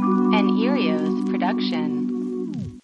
An 0.00 0.50
Erios 0.50 1.28
production. 1.28 2.80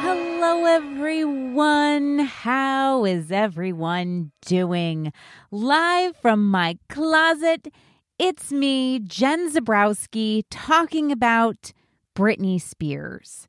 Hello, 0.00 0.66
everyone. 0.66 2.20
How 2.20 3.04
is 3.04 3.32
everyone 3.32 4.30
doing? 4.46 5.12
Live 5.50 6.16
from 6.16 6.48
my 6.48 6.78
closet, 6.88 7.66
it's 8.20 8.52
me, 8.52 9.00
Jen 9.00 9.50
Zaborowski, 9.50 10.44
talking 10.48 11.10
about 11.10 11.72
Britney 12.14 12.62
Spears. 12.62 13.48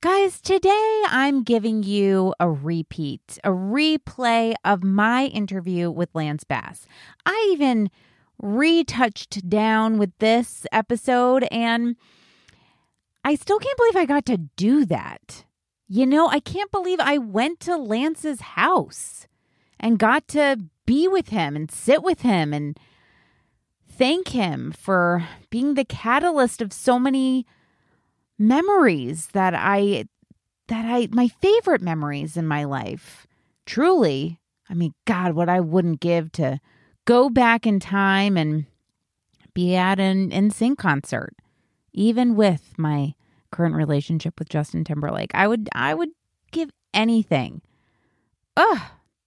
Guys, 0.00 0.40
today 0.40 1.02
I'm 1.08 1.42
giving 1.42 1.82
you 1.82 2.32
a 2.38 2.48
repeat, 2.48 3.40
a 3.42 3.48
replay 3.48 4.54
of 4.64 4.84
my 4.84 5.24
interview 5.24 5.90
with 5.90 6.14
Lance 6.14 6.44
Bass. 6.44 6.86
I 7.26 7.50
even 7.52 7.90
retouched 8.40 9.48
down 9.48 9.98
with 9.98 10.16
this 10.20 10.66
episode, 10.70 11.48
and 11.50 11.96
I 13.24 13.34
still 13.34 13.58
can't 13.58 13.76
believe 13.76 13.96
I 13.96 14.04
got 14.04 14.24
to 14.26 14.36
do 14.36 14.84
that. 14.84 15.44
You 15.88 16.06
know, 16.06 16.28
I 16.28 16.38
can't 16.38 16.70
believe 16.70 17.00
I 17.00 17.18
went 17.18 17.58
to 17.60 17.76
Lance's 17.76 18.40
house 18.40 19.26
and 19.80 19.98
got 19.98 20.28
to 20.28 20.58
be 20.86 21.08
with 21.08 21.30
him 21.30 21.56
and 21.56 21.72
sit 21.72 22.04
with 22.04 22.20
him 22.20 22.54
and 22.54 22.78
thank 23.90 24.28
him 24.28 24.70
for 24.70 25.26
being 25.50 25.74
the 25.74 25.84
catalyst 25.84 26.62
of 26.62 26.72
so 26.72 27.00
many 27.00 27.46
memories 28.38 29.26
that 29.28 29.54
I 29.54 30.04
that 30.68 30.84
I 30.86 31.08
my 31.10 31.28
favorite 31.28 31.82
memories 31.82 32.36
in 32.36 32.46
my 32.46 32.64
life. 32.64 33.26
Truly, 33.66 34.40
I 34.68 34.74
mean, 34.74 34.94
God, 35.06 35.32
what 35.32 35.48
I 35.48 35.60
wouldn't 35.60 36.00
give 36.00 36.32
to 36.32 36.60
go 37.04 37.28
back 37.28 37.66
in 37.66 37.80
time 37.80 38.36
and 38.36 38.66
be 39.54 39.74
at 39.74 39.98
an 39.98 40.30
NSYNC 40.30 40.78
concert, 40.78 41.34
even 41.92 42.36
with 42.36 42.74
my 42.78 43.14
current 43.50 43.74
relationship 43.74 44.38
with 44.38 44.48
Justin 44.48 44.84
Timberlake. 44.84 45.34
I 45.34 45.48
would 45.48 45.68
I 45.74 45.94
would 45.94 46.10
give 46.52 46.70
anything. 46.94 47.62
Ugh, 48.56 48.80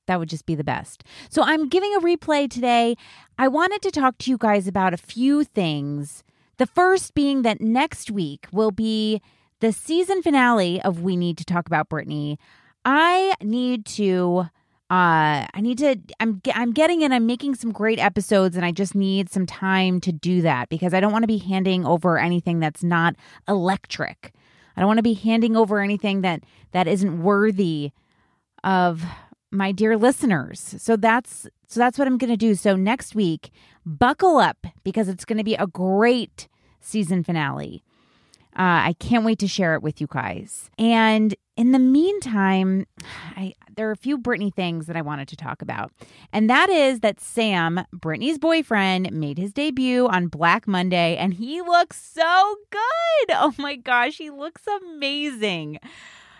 that 0.07 0.19
would 0.19 0.29
just 0.29 0.45
be 0.45 0.55
the 0.55 0.63
best. 0.63 1.03
So 1.29 1.43
I'm 1.43 1.69
giving 1.69 1.93
a 1.95 2.01
replay 2.01 2.49
today. 2.49 2.95
I 3.37 3.47
wanted 3.47 3.81
to 3.83 3.91
talk 3.91 4.17
to 4.19 4.29
you 4.29 4.37
guys 4.37 4.67
about 4.67 4.93
a 4.93 4.97
few 4.97 5.43
things. 5.43 6.23
The 6.61 6.67
first 6.67 7.15
being 7.15 7.41
that 7.41 7.59
next 7.59 8.11
week 8.11 8.45
will 8.51 8.69
be 8.69 9.19
the 9.61 9.73
season 9.73 10.21
finale 10.21 10.79
of 10.83 11.01
We 11.01 11.17
Need 11.17 11.39
to 11.39 11.43
Talk 11.43 11.65
About 11.65 11.89
Britney. 11.89 12.37
I 12.85 13.33
need 13.41 13.83
to 13.97 14.45
uh 14.91 15.47
I 15.51 15.59
need 15.59 15.79
to 15.79 15.95
I'm 16.19 16.39
I'm 16.53 16.71
getting 16.71 17.01
in 17.01 17.11
I'm 17.11 17.25
making 17.25 17.55
some 17.55 17.71
great 17.71 17.97
episodes 17.97 18.55
and 18.55 18.63
I 18.63 18.71
just 18.71 18.93
need 18.93 19.31
some 19.31 19.47
time 19.47 19.99
to 20.01 20.11
do 20.11 20.43
that 20.43 20.69
because 20.69 20.93
I 20.93 20.99
don't 20.99 21.11
want 21.11 21.23
to 21.23 21.27
be 21.27 21.39
handing 21.39 21.83
over 21.83 22.19
anything 22.19 22.59
that's 22.59 22.83
not 22.83 23.15
electric. 23.47 24.31
I 24.77 24.81
don't 24.81 24.87
want 24.87 24.99
to 24.99 25.01
be 25.01 25.15
handing 25.15 25.57
over 25.57 25.79
anything 25.79 26.21
that 26.21 26.43
that 26.73 26.87
isn't 26.87 27.23
worthy 27.23 27.89
of 28.63 29.03
my 29.49 29.71
dear 29.71 29.97
listeners. 29.97 30.75
So 30.77 30.95
that's 30.95 31.47
so 31.65 31.79
that's 31.79 31.97
what 31.97 32.07
I'm 32.07 32.19
going 32.19 32.29
to 32.29 32.37
do. 32.37 32.53
So 32.53 32.75
next 32.75 33.15
week, 33.15 33.49
buckle 33.83 34.37
up 34.37 34.67
because 34.83 35.09
it's 35.09 35.25
going 35.25 35.39
to 35.39 35.43
be 35.43 35.55
a 35.55 35.65
great 35.65 36.49
season 36.81 37.23
finale. 37.23 37.83
Uh, 38.53 38.91
I 38.91 38.95
can't 38.99 39.23
wait 39.23 39.39
to 39.39 39.47
share 39.47 39.75
it 39.75 39.81
with 39.81 40.01
you 40.01 40.07
guys. 40.07 40.69
And 40.77 41.33
in 41.55 41.71
the 41.71 41.79
meantime, 41.79 42.85
I, 43.37 43.53
there 43.75 43.87
are 43.87 43.93
a 43.93 43.97
few 43.97 44.17
Britney 44.17 44.53
things 44.53 44.87
that 44.87 44.97
I 44.97 45.01
wanted 45.01 45.29
to 45.29 45.37
talk 45.37 45.61
about. 45.61 45.91
And 46.33 46.49
that 46.49 46.69
is 46.69 46.99
that 46.99 47.21
Sam, 47.21 47.85
Britney's 47.95 48.37
boyfriend, 48.37 49.11
made 49.13 49.37
his 49.37 49.53
debut 49.53 50.07
on 50.07 50.27
Black 50.27 50.67
Monday 50.67 51.15
and 51.15 51.33
he 51.33 51.61
looks 51.61 52.01
so 52.01 52.55
good. 52.69 52.81
Oh 53.33 53.53
my 53.57 53.75
gosh, 53.75 54.17
he 54.17 54.29
looks 54.29 54.63
amazing. 54.67 55.79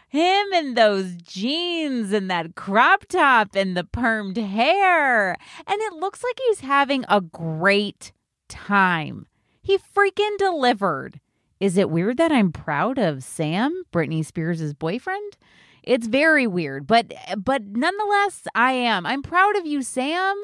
Him 0.09 0.47
and 0.53 0.75
those 0.75 1.15
jeans 1.15 2.11
and 2.11 2.29
that 2.29 2.55
crop 2.55 3.05
top 3.05 3.55
and 3.55 3.77
the 3.77 3.83
permed 3.83 4.37
hair. 4.37 5.31
And 5.67 5.81
it 5.81 5.93
looks 5.93 6.23
like 6.23 6.39
he's 6.47 6.61
having 6.61 7.05
a 7.07 7.21
great 7.21 8.11
time. 8.49 9.27
He 9.61 9.77
freaking 9.77 10.37
delivered. 10.37 11.19
Is 11.59 11.77
it 11.77 11.89
weird 11.89 12.17
that 12.17 12.31
I'm 12.31 12.51
proud 12.51 12.97
of 12.97 13.23
Sam, 13.23 13.83
Britney 13.93 14.25
Spears' 14.25 14.73
boyfriend? 14.73 15.37
It's 15.83 16.07
very 16.07 16.47
weird, 16.47 16.87
but 16.87 17.13
but 17.37 17.63
nonetheless, 17.65 18.47
I 18.53 18.73
am. 18.73 19.05
I'm 19.05 19.23
proud 19.23 19.55
of 19.55 19.65
you, 19.65 19.81
Sam. 19.81 20.41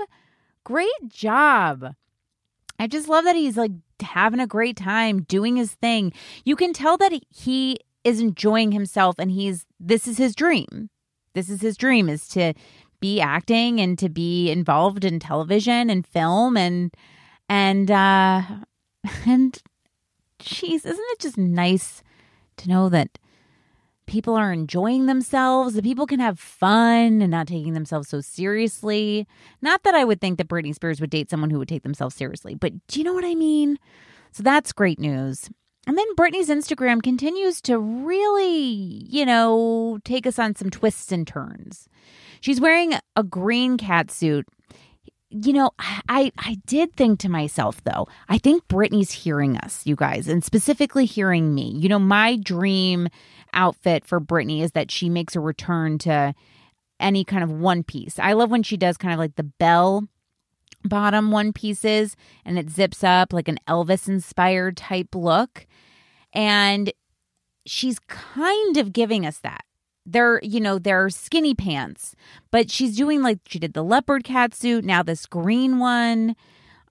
Great 0.63 0.89
job. 1.07 1.95
I 2.79 2.88
just 2.88 3.07
love 3.07 3.25
that 3.25 3.35
he's 3.35 3.57
like 3.57 3.72
having 4.01 4.39
a 4.39 4.47
great 4.47 4.78
time 4.78 5.23
doing 5.23 5.55
his 5.55 5.73
thing. 5.73 6.13
You 6.44 6.55
can 6.55 6.73
tell 6.73 6.97
that 6.97 7.13
he 7.29 7.78
is 8.03 8.19
enjoying 8.19 8.72
himself 8.72 9.16
and 9.19 9.31
he's 9.31 9.66
this 9.79 10.08
is 10.08 10.17
his 10.17 10.35
dream. 10.35 10.90
This 11.34 11.49
is 11.49 11.61
his 11.61 11.78
dream 11.78 12.09
is 12.09 12.28
to 12.29 12.53
be 12.99 13.22
acting 13.22 13.79
and 13.79 13.97
to 13.99 14.09
be 14.09 14.49
involved 14.49 15.05
in 15.05 15.19
television 15.19 15.90
and 15.90 16.05
film 16.05 16.58
and 16.58 16.91
and 17.49 17.91
uh 17.91 18.41
and 19.25 19.57
geez, 20.39 20.85
isn't 20.85 21.05
it 21.11 21.19
just 21.19 21.37
nice 21.37 22.03
to 22.57 22.69
know 22.69 22.89
that 22.89 23.17
people 24.05 24.35
are 24.35 24.53
enjoying 24.53 25.05
themselves, 25.05 25.73
that 25.75 25.83
people 25.83 26.07
can 26.07 26.19
have 26.19 26.39
fun 26.39 27.21
and 27.21 27.31
not 27.31 27.47
taking 27.47 27.73
themselves 27.73 28.07
so 28.07 28.21
seriously? 28.21 29.27
Not 29.61 29.83
that 29.83 29.95
I 29.95 30.05
would 30.05 30.21
think 30.21 30.37
that 30.37 30.47
Britney 30.47 30.73
Spears 30.73 31.01
would 31.01 31.09
date 31.09 31.29
someone 31.29 31.49
who 31.49 31.59
would 31.59 31.67
take 31.67 31.83
themselves 31.83 32.15
seriously, 32.15 32.55
but 32.55 32.73
do 32.87 32.99
you 32.99 33.03
know 33.03 33.13
what 33.13 33.25
I 33.25 33.35
mean? 33.35 33.77
So 34.31 34.43
that's 34.43 34.71
great 34.71 34.99
news. 34.99 35.49
And 35.87 35.97
then 35.97 36.15
Britney's 36.15 36.49
Instagram 36.49 37.01
continues 37.01 37.61
to 37.61 37.79
really, 37.79 38.55
you 38.55 39.25
know, 39.25 39.99
take 40.03 40.27
us 40.27 40.37
on 40.37 40.53
some 40.53 40.69
twists 40.69 41.13
and 41.13 41.25
turns. 41.25 41.87
She's 42.41 42.59
wearing 42.59 42.93
a 43.15 43.23
green 43.23 43.77
cat 43.77 44.11
suit 44.11 44.45
you 45.29 45.53
know, 45.53 45.72
I 45.78 46.32
I 46.38 46.58
did 46.66 46.96
think 46.96 47.20
to 47.20 47.29
myself 47.29 47.84
though, 47.84 48.08
I 48.29 48.38
think 48.38 48.68
Britney's 48.68 49.12
hearing 49.12 49.58
us, 49.58 49.85
you 49.85 49.96
guys, 49.96 50.28
and 50.28 50.44
specifically 50.44 51.06
hearing 51.06 51.53
me. 51.53 51.74
You 51.76 51.90
know, 51.90 52.00
my 52.00 52.38
dream 52.38 53.09
outfit 53.53 54.06
for 54.06 54.22
Britney 54.22 54.62
is 54.62 54.72
that 54.72 54.91
she 54.91 55.09
makes 55.09 55.35
a 55.35 55.40
return 55.40 55.97
to 56.00 56.34
any 57.00 57.24
kind 57.24 57.44
of 57.44 57.52
one 57.52 57.84
piece. 57.84 58.20
I 58.20 58.34
love 58.34 58.50
when 58.50 58.64
she 58.64 58.78
does 58.78 58.97
kind 58.97 59.14
of 59.14 59.20
like 59.20 59.35
the 59.35 59.44
bell 59.44 60.08
bottom 60.84 61.32
one 61.32 61.53
pieces 61.53 62.16
and 62.46 62.58
it 62.58 62.70
zips 62.70 63.03
up 63.03 63.34
like 63.34 63.47
an 63.47 63.59
Elvis 63.68 64.08
inspired 64.08 64.78
type 64.78 65.14
look. 65.14 65.68
And 66.34 66.91
she's 67.66 68.00
kind 68.00 68.78
of 68.78 68.94
giving 68.94 69.26
us 69.26 69.40
that 69.40 69.66
they're 70.07 70.39
you 70.41 70.59
know 70.59 70.79
they're 70.79 71.09
skinny 71.09 71.53
pants 71.53 72.15
but 72.49 72.71
she's 72.71 72.95
doing 72.95 73.21
like 73.21 73.39
she 73.47 73.59
did 73.59 73.73
the 73.73 73.83
leopard 73.83 74.23
cat 74.23 74.55
suit 74.55 74.83
now 74.85 75.03
this 75.03 75.25
green 75.25 75.79
one. 75.79 76.35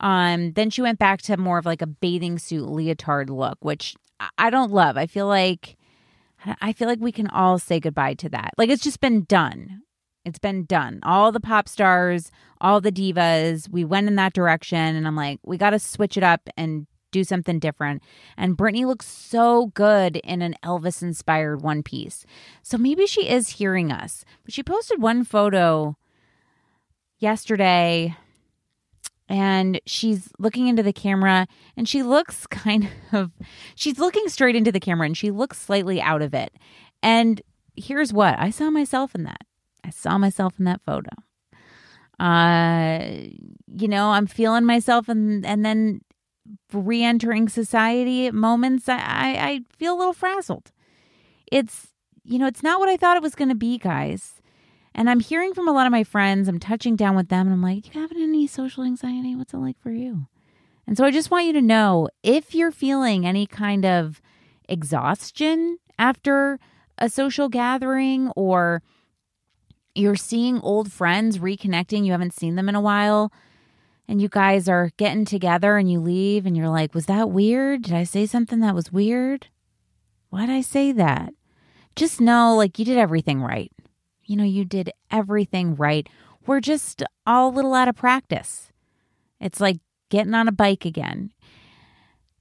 Um 0.01 0.53
then 0.53 0.71
she 0.71 0.83
went 0.83 0.99
back 0.99 1.23
to 1.23 1.37
more 1.37 1.59
of 1.59 1.67
like 1.67 1.83
a 1.83 1.87
bathing 1.87 2.39
suit 2.39 2.69
leotard 2.69 3.31
look 3.31 3.59
which 3.61 3.97
i 4.39 4.51
don't 4.51 4.71
love. 4.71 4.97
I 4.97 5.07
feel 5.07 5.27
like 5.27 5.77
i 6.61 6.73
feel 6.73 6.89
like 6.89 7.01
we 7.01 7.13
can 7.13 7.29
all 7.29 7.59
say 7.59 7.81
goodbye 7.81 8.15
to 8.15 8.29
that. 8.29 8.53
Like 8.59 8.69
it's 8.69 8.85
just 8.85 9.01
been 9.01 9.25
done. 9.25 9.83
It's 10.25 10.39
been 10.41 10.65
done. 10.65 11.01
All 11.03 11.33
the 11.33 11.41
pop 11.41 11.69
stars 11.69 12.31
all 12.61 12.81
the 12.81 12.93
divas 12.93 13.69
we 13.69 13.85
went 13.85 14.09
in 14.09 14.17
that 14.17 14.33
direction 14.33 14.79
and 14.79 15.07
i'm 15.07 15.17
like 15.17 15.39
we 15.45 15.59
got 15.59 15.71
to 15.71 15.79
switch 15.79 16.17
it 16.17 16.23
up 16.23 16.49
and 16.57 16.87
do 17.11 17.25
something 17.25 17.59
different. 17.59 18.03
And 18.37 18.57
Britney 18.57 18.87
looks 18.87 19.07
so 19.07 19.67
good 19.75 20.17
in 20.17 20.43
an 20.43 20.55
Elvis 20.65 21.03
inspired 21.03 21.63
one 21.63 21.83
piece. 21.83 22.25
So 22.63 22.77
maybe 22.79 23.07
she 23.07 23.29
is 23.29 23.51
hearing 23.51 23.91
us. 23.93 24.25
But 24.45 24.53
she 24.53 24.63
posted 24.63 25.01
one 25.01 25.25
photo 25.25 25.97
yesterday 27.19 28.17
and 29.29 29.81
she's 29.87 30.31
looking 30.39 30.69
into 30.69 30.83
the 30.83 30.93
camera 30.93 31.47
and 31.77 31.89
she 31.89 32.03
looks 32.03 32.47
kind 32.51 32.89
of 33.13 33.33
she's 33.75 33.99
looking 33.99 34.29
straight 34.29 34.57
into 34.57 34.73
the 34.73 34.81
camera 34.81 35.07
and 35.07 35.17
she 35.17 35.31
looks 35.31 35.59
slightly 35.59 36.01
out 36.01 36.23
of 36.23 36.35
it. 36.35 36.53
And 37.03 37.43
here's 37.77 38.13
what 38.13 38.39
I 38.39 38.51
saw 38.51 38.71
myself 38.71 39.15
in 39.15 39.25
that. 39.25 39.43
I 39.85 39.91
saw 39.91 40.19
myself 40.19 40.55
in 40.59 40.65
that 40.67 40.81
photo. 40.85 41.11
Uh 42.19 43.29
you 43.67 43.89
know, 43.89 44.11
I'm 44.11 44.27
feeling 44.27 44.65
myself 44.65 45.09
and 45.09 45.45
and 45.45 45.65
then 45.65 46.01
re-entering 46.73 47.49
society 47.49 48.31
moments 48.31 48.89
I, 48.89 48.97
I 48.99 49.61
feel 49.77 49.95
a 49.95 49.99
little 49.99 50.13
frazzled. 50.13 50.73
It's 51.51 51.89
you 52.25 52.39
know 52.39 52.47
it's 52.47 52.63
not 52.63 52.81
what 52.81 52.89
i 52.89 52.97
thought 52.97 53.17
it 53.17 53.23
was 53.23 53.35
going 53.35 53.49
to 53.49 53.55
be 53.55 53.79
guys. 53.79 54.41
And 54.95 55.09
i'm 55.11 55.21
hearing 55.21 55.55
from 55.55 55.69
a 55.69 55.73
lot 55.73 55.87
of 55.87 55.93
my 55.93 56.05
friends 56.05 56.49
i'm 56.49 56.59
touching 56.59 56.97
down 56.97 57.17
with 57.17 57.29
them 57.29 57.47
and 57.47 57.55
i'm 57.55 57.63
like 57.63 57.95
you 57.95 58.01
have 58.01 58.13
any 58.13 58.47
social 58.47 58.85
anxiety? 58.85 59.35
What's 59.35 59.55
it 59.55 59.59
like 59.59 59.81
for 59.81 59.91
you? 59.91 60.27
And 60.87 60.97
so 60.97 61.05
i 61.05 61.11
just 61.11 61.31
want 61.31 61.47
you 61.47 61.53
to 61.53 61.63
know 61.63 62.09
if 62.23 62.55
you're 62.55 62.73
feeling 62.73 63.27
any 63.27 63.47
kind 63.47 63.85
of 63.85 64.21
exhaustion 64.69 65.79
after 65.99 66.59
a 66.99 67.09
social 67.09 67.49
gathering 67.49 68.31
or 68.37 68.83
you're 69.95 70.17
seeing 70.17 70.61
old 70.61 70.93
friends 70.93 71.39
reconnecting 71.39 72.05
you 72.05 72.13
haven't 72.13 72.35
seen 72.35 72.57
them 72.57 72.69
in 72.69 72.75
a 72.75 72.81
while 72.81 73.33
and 74.09 74.23
you 74.23 74.29
guys 74.29 74.69
are 74.69 74.93
getting 74.97 75.25
together 75.25 75.77
and 75.77 75.91
you 75.91 76.01
leave 76.01 76.47
and 76.47 76.57
you're 76.57 76.69
like, 76.69 76.95
was 76.95 77.07
that 77.07 77.31
weird? 77.31 77.83
Did 77.83 77.95
I 77.95 78.05
say 78.05 78.27
something 78.27 78.61
that 78.61 78.75
was 78.75 78.93
weird? 78.93 79.49
Why'd 80.31 80.51
I 80.51 80.61
say 80.61 80.93
that? 80.93 81.35
Just 81.97 82.21
know, 82.21 82.55
like, 82.55 82.79
you 82.79 82.85
did 82.85 82.99
everything 82.99 83.41
right. 83.41 83.73
You 84.25 84.37
know, 84.37 84.45
you 84.45 84.65
did 84.65 84.93
everything 85.11 85.75
right. 85.77 86.09
We're 86.47 86.61
just 86.61 87.03
all 87.27 87.49
a 87.49 87.55
little 87.55 87.75
out 87.75 87.89
of 87.89 87.97
practice. 87.97 88.71
It's 89.41 89.61
like 89.61 89.79
getting 90.11 90.35
on 90.35 90.49
a 90.49 90.53
bike 90.53 90.85
again. 90.85 91.33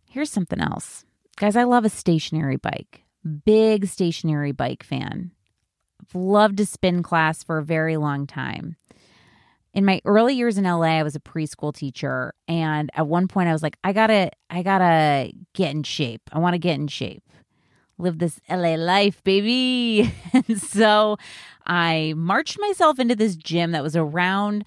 Here's 0.09 0.31
something 0.31 0.59
else. 0.59 1.05
Guys, 1.37 1.55
I 1.55 1.63
love 1.63 1.85
a 1.85 1.89
stationary 1.89 2.57
bike. 2.57 3.03
Big 3.45 3.87
stationary 3.87 4.51
bike 4.51 4.83
fan. 4.83 5.31
I've 6.01 6.15
loved 6.15 6.59
a 6.59 6.65
spin 6.65 7.01
class 7.01 7.43
for 7.43 7.57
a 7.57 7.65
very 7.65 7.97
long 7.97 8.27
time 8.27 8.75
in 9.75 9.83
my 9.83 10.01
early 10.05 10.33
years 10.33 10.57
in 10.57 10.63
LA, 10.63 10.97
I 10.97 11.03
was 11.03 11.15
a 11.15 11.19
preschool 11.19 11.75
teacher. 11.75 12.33
And 12.47 12.89
at 12.93 13.07
one 13.07 13.27
point 13.27 13.49
I 13.49 13.51
was 13.51 13.61
like, 13.61 13.77
I 13.83 13.91
gotta, 13.91 14.31
I 14.49 14.63
gotta 14.63 15.33
get 15.53 15.71
in 15.71 15.83
shape. 15.83 16.21
I 16.31 16.39
wanna 16.39 16.57
get 16.57 16.75
in 16.75 16.87
shape. 16.87 17.23
Live 17.97 18.17
this 18.17 18.39
LA 18.49 18.75
life, 18.75 19.21
baby. 19.23 20.13
and 20.33 20.61
so 20.61 21.17
I 21.65 22.13
marched 22.15 22.57
myself 22.59 22.99
into 22.99 23.15
this 23.15 23.35
gym 23.35 23.71
that 23.71 23.83
was 23.83 23.95
around 23.95 24.63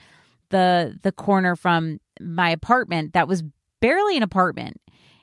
the 0.51 0.99
the 1.03 1.13
corner 1.13 1.57
from 1.57 2.01
my 2.21 2.51
apartment 2.51 3.13
that 3.13 3.29
was 3.29 3.43
barely 3.81 4.17
an 4.17 4.23
apartment. 4.23 4.81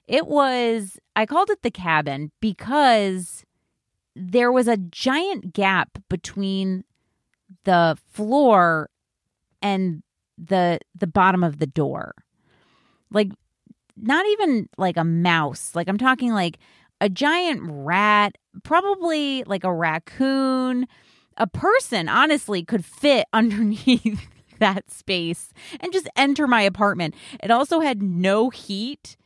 It 0.07 0.27
was 0.27 0.99
I 1.15 1.25
called 1.25 1.49
it 1.49 1.61
the 1.61 1.71
cabin 1.71 2.31
because 2.41 3.43
there 4.15 4.51
was 4.51 4.67
a 4.67 4.77
giant 4.77 5.53
gap 5.53 5.97
between 6.09 6.83
the 7.63 7.97
floor 8.11 8.89
and 9.65 10.03
the 10.38 10.79
the 10.94 11.07
bottom 11.07 11.44
of 11.44 11.57
the 11.57 11.65
door. 11.65 12.13
Like 13.09 13.31
not 13.97 14.25
even 14.27 14.69
like 14.77 14.95
a 14.95 15.03
mouse. 15.03 15.71
Like 15.73 15.89
I'm 15.89 15.97
talking 15.97 16.31
like 16.31 16.59
a 17.01 17.09
giant 17.09 17.62
rat, 17.63 18.38
probably 18.63 19.44
like 19.45 19.63
a 19.63 19.73
raccoon. 19.73 20.88
A 21.38 21.47
person 21.47 22.07
honestly 22.07 22.63
could 22.63 22.85
fit 22.85 23.25
underneath 23.33 24.27
that 24.59 24.89
space 24.91 25.51
and 25.79 25.91
just 25.91 26.07
enter 26.15 26.47
my 26.47 26.61
apartment. 26.61 27.15
It 27.44 27.51
also 27.51 27.79
had 27.79 28.03
no 28.03 28.51
heat, 28.51 29.18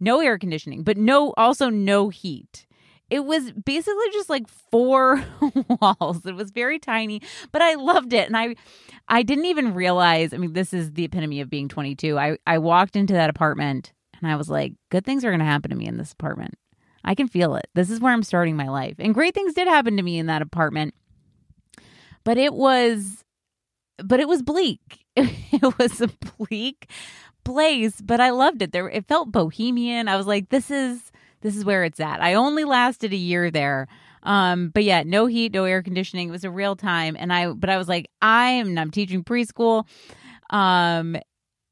no 0.00 0.20
air 0.20 0.38
conditioning, 0.38 0.82
but 0.82 0.96
no 0.98 1.32
also 1.36 1.70
no 1.70 2.08
heat. 2.08 2.66
It 3.10 3.24
was 3.24 3.52
basically 3.52 4.06
just 4.12 4.30
like 4.30 4.48
four 4.48 5.22
walls. 5.80 6.24
It 6.24 6.34
was 6.34 6.50
very 6.50 6.78
tiny, 6.78 7.20
but 7.52 7.62
I 7.62 7.74
loved 7.74 8.12
it. 8.12 8.26
And 8.26 8.36
I 8.36 8.56
I 9.08 9.22
didn't 9.22 9.44
even 9.44 9.74
realize, 9.74 10.32
I 10.32 10.38
mean, 10.38 10.54
this 10.54 10.72
is 10.72 10.92
the 10.92 11.04
epitome 11.04 11.40
of 11.40 11.50
being 11.50 11.68
22. 11.68 12.18
I 12.18 12.38
I 12.46 12.58
walked 12.58 12.96
into 12.96 13.12
that 13.12 13.30
apartment 13.30 13.92
and 14.20 14.30
I 14.30 14.36
was 14.36 14.48
like, 14.48 14.72
good 14.90 15.04
things 15.04 15.24
are 15.24 15.30
going 15.30 15.40
to 15.40 15.44
happen 15.44 15.70
to 15.70 15.76
me 15.76 15.86
in 15.86 15.98
this 15.98 16.12
apartment. 16.12 16.54
I 17.04 17.14
can 17.14 17.28
feel 17.28 17.54
it. 17.56 17.68
This 17.74 17.90
is 17.90 18.00
where 18.00 18.12
I'm 18.12 18.22
starting 18.22 18.56
my 18.56 18.68
life. 18.68 18.96
And 18.98 19.14
great 19.14 19.34
things 19.34 19.52
did 19.52 19.68
happen 19.68 19.96
to 19.98 20.02
me 20.02 20.18
in 20.18 20.26
that 20.26 20.42
apartment. 20.42 20.94
But 22.24 22.38
it 22.38 22.54
was 22.54 23.22
but 24.02 24.20
it 24.20 24.28
was 24.28 24.42
bleak. 24.42 25.04
It 25.52 25.78
was 25.78 26.00
a 26.00 26.08
bleak 26.36 26.90
place, 27.44 28.00
but 28.00 28.20
I 28.20 28.30
loved 28.30 28.60
it. 28.60 28.72
There 28.72 28.88
it 28.88 29.06
felt 29.06 29.30
bohemian. 29.30 30.08
I 30.08 30.16
was 30.16 30.26
like, 30.26 30.48
this 30.48 30.70
is 30.70 31.12
this 31.44 31.56
is 31.56 31.64
where 31.64 31.84
it's 31.84 32.00
at. 32.00 32.22
I 32.22 32.34
only 32.34 32.64
lasted 32.64 33.12
a 33.12 33.16
year 33.16 33.50
there. 33.50 33.86
Um, 34.22 34.70
but 34.70 34.82
yeah, 34.82 35.02
no 35.04 35.26
heat, 35.26 35.52
no 35.52 35.64
air 35.64 35.82
conditioning. 35.82 36.28
It 36.28 36.32
was 36.32 36.44
a 36.44 36.50
real 36.50 36.74
time. 36.74 37.16
And 37.18 37.30
I, 37.30 37.52
but 37.52 37.68
I 37.68 37.76
was 37.76 37.86
like, 37.86 38.10
I 38.22 38.46
am, 38.52 38.78
I'm 38.78 38.90
teaching 38.90 39.22
preschool. 39.22 39.86
Um, 40.48 41.16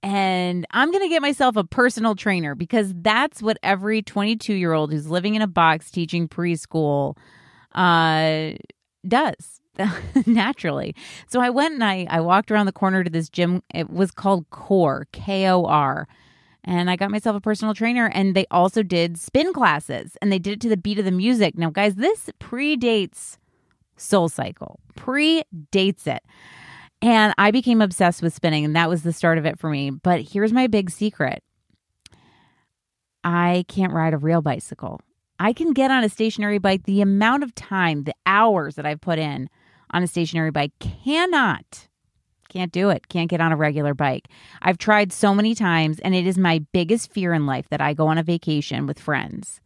and 0.02 0.66
I'm 0.72 0.90
going 0.90 1.02
to 1.02 1.08
get 1.08 1.22
myself 1.22 1.56
a 1.56 1.64
personal 1.64 2.14
trainer 2.14 2.54
because 2.54 2.92
that's 2.98 3.42
what 3.42 3.56
every 3.62 4.02
22 4.02 4.52
year 4.52 4.74
old 4.74 4.92
who's 4.92 5.08
living 5.08 5.36
in 5.36 5.42
a 5.42 5.46
box 5.46 5.90
teaching 5.90 6.28
preschool 6.28 7.16
uh, 7.74 8.50
does 9.08 9.60
naturally. 10.26 10.94
So 11.28 11.40
I 11.40 11.48
went 11.48 11.72
and 11.74 11.84
I, 11.84 12.06
I 12.10 12.20
walked 12.20 12.50
around 12.50 12.66
the 12.66 12.72
corner 12.72 13.04
to 13.04 13.10
this 13.10 13.30
gym. 13.30 13.62
It 13.72 13.88
was 13.88 14.10
called 14.10 14.50
Core, 14.50 15.08
K 15.12 15.48
O 15.48 15.64
R 15.64 16.06
and 16.64 16.90
I 16.90 16.96
got 16.96 17.10
myself 17.10 17.36
a 17.36 17.40
personal 17.40 17.74
trainer 17.74 18.08
and 18.08 18.34
they 18.34 18.46
also 18.50 18.82
did 18.82 19.18
spin 19.18 19.52
classes 19.52 20.16
and 20.22 20.30
they 20.30 20.38
did 20.38 20.54
it 20.54 20.60
to 20.62 20.68
the 20.68 20.76
beat 20.76 20.98
of 20.98 21.04
the 21.04 21.10
music. 21.10 21.56
Now, 21.56 21.70
guys, 21.70 21.96
this 21.96 22.30
predates 22.40 23.38
Soul 23.96 24.28
Cycle, 24.28 24.80
predates 24.96 26.06
it. 26.06 26.22
And 27.00 27.34
I 27.36 27.50
became 27.50 27.82
obsessed 27.82 28.22
with 28.22 28.32
spinning 28.32 28.64
and 28.64 28.76
that 28.76 28.88
was 28.88 29.02
the 29.02 29.12
start 29.12 29.38
of 29.38 29.46
it 29.46 29.58
for 29.58 29.68
me. 29.68 29.90
But 29.90 30.20
here's 30.20 30.52
my 30.52 30.68
big 30.68 30.90
secret 30.90 31.42
I 33.24 33.64
can't 33.68 33.92
ride 33.92 34.14
a 34.14 34.18
real 34.18 34.42
bicycle. 34.42 35.00
I 35.38 35.52
can 35.52 35.72
get 35.72 35.90
on 35.90 36.04
a 36.04 36.08
stationary 36.08 36.58
bike. 36.58 36.84
The 36.84 37.00
amount 37.00 37.42
of 37.42 37.54
time, 37.54 38.04
the 38.04 38.14
hours 38.26 38.76
that 38.76 38.86
I've 38.86 39.00
put 39.00 39.18
in 39.18 39.48
on 39.90 40.02
a 40.02 40.06
stationary 40.06 40.52
bike 40.52 40.72
cannot 40.78 41.88
can't 42.52 42.72
do 42.72 42.90
it. 42.90 43.08
Can't 43.08 43.30
get 43.30 43.40
on 43.40 43.52
a 43.52 43.56
regular 43.56 43.94
bike. 43.94 44.28
I've 44.60 44.78
tried 44.78 45.12
so 45.12 45.34
many 45.34 45.54
times, 45.54 45.98
and 46.00 46.14
it 46.14 46.26
is 46.26 46.36
my 46.36 46.60
biggest 46.72 47.12
fear 47.12 47.32
in 47.32 47.46
life 47.46 47.68
that 47.70 47.80
I 47.80 47.94
go 47.94 48.08
on 48.08 48.18
a 48.18 48.22
vacation 48.22 48.86
with 48.86 48.98
friends 48.98 49.60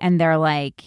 and 0.00 0.20
they're 0.20 0.38
like, 0.38 0.82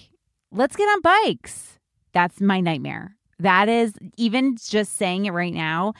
let's 0.51 0.75
get 0.75 0.85
on 0.85 1.01
bikes. 1.01 1.79
That's 2.13 2.41
my 2.41 2.59
nightmare. 2.59 3.15
That 3.39 3.69
is, 3.69 3.93
even 4.17 4.57
just 4.57 4.97
saying 4.97 5.25
it 5.25 5.31
right 5.31 5.53
now, 5.53 5.93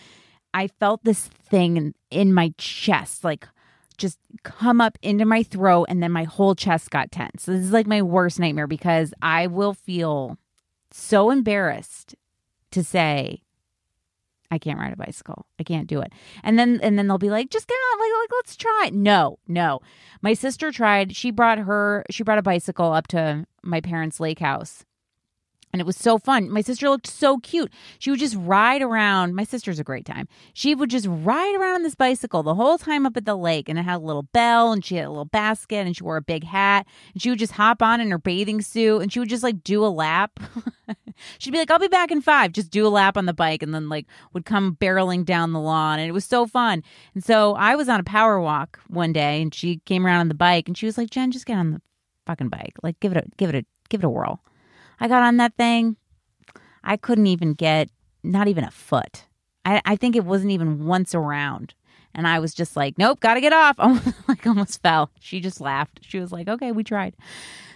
I 0.54 0.68
felt 0.68 1.04
this 1.04 1.28
thing 1.28 1.94
in 2.10 2.34
my 2.34 2.54
chest, 2.58 3.24
like 3.24 3.48
just 3.98 4.20
come 4.44 4.82
up 4.82 4.98
into 5.02 5.26
my 5.26 5.44
throat, 5.44 5.86
and 5.90 6.02
then 6.02 6.12
my 6.12 6.24
whole 6.24 6.56
chest 6.56 6.90
got 6.90 7.12
tense. 7.12 7.44
So 7.44 7.52
this 7.52 7.62
is 7.62 7.72
like 7.72 7.88
my 7.88 8.02
worst 8.02 8.40
nightmare 8.40 8.68
because 8.68 9.14
I 9.22 9.48
will 9.48 9.74
feel 9.74 10.38
so 10.92 11.30
embarrassed 11.30 12.16
to 12.72 12.84
say 12.84 13.44
I 14.52 14.58
can't 14.58 14.80
ride 14.80 14.94
a 14.94 14.98
bicycle. 14.98 15.46
I 15.60 15.64
can't 15.64 15.88
do 15.88 16.02
it. 16.02 16.12
And 16.44 16.58
then 16.58 16.80
and 16.82 16.98
then 16.98 17.08
they'll 17.08 17.18
be 17.18 17.30
like, 17.30 17.50
just 17.50 17.68
get 17.68 17.76
on, 17.76 18.00
like, 18.00 18.22
like 18.22 18.30
let's 18.38 18.56
try. 18.56 18.86
it." 18.88 18.94
No, 18.94 19.40
no. 19.48 19.80
My 20.22 20.34
sister 20.34 20.72
tried. 20.72 21.16
She 21.16 21.32
brought 21.32 21.60
her 21.60 22.04
she 22.10 22.24
brought 22.24 22.38
a 22.40 22.44
bicycle 22.44 22.92
up 22.94 23.08
to 23.08 23.46
my 23.64 23.82
parents' 23.82 24.20
lake 24.20 24.40
house. 24.40 24.86
And 25.72 25.80
it 25.80 25.86
was 25.86 25.98
so 25.98 26.18
fun. 26.18 26.50
My 26.50 26.62
sister 26.62 26.90
looked 26.90 27.06
so 27.06 27.38
cute. 27.38 27.72
She 28.00 28.10
would 28.10 28.20
just 28.20 28.36
ride 28.36 28.82
around. 28.82 29.36
My 29.36 29.44
sister's 29.44 29.80
a 29.80 29.84
great 29.84 30.06
time. 30.06 30.28
She 30.54 30.74
would 30.74 30.90
just 30.90 31.06
ride 31.08 31.56
around 31.56 31.76
on 31.76 31.84
this 31.84 31.94
bicycle 31.94 32.42
the 32.42 32.56
whole 32.56 32.80
time 32.80 33.06
up 33.06 33.16
at 33.16 33.26
the 33.26 33.36
lake. 33.36 33.70
And 33.70 33.78
it 33.78 33.84
had 33.84 33.98
a 33.98 34.06
little 34.06 34.24
bell 34.24 34.72
and 34.72 34.84
she 34.84 34.96
had 34.96 35.06
a 35.06 35.10
little 35.10 35.26
basket 35.26 35.86
and 35.86 35.96
she 35.96 36.04
wore 36.04 36.18
a 36.18 36.22
big 36.22 36.44
hat. 36.44 36.88
And 37.14 37.22
she 37.22 37.30
would 37.30 37.38
just 37.38 37.54
hop 37.54 37.84
on 37.84 38.02
in 38.02 38.10
her 38.10 38.18
bathing 38.18 38.62
suit 38.62 39.02
and 39.02 39.14
she 39.14 39.20
would 39.20 39.30
just 39.30 39.44
like 39.44 39.64
do 39.64 39.86
a 39.86 39.88
lap. 39.88 40.40
She'd 41.38 41.52
be 41.52 41.60
like, 41.60 41.70
I'll 41.70 41.78
be 41.78 41.88
back 41.88 42.10
in 42.10 42.22
five. 42.22 42.52
Just 42.52 42.72
do 42.72 42.88
a 42.88 42.90
lap 42.90 43.16
on 43.16 43.28
the 43.28 43.34
bike 43.34 43.62
and 43.62 43.74
then 43.74 43.90
like 43.90 44.08
would 44.34 44.46
come 44.46 44.76
barreling 44.80 45.24
down 45.24 45.54
the 45.54 45.60
lawn. 45.60 46.00
And 46.00 46.10
it 46.10 46.14
was 46.14 46.26
so 46.26 46.48
fun. 46.48 46.84
And 47.14 47.24
so 47.24 47.54
I 47.56 47.76
was 47.76 47.90
on 47.90 48.00
a 48.00 48.04
power 48.04 48.40
walk 48.40 48.80
one 48.88 49.14
day 49.14 49.42
and 49.42 49.54
she 49.54 49.78
came 49.86 50.06
around 50.06 50.22
on 50.22 50.28
the 50.30 50.34
bike 50.34 50.68
and 50.68 50.76
she 50.76 50.88
was 50.88 50.98
like, 50.98 51.12
Jen, 51.12 51.32
just 51.32 51.46
get 51.46 51.58
on 51.58 51.72
the 51.72 51.82
fucking 52.26 52.50
bike. 52.50 52.74
Like 52.82 53.00
give 53.00 53.12
it 53.12 53.18
a 53.18 53.24
give 53.38 53.50
it 53.50 53.56
a 53.56 53.66
give 53.90 54.02
it 54.02 54.06
a 54.06 54.10
whirl. 54.10 54.42
I 55.00 55.08
got 55.08 55.24
on 55.24 55.38
that 55.38 55.56
thing. 55.56 55.96
I 56.84 56.98
couldn't 56.98 57.28
even 57.28 57.54
get 57.54 57.90
not 58.24 58.48
even 58.48 58.64
a 58.64 58.72
foot. 58.72 59.26
I, 59.66 59.82
I 59.86 59.96
think 59.96 60.16
it 60.16 60.26
wasn't 60.26 60.52
even 60.52 60.86
once 60.86 61.14
around. 61.14 61.74
And 62.16 62.28
I 62.28 62.40
was 62.40 62.54
just 62.54 62.76
like, 62.76 62.98
nope, 62.98 63.20
gotta 63.20 63.42
get 63.42 63.54
off. 63.54 63.76
I 63.80 64.14
like 64.28 64.46
almost 64.48 64.82
fell. 64.82 65.12
She 65.20 65.40
just 65.40 65.62
laughed. 65.62 66.00
She 66.02 66.20
was 66.20 66.32
like, 66.32 66.48
okay, 66.48 66.72
we 66.72 66.84
tried. 66.84 67.16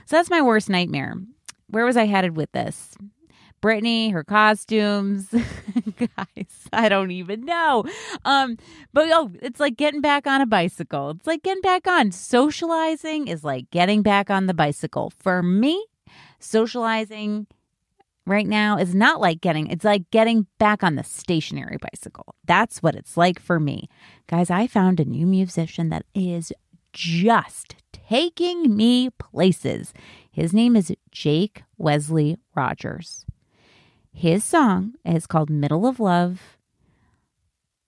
So 0.05 0.15
that's 0.15 0.29
my 0.29 0.41
worst 0.41 0.69
nightmare. 0.69 1.15
Where 1.67 1.85
was 1.85 1.97
I 1.97 2.05
headed 2.05 2.35
with 2.35 2.51
this? 2.51 2.95
Britney, 3.63 4.11
her 4.11 4.25
costumes, 4.25 5.29
guys, 5.97 6.67
I 6.73 6.89
don't 6.89 7.11
even 7.11 7.45
know. 7.45 7.85
Um, 8.25 8.57
but 8.91 9.07
oh, 9.09 9.31
it's 9.41 9.61
like 9.61 9.77
getting 9.77 10.01
back 10.01 10.27
on 10.27 10.41
a 10.41 10.45
bicycle. 10.45 11.11
It's 11.11 11.25
like 11.25 11.43
getting 11.43 11.61
back 11.61 11.87
on. 11.87 12.11
Socializing 12.11 13.29
is 13.29 13.45
like 13.45 13.71
getting 13.71 14.01
back 14.01 14.29
on 14.29 14.47
the 14.47 14.53
bicycle. 14.53 15.13
For 15.17 15.41
me, 15.41 15.85
socializing 16.43 17.47
right 18.25 18.47
now 18.47 18.77
is 18.77 18.95
not 18.95 19.19
like 19.19 19.41
getting 19.41 19.67
it's 19.67 19.83
like 19.85 20.09
getting 20.12 20.47
back 20.57 20.83
on 20.83 20.95
the 20.95 21.03
stationary 21.03 21.77
bicycle. 21.77 22.35
That's 22.45 22.81
what 22.81 22.95
it's 22.95 23.17
like 23.17 23.39
for 23.39 23.59
me. 23.59 23.89
Guys, 24.27 24.50
I 24.50 24.67
found 24.67 25.00
a 25.00 25.05
new 25.05 25.25
musician 25.25 25.89
that 25.89 26.05
is 26.13 26.53
just 26.91 27.75
taking 27.91 28.75
me 28.75 29.09
places. 29.09 29.93
His 30.31 30.53
name 30.53 30.75
is 30.75 30.93
Jake 31.12 31.63
Wesley 31.77 32.38
Rogers. 32.55 33.25
His 34.12 34.43
song 34.43 34.93
is 35.03 35.25
called 35.25 35.50
Middle 35.50 35.88
of 35.88 36.00
Love. 36.00 36.57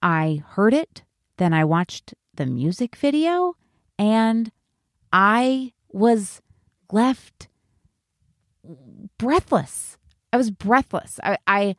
I 0.01 0.43
heard 0.49 0.73
it, 0.73 1.03
then 1.37 1.53
I 1.53 1.63
watched 1.63 2.13
the 2.33 2.45
music 2.45 2.95
video, 2.95 3.55
and 3.97 4.51
I 5.13 5.73
was 5.91 6.41
left 6.91 7.47
breathless. 9.17 9.97
I 10.33 10.37
was 10.37 10.51
breathless. 10.51 11.19
I, 11.23 11.37
I 11.47 11.75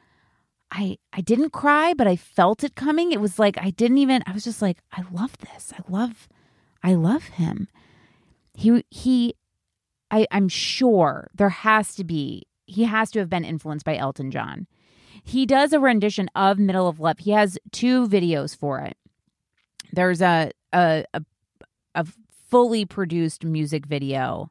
I 0.70 0.98
I 1.12 1.20
didn't 1.20 1.50
cry, 1.50 1.94
but 1.94 2.06
I 2.06 2.16
felt 2.16 2.64
it 2.64 2.74
coming. 2.74 3.12
It 3.12 3.20
was 3.20 3.38
like 3.38 3.56
I 3.58 3.70
didn't 3.70 3.98
even 3.98 4.22
I 4.26 4.32
was 4.32 4.44
just 4.44 4.62
like, 4.62 4.78
I 4.92 5.04
love 5.12 5.36
this. 5.38 5.72
I 5.76 5.82
love 5.90 6.28
I 6.82 6.94
love 6.94 7.24
him. 7.24 7.68
He 8.54 8.84
he 8.90 9.34
I, 10.10 10.26
I'm 10.30 10.48
sure 10.48 11.30
there 11.34 11.48
has 11.48 11.94
to 11.96 12.04
be 12.04 12.46
he 12.66 12.84
has 12.84 13.10
to 13.12 13.20
have 13.20 13.30
been 13.30 13.44
influenced 13.44 13.84
by 13.84 13.96
Elton 13.96 14.30
John. 14.30 14.66
He 15.22 15.46
does 15.46 15.72
a 15.72 15.80
rendition 15.80 16.28
of 16.34 16.58
Middle 16.58 16.88
of 16.88 17.00
Love. 17.00 17.18
He 17.18 17.32
has 17.32 17.58
two 17.72 18.08
videos 18.08 18.56
for 18.56 18.80
it. 18.80 18.96
There's 19.92 20.20
a 20.20 20.50
a 20.72 21.04
a, 21.14 21.22
a 21.94 22.06
fully 22.48 22.84
produced 22.84 23.44
music 23.44 23.86
video 23.86 24.50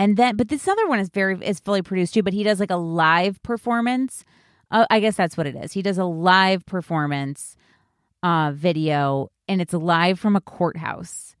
and 0.00 0.16
then, 0.16 0.36
but 0.36 0.48
this 0.48 0.66
other 0.66 0.88
one 0.88 0.98
is 0.98 1.10
very 1.10 1.38
is 1.46 1.60
fully 1.60 1.82
produced 1.82 2.14
too. 2.14 2.22
But 2.22 2.32
he 2.32 2.42
does 2.42 2.58
like 2.58 2.70
a 2.70 2.76
live 2.76 3.40
performance. 3.42 4.24
Uh, 4.70 4.86
I 4.88 4.98
guess 4.98 5.14
that's 5.14 5.36
what 5.36 5.46
it 5.46 5.54
is. 5.54 5.72
He 5.72 5.82
does 5.82 5.98
a 5.98 6.06
live 6.06 6.64
performance 6.64 7.54
uh, 8.22 8.52
video, 8.54 9.30
and 9.46 9.60
it's 9.60 9.74
live 9.74 10.18
from 10.18 10.36
a 10.36 10.40
courthouse. 10.40 11.36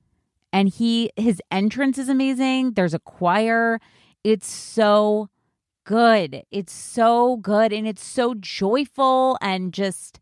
And 0.52 0.68
he 0.68 1.10
his 1.16 1.40
entrance 1.50 1.96
is 1.96 2.10
amazing. 2.10 2.72
There's 2.72 2.92
a 2.92 2.98
choir. 2.98 3.80
It's 4.24 4.46
so 4.46 5.30
good. 5.84 6.42
It's 6.50 6.74
so 6.74 7.38
good, 7.38 7.72
and 7.72 7.88
it's 7.88 8.04
so 8.04 8.34
joyful, 8.34 9.38
and 9.40 9.72
just 9.72 10.20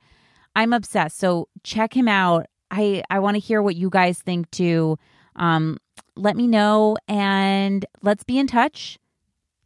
I'm 0.55 0.73
obsessed. 0.73 1.19
So 1.19 1.49
check 1.65 1.93
him 1.93 2.07
out. 2.07 2.47
I 2.71 3.03
I 3.11 3.19
want 3.19 3.35
to 3.35 3.41
hear 3.41 3.61
what 3.63 3.75
you 3.75 3.91
guys 3.91 4.21
think 4.21 4.49
too. 4.53 4.97
Um, 5.35 5.79
let 6.19 6.37
me 6.37 6.47
know 6.47 6.97
and 7.07 7.87
let's 8.03 8.25
be 8.25 8.39
in 8.39 8.47
touch. 8.47 8.99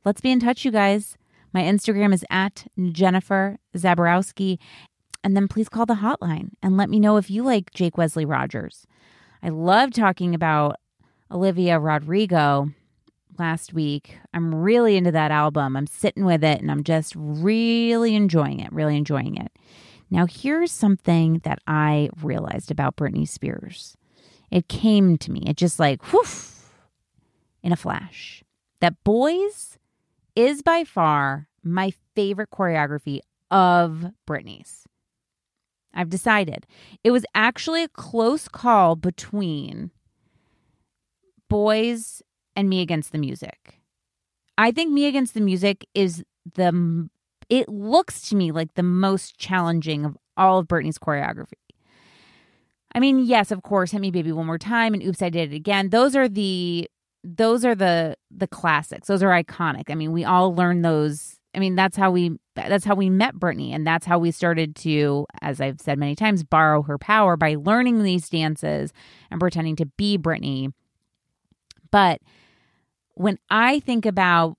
Let's 0.04 0.20
be 0.20 0.30
in 0.30 0.40
touch, 0.40 0.64
you 0.64 0.70
guys. 0.70 1.16
My 1.52 1.62
Instagram 1.62 2.12
is 2.12 2.24
at 2.30 2.66
Jennifer 2.92 3.58
Zaborowski. 3.76 4.58
And 5.24 5.36
then 5.36 5.48
please 5.48 5.68
call 5.68 5.86
the 5.86 5.94
hotline 5.94 6.50
and 6.62 6.76
let 6.76 6.90
me 6.90 6.98
know 6.98 7.16
if 7.16 7.30
you 7.30 7.42
like 7.42 7.72
Jake 7.72 7.96
Wesley 7.96 8.24
Rogers. 8.24 8.86
I 9.42 9.50
love 9.50 9.92
talking 9.92 10.34
about 10.34 10.76
Olivia 11.30 11.78
Rodrigo 11.78 12.70
last 13.38 13.72
week. 13.72 14.18
I'm 14.34 14.54
really 14.54 14.96
into 14.96 15.12
that 15.12 15.30
album. 15.30 15.76
I'm 15.76 15.86
sitting 15.86 16.24
with 16.24 16.42
it 16.44 16.60
and 16.60 16.70
I'm 16.70 16.84
just 16.84 17.14
really 17.16 18.14
enjoying 18.14 18.60
it, 18.60 18.72
really 18.72 18.96
enjoying 18.96 19.36
it. 19.36 19.52
Now, 20.10 20.26
here's 20.26 20.70
something 20.70 21.40
that 21.44 21.60
I 21.66 22.10
realized 22.20 22.70
about 22.70 22.96
Britney 22.96 23.26
Spears. 23.26 23.96
It 24.52 24.68
came 24.68 25.16
to 25.16 25.32
me. 25.32 25.42
It 25.46 25.56
just 25.56 25.80
like, 25.80 26.04
whew, 26.12 26.24
in 27.62 27.72
a 27.72 27.76
flash. 27.76 28.44
That 28.80 29.02
Boys 29.02 29.78
is 30.36 30.60
by 30.62 30.84
far 30.84 31.48
my 31.64 31.92
favorite 32.14 32.50
choreography 32.50 33.20
of 33.50 34.12
Britney's. 34.28 34.84
I've 35.94 36.10
decided. 36.10 36.66
It 37.02 37.12
was 37.12 37.24
actually 37.34 37.82
a 37.82 37.88
close 37.88 38.46
call 38.46 38.94
between 38.94 39.90
Boys 41.48 42.22
and 42.54 42.68
Me 42.68 42.82
Against 42.82 43.12
the 43.12 43.18
Music. 43.18 43.80
I 44.58 44.70
think 44.70 44.92
Me 44.92 45.06
Against 45.06 45.32
the 45.32 45.40
Music 45.40 45.86
is 45.94 46.24
the, 46.54 47.08
it 47.48 47.68
looks 47.70 48.28
to 48.28 48.36
me 48.36 48.52
like 48.52 48.74
the 48.74 48.82
most 48.82 49.38
challenging 49.38 50.04
of 50.04 50.18
all 50.36 50.58
of 50.58 50.68
Britney's 50.68 50.98
choreography. 50.98 51.52
I 52.94 53.00
mean, 53.00 53.20
yes, 53.20 53.50
of 53.50 53.62
course, 53.62 53.90
Hit 53.92 54.00
Me 54.00 54.10
Baby 54.10 54.32
One 54.32 54.46
More 54.46 54.58
Time 54.58 54.94
and 54.94 55.02
Oops, 55.02 55.22
I 55.22 55.30
Did 55.30 55.52
It 55.52 55.56
Again. 55.56 55.90
Those 55.90 56.14
are 56.14 56.28
the 56.28 56.88
those 57.24 57.64
are 57.64 57.74
the 57.74 58.16
the 58.30 58.46
classics. 58.46 59.08
Those 59.08 59.22
are 59.22 59.30
iconic. 59.30 59.84
I 59.88 59.94
mean, 59.94 60.12
we 60.12 60.24
all 60.24 60.54
learned 60.54 60.84
those. 60.84 61.38
I 61.54 61.58
mean, 61.58 61.74
that's 61.74 61.96
how 61.96 62.10
we 62.10 62.38
that's 62.54 62.84
how 62.84 62.94
we 62.94 63.10
met 63.10 63.36
Britney, 63.36 63.72
and 63.72 63.86
that's 63.86 64.06
how 64.06 64.18
we 64.18 64.30
started 64.30 64.76
to, 64.76 65.26
as 65.40 65.60
I've 65.60 65.80
said 65.80 65.98
many 65.98 66.14
times, 66.14 66.42
borrow 66.42 66.82
her 66.82 66.98
power 66.98 67.36
by 67.36 67.54
learning 67.54 68.02
these 68.02 68.28
dances 68.28 68.92
and 69.30 69.40
pretending 69.40 69.76
to 69.76 69.86
be 69.86 70.18
Britney. 70.18 70.72
But 71.90 72.20
when 73.14 73.38
I 73.50 73.80
think 73.80 74.06
about 74.06 74.56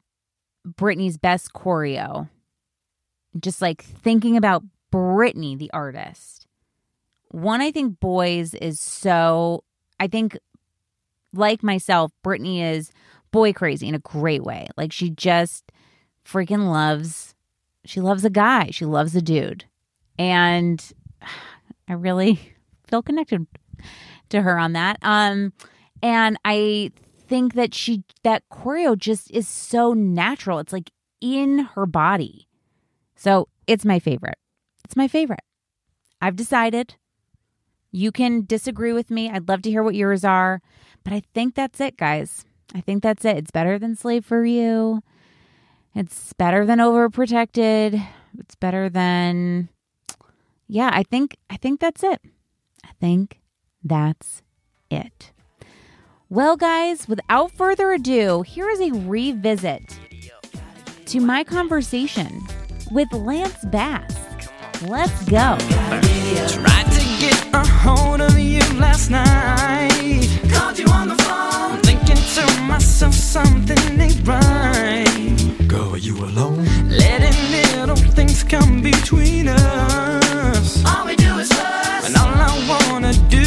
Britney's 0.68 1.18
best 1.18 1.54
choreo, 1.54 2.30
just 3.40 3.62
like 3.62 3.84
thinking 3.84 4.38
about 4.38 4.63
Britney, 4.92 5.58
the 5.58 5.72
artist, 5.74 6.43
one, 7.34 7.62
I 7.62 7.72
think 7.72 8.00
boys 8.00 8.54
is 8.54 8.80
so, 8.80 9.63
I 10.00 10.08
think, 10.08 10.38
like 11.34 11.63
myself, 11.63 12.12
Britney 12.24 12.62
is 12.62 12.92
boy 13.32 13.54
crazy 13.54 13.88
in 13.88 13.96
a 13.96 14.00
great 14.00 14.44
way. 14.44 14.68
Like 14.78 14.92
she 14.92 15.10
just 15.10 15.72
freaking 16.24 16.72
loves, 16.72 17.34
she 17.86 18.02
loves 18.02 18.24
a 18.24 18.30
guy, 18.30 18.70
she 18.70 18.86
loves 18.86 19.16
a 19.16 19.22
dude. 19.22 19.66
And 20.20 20.80
I 21.88 21.94
really 21.94 22.40
feel 22.88 23.02
connected 23.02 23.48
to 24.30 24.44
her 24.44 24.60
on 24.60 24.74
that. 24.74 25.00
Um, 25.02 25.54
and 26.04 26.38
I 26.46 26.92
think 27.28 27.56
that 27.56 27.74
she, 27.74 28.04
that 28.22 28.44
choreo 28.52 28.96
just 28.96 29.32
is 29.32 29.48
so 29.48 29.94
natural. 29.94 30.60
It's 30.60 30.72
like 30.72 30.92
in 31.20 31.70
her 31.74 31.88
body. 31.88 32.48
So 33.16 33.48
it's 33.66 33.86
my 33.86 33.98
favorite. 33.98 34.38
It's 34.86 34.96
my 34.96 35.08
favorite. 35.08 35.42
I've 36.22 36.36
decided 36.36 36.96
you 37.94 38.12
can 38.12 38.44
disagree 38.44 38.92
with 38.92 39.12
me. 39.12 39.30
I'd 39.30 39.48
love 39.48 39.62
to 39.62 39.70
hear 39.70 39.84
what 39.84 39.96
yours 39.96 40.26
are. 40.26 40.62
But 41.04 41.14
I 41.14 41.22
think 41.34 41.54
that's 41.54 41.80
it, 41.80 41.96
guys. 41.96 42.44
I 42.74 42.82
think 42.82 43.04
that's 43.04 43.24
it. 43.24 43.38
It's 43.38 43.52
better 43.52 43.78
than 43.78 43.96
Slave 43.96 44.26
for 44.26 44.44
You. 44.44 45.02
It's 45.96 46.34
better 46.34 46.66
than 46.66 46.80
Overprotected. 46.80 48.04
It's 48.40 48.56
better 48.56 48.90
than 48.90 49.70
Yeah, 50.68 50.90
I 50.92 51.04
think 51.04 51.38
I 51.50 51.58
think 51.58 51.80
that's 51.80 52.04
it. 52.04 52.20
I 52.84 52.90
think 53.00 53.40
that's 53.84 54.42
it. 54.90 55.32
Well, 56.30 56.58
guys, 56.58 57.08
without 57.08 57.52
further 57.52 57.92
ado, 57.92 58.42
here 58.42 58.68
is 58.70 58.82
a 58.82 58.92
revisit 58.92 60.00
to 61.06 61.20
my 61.20 61.44
conversation 61.44 62.42
with 62.92 63.14
Lance 63.14 63.64
Bass 63.66 64.24
Let's 64.88 65.24
go. 65.30 65.58
Tried 67.54 67.66
a 67.66 67.68
hold 67.68 68.22
of 68.22 68.40
you 68.40 68.62
last 68.80 69.12
night. 69.12 70.28
Called 70.52 70.80
you 70.80 70.86
on 70.88 71.08
the 71.08 71.16
phone. 71.24 71.80
Thinking 71.82 72.16
to 72.36 72.62
myself 72.64 73.14
something 73.14 74.00
ain't 74.00 74.28
right. 74.28 75.68
Girl, 75.68 75.94
are 75.94 75.98
you 75.98 76.18
alone? 76.18 76.66
Letting 76.90 77.38
little 77.52 77.96
things 77.96 78.44
come 78.44 78.82
between 78.82 79.50
us. 79.50 80.84
All 80.86 81.06
we 81.06 81.16
do 81.16 81.38
is 81.38 81.50
fuss. 81.52 82.08
And 82.08 82.16
all 82.18 82.34
I 82.34 82.88
wanna 82.90 83.14
do 83.30 83.43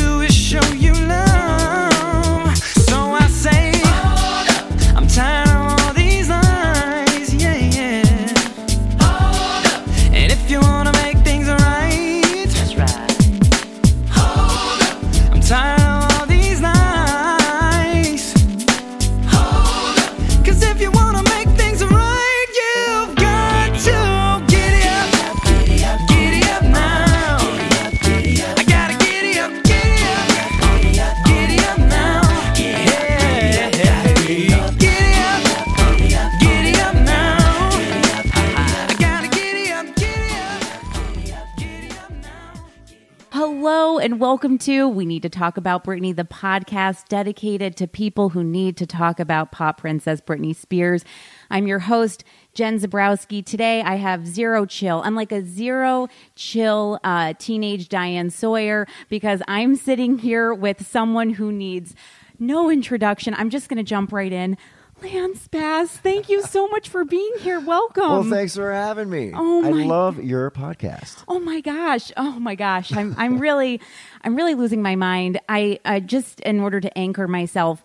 and 44.07 44.21
welcome 44.21 44.57
to 44.57 44.89
We 44.89 45.05
Need 45.05 45.23
to 45.23 45.29
Talk 45.29 45.57
About 45.57 45.83
Britney, 45.83 46.15
the 46.15 46.23
podcast 46.23 47.09
dedicated 47.09 47.77
to 47.79 47.89
people 47.89 48.29
who 48.29 48.45
need 48.45 48.77
to 48.77 48.87
talk 48.87 49.19
about 49.19 49.51
pop 49.51 49.79
princess 49.79 50.21
Britney 50.21 50.55
Spears. 50.55 51.05
I'm 51.51 51.67
your 51.67 51.81
host, 51.81 52.23
Jen 52.55 52.79
Zaborowski. 52.79 53.45
Today 53.45 53.83
I 53.83 53.97
have 53.97 54.25
zero 54.25 54.65
chill. 54.65 55.03
I'm 55.05 55.17
like 55.17 55.33
a 55.33 55.45
zero 55.45 56.07
chill 56.37 57.01
uh, 57.03 57.33
teenage 57.41 57.89
Diane 57.89 58.31
Sawyer 58.31 58.87
because 59.09 59.43
I'm 59.49 59.75
sitting 59.75 60.19
here 60.19 60.55
with 60.55 60.87
someone 60.87 61.31
who 61.31 61.51
needs 61.51 61.97
no 62.39 62.71
introduction. 62.71 63.35
I'm 63.35 63.51
just 63.51 63.69
going 63.69 63.79
to 63.79 63.83
jump 63.83 64.13
right 64.13 64.33
in. 64.33 64.57
Lance 65.03 65.47
Bass, 65.49 65.91
thank 65.99 66.29
you 66.31 66.43
so 66.43 66.69
much 66.69 66.89
for 66.89 67.05
being 67.05 67.33
here. 67.41 67.61
Welcome. 67.61 68.03
Well, 68.09 68.25
thanks 68.25 68.57
for 68.57 68.73
having 68.73 69.11
me. 69.11 69.31
Oh, 69.35 69.63
I 69.65 69.71
my- 69.71 69.85
love 69.85 70.23
your 70.25 70.51
podcast. 70.51 71.23
Oh 71.29 71.39
my 71.39 71.61
gosh. 71.61 72.11
Oh 72.17 72.39
my 72.41 72.55
gosh. 72.55 72.93
I'm 72.97 73.15
I'm 73.19 73.39
really 73.39 73.81
I'm 74.25 74.35
really 74.35 74.55
losing 74.55 74.81
my 74.81 74.97
mind. 74.97 75.39
I, 75.49 75.81
I 75.85 76.01
just 76.01 76.41
in 76.41 76.61
order 76.61 76.81
to 76.81 76.97
anchor 76.99 77.29
myself 77.29 77.83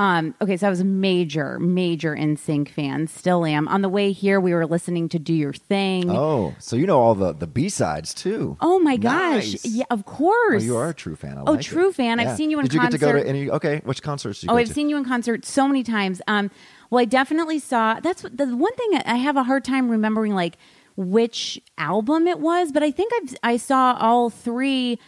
um, 0.00 0.34
okay, 0.40 0.56
so 0.56 0.66
I 0.66 0.70
was 0.70 0.80
a 0.80 0.84
major, 0.84 1.58
major 1.58 2.16
NSYNC 2.16 2.70
fan. 2.70 3.06
Still 3.06 3.44
am. 3.44 3.68
On 3.68 3.82
the 3.82 3.88
way 3.90 4.12
here, 4.12 4.40
we 4.40 4.54
were 4.54 4.64
listening 4.66 5.10
to 5.10 5.18
"Do 5.18 5.34
Your 5.34 5.52
Thing." 5.52 6.08
Oh, 6.10 6.54
so 6.58 6.74
you 6.76 6.86
know 6.86 6.98
all 6.98 7.14
the 7.14 7.34
the 7.34 7.46
B 7.46 7.68
sides 7.68 8.14
too. 8.14 8.56
Oh 8.62 8.78
my 8.78 8.96
gosh! 8.96 9.56
Yeah, 9.62 9.84
of 9.90 10.00
Oh, 10.00 10.10
course. 10.10 10.64
you 10.64 10.74
are 10.78 10.88
a 10.88 10.94
true 10.94 11.16
fan. 11.16 11.36
I 11.36 11.42
Oh, 11.42 11.52
like 11.52 11.60
true 11.60 11.90
it. 11.90 11.96
fan. 11.96 12.18
I've 12.18 12.34
seen 12.36 12.50
you 12.50 12.58
in 12.58 12.64
Did 12.64 12.72
you 12.72 12.80
get 12.80 12.92
to 12.92 12.98
go 12.98 13.12
to 13.12 13.26
any? 13.28 13.50
Okay, 13.50 13.82
which 13.84 14.02
concerts? 14.02 14.42
Oh, 14.48 14.56
I've 14.56 14.68
to? 14.68 14.72
seen 14.74 14.88
you 14.88 14.96
in 14.96 15.04
concert 15.04 15.44
so 15.44 15.68
many 15.68 15.82
times. 15.82 16.22
Um, 16.26 16.50
well, 16.88 17.02
I 17.02 17.04
definitely 17.04 17.58
saw. 17.58 18.00
That's 18.00 18.22
the 18.22 18.56
one 18.56 18.74
thing 18.76 19.02
I 19.04 19.16
have 19.16 19.36
a 19.36 19.42
hard 19.42 19.64
time 19.64 19.90
remembering, 19.90 20.34
like 20.34 20.56
which 20.96 21.60
album 21.76 22.26
it 22.26 22.40
was. 22.40 22.72
But 22.72 22.82
I 22.82 22.90
think 22.90 23.12
I've, 23.20 23.36
I 23.42 23.56
saw 23.58 23.96
all 24.00 24.30
three. 24.30 24.98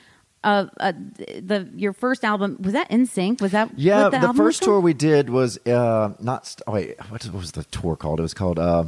Of 0.44 0.70
uh, 0.80 0.92
the 1.40 1.68
your 1.76 1.92
first 1.92 2.24
album 2.24 2.56
was 2.60 2.72
that 2.72 2.90
NSYNC? 2.90 3.40
Was 3.40 3.52
that 3.52 3.70
Yeah, 3.78 4.08
the, 4.08 4.18
the, 4.18 4.32
first 4.34 4.62
tour 4.62 4.80
we 4.80 4.92
did 4.92 5.30
was 5.30 5.56
uh 5.66 6.14
not. 6.18 6.46
St- 6.48 6.62
oh, 6.66 6.72
wait, 6.72 6.96
what 7.10 7.24
was 7.32 7.52
the 7.52 7.62
tour 7.64 7.94
called? 7.94 8.18
It 8.18 8.22
was 8.22 8.34
called 8.34 8.58
uh, 8.58 8.86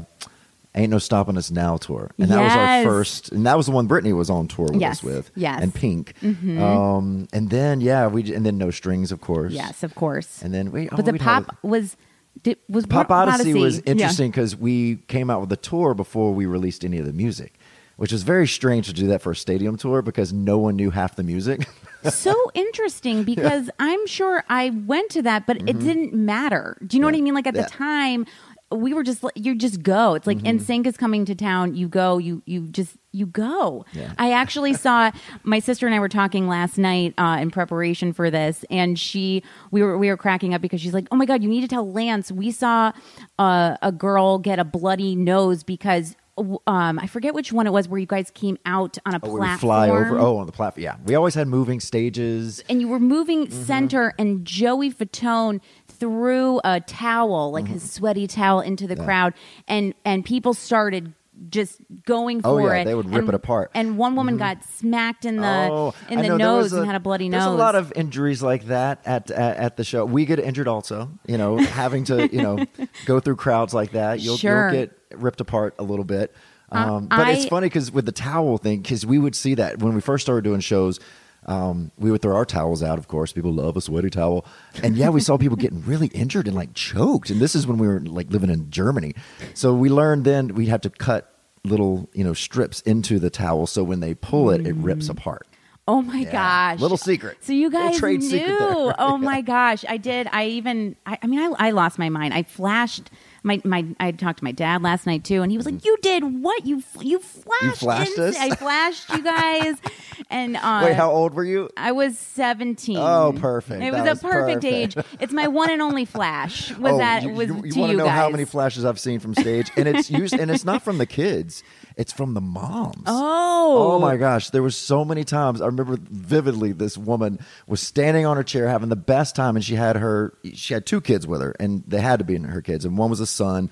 "Ain't 0.75 0.91
No 0.91 0.99
Stopping 0.99 1.37
Us 1.37 1.53
Now" 1.53 1.77
tour, 1.77 2.11
and 2.19 2.29
that 2.29 2.43
was 2.43 2.53
our 2.53 2.83
first. 2.85 3.31
And 3.31 3.47
that 3.47 3.57
was 3.57 3.67
the 3.67 3.73
one 3.73 3.87
Britney 3.87 4.17
was 4.17 4.31
on 4.31 4.49
tour 4.49 4.65
with 4.67 4.81
Yes, 4.81 4.99
us 4.99 5.03
with. 5.05 5.31
yes. 5.37 5.63
and 5.63 5.73
Pink. 5.73 6.15
Mhm. 6.23 6.59
Um, 6.61 7.29
and 7.33 7.51
then 7.51 7.81
yeah, 7.81 8.09
we 8.09 8.35
and 8.35 8.45
then 8.45 8.59
No 8.59 8.73
Strings, 8.73 9.13
of 9.13 9.21
course. 9.21 9.53
Yes, 9.53 9.85
of 9.85 9.95
course. 9.95 10.43
And 10.43 10.53
then 10.53 10.69
oh, 10.91 10.97
but 10.97 11.05
the 11.05 11.13
we'd 11.13 11.23
have 11.23 11.47
pop 11.47 11.57
was 11.63 11.97
did, 12.43 12.59
was 12.69 12.85
Pop 12.85 13.11
what- 13.11 13.29
Odyssey, 13.29 13.55
was 13.55 13.79
interesting 13.87 14.33
because 14.33 14.57
we 14.57 14.97
came 15.07 15.31
out 15.31 15.41
with 15.41 15.53
a 15.53 15.57
tour 15.57 15.95
before 15.95 16.35
we 16.35 16.47
released 16.47 16.85
any 16.85 16.99
of 16.99 17.07
the 17.07 17.13
music, 17.13 17.55
which 17.97 18.13
is 18.13 18.23
very 18.23 18.47
strange 18.47 18.87
to 18.87 18.93
do 18.93 19.07
that 19.09 19.23
for 19.23 19.33
a 19.33 19.37
stadium 19.37 19.77
tour 19.77 20.03
because 20.03 20.33
no 20.33 20.59
one 20.59 20.77
knew 20.77 20.91
half 20.91 21.17
the 21.17 21.23
music. 21.23 21.69
so 22.11 22.35
interesting 22.55 23.25
because 23.25 23.71
I'm 23.79 24.07
sure 24.07 24.45
I 24.49 24.71
went 24.71 25.11
to 25.13 25.23
that, 25.23 25.47
but 25.47 25.57
it 25.69 25.79
didn't 25.79 26.13
matter. 26.15 26.77
Do 26.87 26.97
you 26.97 27.01
know 27.01 27.07
what 27.07 27.15
I 27.15 27.21
mean? 27.21 27.35
Like 27.35 27.47
at 27.47 27.55
Mm-hmm. 27.55 27.61
Yeah. 27.61 27.65
the 27.67 27.71
time, 27.71 28.27
we 28.73 28.93
were 28.93 29.05
just 29.05 29.23
you 29.37 29.55
just 29.55 29.83
go. 29.83 30.15
It's 30.15 30.27
like 30.27 30.39
Mm-hmm. 30.39 30.59
NSYNC 30.59 30.87
is 30.89 30.97
coming 30.97 31.25
to 31.27 31.35
town. 31.37 31.77
You 31.77 31.87
go. 31.87 32.19
You 32.19 32.43
you 32.47 32.67
just 32.67 32.97
you 33.13 33.27
go. 33.27 33.85
Yeah. 33.93 34.13
I 34.19 34.33
actually 34.33 34.73
saw 34.75 35.13
my 35.45 35.61
sister 35.61 35.87
and 35.87 35.95
I 35.95 36.01
were 36.01 36.09
talking 36.09 36.49
last 36.49 36.77
night 36.77 37.15
uh, 37.17 37.39
in 37.41 37.53
preparation 37.53 38.13
for 38.13 38.31
this, 38.33 38.65
and 38.71 38.99
she 38.99 39.45
we 39.71 39.83
were 39.83 39.97
we 39.97 40.09
were 40.09 40.17
cracking 40.17 40.55
up 40.55 40.61
because 40.61 40.81
she's 40.81 40.95
like, 40.95 41.07
"Oh 41.13 41.17
my 41.17 41.27
god, 41.27 41.43
you 41.45 41.49
need 41.49 41.61
to 41.61 41.69
tell 41.69 41.89
Lance 41.89 42.33
we 42.33 42.51
saw 42.51 42.91
uh, 43.39 43.77
a 43.83 43.93
girl 43.93 44.39
get 44.39 44.59
a 44.59 44.65
bloody 44.65 45.15
nose 45.15 45.63
because." 45.63 46.17
Um, 46.37 46.99
I 46.99 47.07
forget 47.07 47.33
which 47.35 47.53
one 47.53 47.67
it 47.67 47.73
was 47.73 47.89
where 47.89 48.01
you 48.01 48.07
guys 48.07 48.31
came 48.33 48.59
out 48.67 48.99
on 49.07 49.15
a 49.15 49.21
Oh, 49.23 49.37
platform. 49.37 49.59
fly 49.59 49.89
over. 49.89 50.19
Oh, 50.19 50.39
on 50.39 50.47
the 50.47 50.53
platform. 50.53 50.83
Yeah, 50.83 50.97
we 51.07 51.15
always 51.15 51.35
had 51.35 51.47
moving 51.47 51.79
stages. 51.81 52.63
and 52.69 52.81
you 52.81 52.89
were 52.89 52.99
moving 52.99 53.47
Mm-hmm. 53.47 53.63
center 53.65 54.15
and 54.19 54.45
Joey 54.45 54.91
Fatone 54.93 55.61
threw 55.87 56.61
a 56.65 56.81
towel, 56.81 57.53
like 57.53 57.65
Mm-hmm. 57.67 57.75
his 57.75 57.91
sweaty 57.91 58.27
towel 58.27 58.61
into 58.61 58.87
the 58.87 58.97
crowd 58.97 59.35
and 59.69 59.95
and 60.05 60.25
people 60.25 60.55
started 60.55 61.13
just 61.51 61.81
going 62.07 62.41
Oh, 62.45 62.59
for 62.59 62.75
yeah, 62.75 62.83
it. 62.83 62.85
they 62.85 62.95
would 62.95 63.07
rip 63.11 63.21
And- 63.21 63.29
it 63.31 63.35
apart. 63.35 63.71
And 63.75 63.99
one 63.99 64.15
woman 64.15 64.37
got 64.37 64.63
smacked 64.65 65.25
in 65.25 65.37
the 65.37 65.69
oh, 65.71 65.95
in 66.09 66.21
the 66.21 66.29
know, 66.29 66.37
nose 66.37 66.65
was 66.65 66.73
and 66.75 66.87
had 66.87 66.95
a 66.95 67.01
bloody 67.01 67.29
There's 67.29 67.45
nose. 67.45 67.55
a 67.55 67.59
lot 67.59 67.75
of 67.75 67.93
injuries 67.97 68.41
like 68.43 68.67
that 68.67 69.01
at, 69.05 69.31
at 69.31 69.57
at 69.57 69.77
the 69.77 69.85
show. 69.85 70.05
We 70.05 70.27
get 70.27 70.39
injured 70.39 70.69
also. 70.69 71.11
You 71.27 71.39
know, 71.39 71.59
having 71.59 72.05
to 72.05 72.29
you 72.33 72.43
know 72.43 72.65
go 73.07 73.19
through 73.21 73.37
crowds 73.37 73.75
like 73.75 73.93
that, 73.93 74.21
you'll, 74.21 74.37
Sure. 74.37 74.71
you'll 74.73 74.81
get 74.87 74.99
ripped 75.19 75.41
apart 75.41 75.75
a 75.79 75.83
little 75.83 76.05
bit. 76.05 76.35
Uh, 76.73 76.77
Um, 76.95 77.07
but 77.07 77.29
it's 77.29 77.45
funny 77.47 77.67
because 77.69 77.93
with 77.93 78.07
the 78.07 78.13
towel 78.13 78.59
thing, 78.59 78.81
because 78.83 79.05
we 79.07 79.19
would 79.19 79.35
see 79.35 79.55
that 79.55 79.79
when 79.81 79.95
we 79.95 80.01
first 80.01 80.25
started 80.25 80.45
doing 80.45 80.61
shows. 80.61 81.01
Um, 81.47 81.91
we 81.99 82.11
would 82.11 82.23
throw 82.23 82.35
our 82.37 82.47
towels 82.47 82.83
out, 82.83 82.99
of 82.99 83.07
course. 83.07 83.35
People 83.35 83.53
love 83.53 83.77
a 83.77 83.83
sweaty 83.83 84.09
towel, 84.09 84.47
and 84.83 84.97
yeah, 84.97 85.11
we 85.11 85.21
saw 85.21 85.37
people 85.37 85.59
getting 85.59 85.83
really 85.85 86.07
injured 86.07 86.47
and 86.47 86.57
like 86.57 86.73
choked. 86.73 87.29
And 87.29 87.39
this 87.39 87.55
is 87.55 87.67
when 87.67 87.77
we 87.77 87.87
were 87.87 88.01
like 88.01 88.31
living 88.31 88.49
in 88.49 88.71
Germany, 88.71 89.15
so 89.53 89.75
we 89.75 89.91
learned 89.91 90.25
then 90.25 90.55
we 90.55 90.69
have 90.69 90.81
to 90.81 90.89
cut 90.89 91.35
little 91.63 92.09
you 92.15 92.25
know 92.25 92.33
strips 92.33 92.81
into 92.87 93.19
the 93.19 93.29
towel, 93.29 93.67
so 93.67 93.85
when 93.85 94.01
they 94.01 94.15
pull 94.15 94.49
it, 94.49 94.67
it 94.67 94.73
rips 94.77 95.11
apart. 95.11 95.47
Oh 95.87 96.01
my 96.01 96.21
Yeah. 96.21 96.33
gosh. 96.33 96.81
Little 96.81 96.97
secret. 96.97 97.37
So 97.43 97.53
you 97.53 97.69
guys 97.71 97.99
trade 97.99 98.21
knew. 98.21 98.31
secret 98.31 98.59
there. 98.59 98.95
oh 98.99 99.19
my 99.31 99.43
gosh. 99.43 99.85
I 99.87 99.99
did. 99.99 100.27
I 100.33 100.47
even 100.47 100.97
I, 101.05 101.19
I 101.23 101.27
mean 101.27 101.41
I, 101.41 101.67
I 101.69 101.71
lost 101.73 101.99
my 101.99 102.09
mind. 102.09 102.33
I 102.33 102.45
flashed 102.45 103.11
my, 103.45 103.61
my 103.65 103.85
I 104.01 104.11
talked 104.11 104.39
to 104.39 104.45
my 104.45 104.53
dad 104.53 104.83
last 104.83 105.07
night 105.07 105.23
too 105.23 105.43
and 105.43 105.53
he 105.53 105.57
was 105.57 105.67
like, 105.67 105.85
You 105.85 105.97
did 106.03 106.43
what? 106.43 106.67
You 106.67 106.83
you 107.01 107.21
flashed 107.21 107.81
flashed 107.81 108.19
us? 108.19 108.37
I 108.37 108.55
flashed 108.57 109.11
you 109.11 109.23
guys. 109.23 109.77
and 110.31 110.57
uh 110.57 110.83
Wait, 110.85 110.95
how 110.95 111.11
old 111.11 111.35
were 111.35 111.45
you? 111.45 111.69
I 111.77 111.93
was 111.93 112.19
17. 112.19 112.97
Oh, 112.97 113.35
perfect. 113.39 113.83
It 113.83 113.93
That 113.93 114.05
was 114.05 114.19
a 114.19 114.23
perfect, 114.23 114.63
perfect. 114.63 114.97
age. 114.97 115.05
It's 115.21 115.33
my 115.33 115.47
one 115.47 115.71
and 115.71 115.83
only 115.83 116.07
flash. 116.07 116.75
Was 116.79 116.95
oh, 116.95 116.99
that 116.99 117.23
you, 117.23 117.31
was 117.31 117.49
you, 117.49 117.55
to 117.55 117.61
want 117.61 117.73
you 117.75 117.87
to 117.87 117.93
know 117.95 118.05
guys. 118.07 118.19
how 118.19 118.31
many 118.31 118.45
flashes 118.45 118.85
I've 118.85 118.99
seen 118.99 119.21
from 119.21 119.35
stage, 119.35 119.71
and 119.77 119.87
it's 119.87 120.11
used, 120.11 120.35
and 120.35 120.51
it's 120.51 120.65
not 120.65 120.83
from 120.83 120.99
the 120.99 121.07
kids; 121.07 121.63
it's 121.97 122.13
from 122.13 122.35
the 122.35 122.41
moms. 122.41 123.05
Oh. 123.07 123.95
Oh 123.95 123.99
my 123.99 124.17
gosh, 124.17 124.51
there 124.51 124.63
were 124.63 124.71
so 124.71 125.05
many 125.05 125.25
times. 125.25 125.61
I 125.61 125.67
remember 125.67 125.99
vividly. 126.01 126.73
This 126.73 126.99
woman 126.99 127.39
was 127.67 127.81
standing 127.81 128.27
on 128.27 128.37
her 128.37 128.43
chair 128.43 128.69
having 128.69 128.89
the 128.89 128.97
best 128.97 129.37
time, 129.37 129.57
and 129.57 129.65
she 129.65 129.75
had 129.75 129.97
her. 129.97 130.37
She 130.55 130.75
had 130.75 130.87
two 130.87 131.01
kids 131.01 131.27
with 131.27 131.41
her, 131.41 131.55
and 131.59 131.85
they 131.87 132.01
had 132.01 132.19
to 132.19 132.25
be 132.25 132.37
her 132.37 132.63
kids, 132.63 132.85
and 132.85 132.99
one 132.99 133.11
was 133.11 133.21
a 133.21 133.27
son, 133.27 133.71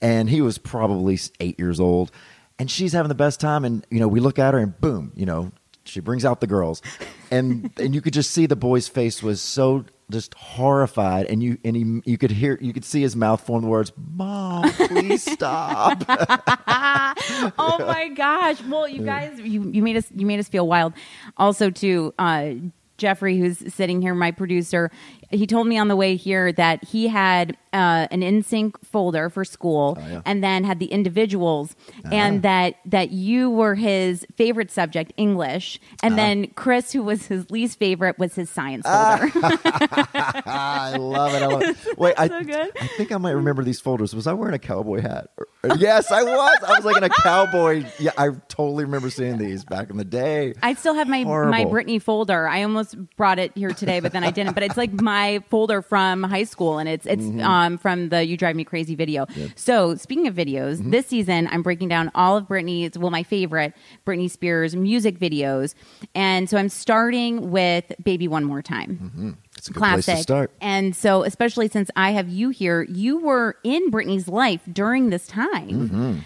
and 0.00 0.28
he 0.28 0.40
was 0.40 0.58
probably 0.58 1.18
eight 1.40 1.58
years 1.58 1.80
old, 1.80 2.10
and 2.58 2.70
she's 2.70 2.92
having 2.92 3.08
the 3.08 3.14
best 3.14 3.40
time, 3.40 3.64
and 3.64 3.86
you 3.90 4.00
know 4.00 4.08
we 4.08 4.20
look 4.20 4.38
at 4.38 4.54
her, 4.54 4.60
and 4.60 4.78
boom, 4.80 5.12
you 5.14 5.26
know 5.26 5.52
she 5.84 6.00
brings 6.00 6.24
out 6.24 6.40
the 6.40 6.46
girls, 6.46 6.82
and 7.30 7.70
and 7.78 7.94
you 7.94 8.00
could 8.00 8.12
just 8.12 8.30
see 8.30 8.46
the 8.46 8.56
boy's 8.56 8.88
face 8.88 9.22
was 9.22 9.40
so 9.40 9.84
just 10.10 10.34
horrified, 10.34 11.26
and 11.26 11.42
you 11.42 11.58
and 11.64 11.76
he 11.76 12.00
you 12.04 12.18
could 12.18 12.30
hear 12.30 12.58
you 12.60 12.72
could 12.72 12.84
see 12.84 13.00
his 13.02 13.16
mouth 13.16 13.40
form 13.40 13.62
the 13.62 13.68
words, 13.68 13.92
"Mom, 13.96 14.70
please 14.72 15.24
stop." 15.30 16.02
oh 16.08 17.76
my 17.80 18.10
gosh. 18.14 18.62
Well, 18.64 18.88
you 18.88 19.02
guys, 19.02 19.38
you, 19.40 19.70
you 19.70 19.82
made 19.82 19.96
us 19.96 20.06
you 20.14 20.26
made 20.26 20.40
us 20.40 20.48
feel 20.48 20.66
wild. 20.66 20.92
Also, 21.36 21.70
too, 21.70 22.14
uh, 22.18 22.52
Jeffrey, 22.98 23.38
who's 23.38 23.72
sitting 23.72 24.02
here, 24.02 24.14
my 24.14 24.30
producer, 24.30 24.90
he 25.30 25.46
told 25.46 25.66
me 25.66 25.78
on 25.78 25.88
the 25.88 25.96
way 25.96 26.16
here 26.16 26.52
that 26.52 26.84
he 26.84 27.08
had 27.08 27.56
uh, 27.72 28.08
an 28.10 28.20
NSYNC 28.22 28.74
folder 28.84 29.30
for 29.30 29.44
school, 29.44 29.96
Oh, 30.00 30.22
and 30.26 30.42
then 30.42 30.64
had 30.64 30.78
the 30.80 30.86
individuals, 30.86 31.76
Ah. 32.04 32.08
and 32.12 32.42
that 32.42 32.74
that 32.84 33.10
you 33.12 33.48
were 33.50 33.74
his 33.76 34.26
favorite 34.36 34.70
subject, 34.70 35.12
English, 35.16 35.78
and 36.02 36.14
Ah. 36.14 36.16
then 36.16 36.46
Chris, 36.56 36.92
who 36.92 37.02
was 37.02 37.26
his 37.26 37.50
least 37.50 37.78
favorite, 37.78 38.18
was 38.18 38.34
his 38.34 38.50
science 38.50 38.84
Ah. 38.88 39.18
folder. 39.32 39.58
I 40.46 40.96
love 40.96 41.34
it. 41.34 41.42
I 41.42 41.46
love 41.46 41.62
it. 41.62 41.76
Wait, 41.98 42.14
I, 42.18 42.28
so. 42.28 42.34
I 42.80 42.86
think 42.96 43.12
I 43.12 43.18
might 43.18 43.32
remember 43.32 43.62
these 43.62 43.80
folders. 43.80 44.14
Was 44.14 44.26
I 44.26 44.32
wearing 44.32 44.54
a 44.54 44.58
cowboy 44.58 45.00
hat? 45.00 45.30
Yes, 45.78 46.10
I 46.10 46.22
was. 46.22 46.58
I 46.66 46.72
was 46.76 46.84
like 46.84 46.96
in 46.96 47.04
a 47.04 47.08
cowboy. 47.08 47.84
Yeah, 47.98 48.12
I 48.16 48.30
totally 48.48 48.84
remember 48.84 49.10
seeing 49.10 49.36
these 49.38 49.64
back 49.64 49.90
in 49.90 49.96
the 49.96 50.04
day. 50.04 50.54
I 50.62 50.74
still 50.74 50.94
have 50.94 51.06
my 51.08 51.22
my 51.24 51.64
Britney 51.66 52.00
folder. 52.00 52.48
I 52.48 52.62
almost 52.62 52.96
brought 53.16 53.38
it 53.38 53.52
here 53.54 53.70
today, 53.70 54.00
but 54.00 54.12
then 54.12 54.24
I 54.24 54.30
didn't. 54.30 54.54
But 54.54 54.62
it's 54.62 54.76
like 54.76 54.92
my 55.00 55.42
folder 55.50 55.82
from 55.82 56.22
high 56.22 56.44
school, 56.44 56.78
and 56.78 56.88
it's 56.88 57.06
it's 57.06 57.20
Mm-hmm. 57.22 57.40
um 57.42 57.59
from 57.78 58.08
the 58.08 58.24
"You 58.24 58.36
Drive 58.36 58.56
Me 58.56 58.64
Crazy" 58.64 58.94
video. 58.94 59.26
So 59.56 59.94
speaking 59.96 60.26
of 60.26 60.34
videos, 60.34 60.78
Mm-hmm. 60.78 60.90
this 60.90 61.06
season 61.06 61.48
I'm 61.50 61.62
breaking 61.62 61.88
down 61.88 62.10
all 62.14 62.36
of 62.36 62.46
Britney's 62.48 62.96
well 62.98 63.10
my 63.10 63.22
favorite 63.22 63.74
Britney 64.06 64.30
Spears 64.30 64.74
music 64.76 65.18
videos, 65.18 65.74
and 66.14 66.48
so 66.48 66.56
I'm 66.56 66.68
starting 66.68 67.50
with 67.50 67.92
"Baby 68.02 68.28
One 68.28 68.44
More 68.44 68.62
Time." 68.62 69.36
It's 69.56 69.68
a 69.68 69.72
good 69.72 69.78
classic. 69.78 70.04
place 70.06 70.16
to 70.18 70.22
start. 70.22 70.50
And 70.60 70.96
so, 70.96 71.22
especially 71.24 71.68
since 71.68 71.90
I 71.94 72.12
have 72.12 72.28
you 72.30 72.48
here, 72.50 72.82
you 72.84 73.18
were 73.18 73.56
in 73.62 73.90
Britney's 73.90 74.26
life 74.28 74.60
during 74.72 75.10
this 75.10 75.26
time. 75.26 75.68
Mm-hmm. 75.88 76.18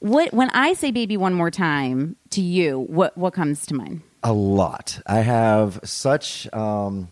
What 0.00 0.34
when 0.34 0.50
I 0.50 0.72
say 0.74 0.90
"Baby 0.90 1.16
One 1.16 1.32
More 1.34 1.50
Time" 1.50 2.16
to 2.30 2.40
you, 2.42 2.80
what 2.88 3.16
what 3.16 3.32
comes 3.34 3.64
to 3.66 3.74
mind? 3.74 4.02
A 4.24 4.32
lot. 4.32 5.00
I 5.06 5.20
have 5.20 5.80
such. 5.84 6.52
Um, 6.52 7.08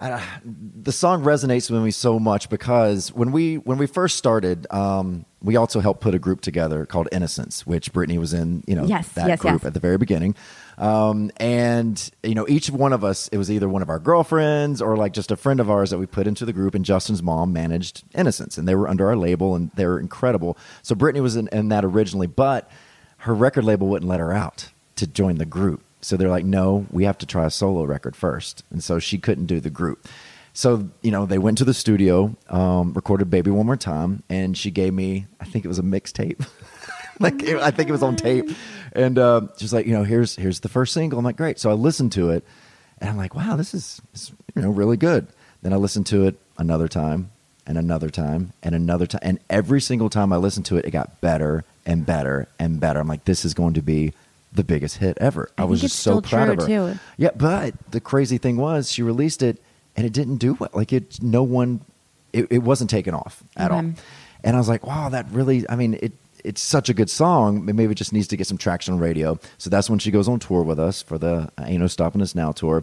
I, 0.00 0.22
the 0.44 0.92
song 0.92 1.22
resonates 1.22 1.70
with 1.70 1.82
me 1.82 1.90
so 1.90 2.18
much 2.18 2.48
because 2.48 3.12
when 3.12 3.32
we 3.32 3.56
when 3.56 3.76
we 3.76 3.86
first 3.86 4.16
started, 4.16 4.66
um, 4.70 5.26
we 5.42 5.56
also 5.56 5.80
helped 5.80 6.00
put 6.00 6.14
a 6.14 6.18
group 6.18 6.40
together 6.40 6.86
called 6.86 7.08
Innocence, 7.12 7.66
which 7.66 7.92
Britney 7.92 8.18
was 8.18 8.32
in. 8.32 8.64
You 8.66 8.76
know 8.76 8.84
Yes, 8.86 9.08
that 9.10 9.28
yes, 9.28 9.40
group 9.40 9.60
yes. 9.60 9.64
at 9.66 9.74
the 9.74 9.80
very 9.80 9.98
beginning. 9.98 10.34
Um, 10.78 11.30
and 11.36 12.10
you 12.22 12.34
know, 12.34 12.46
each 12.48 12.70
one 12.70 12.94
of 12.94 13.04
us, 13.04 13.28
it 13.28 13.36
was 13.36 13.50
either 13.50 13.68
one 13.68 13.82
of 13.82 13.90
our 13.90 13.98
girlfriends 13.98 14.80
or 14.80 14.96
like 14.96 15.12
just 15.12 15.30
a 15.30 15.36
friend 15.36 15.60
of 15.60 15.68
ours 15.68 15.90
that 15.90 15.98
we 15.98 16.06
put 16.06 16.26
into 16.26 16.46
the 16.46 16.54
group. 16.54 16.74
And 16.74 16.82
Justin's 16.84 17.22
mom 17.22 17.52
managed 17.52 18.02
Innocence, 18.14 18.56
and 18.56 18.66
they 18.66 18.74
were 18.74 18.88
under 18.88 19.06
our 19.08 19.16
label, 19.16 19.54
and 19.54 19.70
they 19.74 19.84
were 19.84 20.00
incredible. 20.00 20.56
So 20.82 20.94
Britney 20.94 21.20
was 21.20 21.36
in, 21.36 21.48
in 21.48 21.68
that 21.68 21.84
originally, 21.84 22.26
but 22.26 22.70
her 23.18 23.34
record 23.34 23.64
label 23.64 23.88
wouldn't 23.88 24.08
let 24.08 24.20
her 24.20 24.32
out 24.32 24.70
to 24.96 25.06
join 25.06 25.36
the 25.36 25.44
group. 25.44 25.82
So 26.00 26.16
they're 26.16 26.28
like, 26.28 26.44
no, 26.44 26.86
we 26.90 27.04
have 27.04 27.18
to 27.18 27.26
try 27.26 27.44
a 27.46 27.50
solo 27.50 27.84
record 27.84 28.16
first. 28.16 28.64
And 28.70 28.82
so 28.82 28.98
she 28.98 29.18
couldn't 29.18 29.46
do 29.46 29.60
the 29.60 29.70
group. 29.70 30.08
So, 30.52 30.88
you 31.02 31.10
know, 31.10 31.26
they 31.26 31.38
went 31.38 31.58
to 31.58 31.64
the 31.64 31.74
studio, 31.74 32.36
um, 32.48 32.92
recorded 32.92 33.30
Baby 33.30 33.50
One 33.50 33.66
More 33.66 33.76
Time, 33.76 34.22
and 34.28 34.56
she 34.56 34.70
gave 34.70 34.92
me, 34.92 35.26
I 35.40 35.44
think 35.44 35.64
it 35.64 35.68
was 35.68 35.78
a 35.78 35.82
mixtape. 35.82 36.44
like, 37.20 37.44
I 37.44 37.70
think 37.70 37.88
it 37.88 37.92
was 37.92 38.02
on 38.02 38.16
tape. 38.16 38.50
And 38.92 39.18
uh, 39.18 39.42
she's 39.58 39.72
like, 39.72 39.86
you 39.86 39.92
know, 39.92 40.02
here's 40.02 40.34
here's 40.34 40.60
the 40.60 40.68
first 40.68 40.92
single. 40.92 41.18
I'm 41.18 41.24
like, 41.24 41.36
great. 41.36 41.60
So 41.60 41.70
I 41.70 41.74
listened 41.74 42.12
to 42.12 42.30
it, 42.30 42.44
and 42.98 43.08
I'm 43.08 43.16
like, 43.16 43.34
wow, 43.34 43.54
this 43.56 43.74
is, 43.74 44.00
this 44.12 44.22
is, 44.24 44.32
you 44.56 44.62
know, 44.62 44.70
really 44.70 44.96
good. 44.96 45.28
Then 45.62 45.72
I 45.72 45.76
listened 45.76 46.06
to 46.06 46.26
it 46.26 46.36
another 46.58 46.88
time, 46.88 47.30
and 47.66 47.78
another 47.78 48.10
time, 48.10 48.52
and 48.62 48.74
another 48.74 49.06
time. 49.06 49.20
And 49.22 49.38
every 49.48 49.80
single 49.80 50.10
time 50.10 50.32
I 50.32 50.38
listened 50.38 50.66
to 50.66 50.76
it, 50.78 50.84
it 50.84 50.90
got 50.90 51.20
better 51.20 51.64
and 51.86 52.04
better 52.04 52.48
and 52.58 52.80
better. 52.80 52.98
I'm 52.98 53.08
like, 53.08 53.24
this 53.24 53.44
is 53.44 53.54
going 53.54 53.74
to 53.74 53.82
be 53.82 54.12
the 54.52 54.64
biggest 54.64 54.98
hit 54.98 55.16
ever. 55.20 55.50
I, 55.56 55.62
I 55.62 55.64
was 55.64 55.80
just 55.80 56.00
so 56.00 56.20
proud 56.20 56.48
of 56.48 56.58
her. 56.60 56.66
too. 56.66 56.98
Yeah, 57.16 57.30
but 57.36 57.74
the 57.90 58.00
crazy 58.00 58.38
thing 58.38 58.56
was 58.56 58.90
she 58.90 59.02
released 59.02 59.42
it 59.42 59.62
and 59.96 60.06
it 60.06 60.12
didn't 60.12 60.36
do 60.36 60.54
well. 60.54 60.70
Like 60.72 60.92
it, 60.92 61.22
no 61.22 61.42
one, 61.42 61.80
it, 62.32 62.46
it 62.50 62.58
wasn't 62.58 62.90
taken 62.90 63.14
off 63.14 63.42
at 63.56 63.70
all. 63.70 63.84
And 64.42 64.56
I 64.56 64.58
was 64.58 64.68
like, 64.68 64.86
wow, 64.86 65.08
that 65.10 65.26
really, 65.30 65.68
I 65.68 65.76
mean, 65.76 65.98
it, 66.00 66.12
it's 66.42 66.62
such 66.62 66.88
a 66.88 66.94
good 66.94 67.10
song. 67.10 67.64
Maybe 67.64 67.84
it 67.84 67.94
just 67.94 68.12
needs 68.12 68.28
to 68.28 68.36
get 68.36 68.46
some 68.46 68.56
traction 68.56 68.94
on 68.94 69.00
radio. 69.00 69.38
So 69.58 69.68
that's 69.70 69.90
when 69.90 69.98
she 69.98 70.10
goes 70.10 70.28
on 70.28 70.38
tour 70.38 70.62
with 70.62 70.78
us 70.78 71.02
for 71.02 71.18
the 71.18 71.50
Ain't 71.60 71.80
No 71.80 71.86
Stopping 71.86 72.22
Us 72.22 72.34
Now 72.34 72.52
tour. 72.52 72.82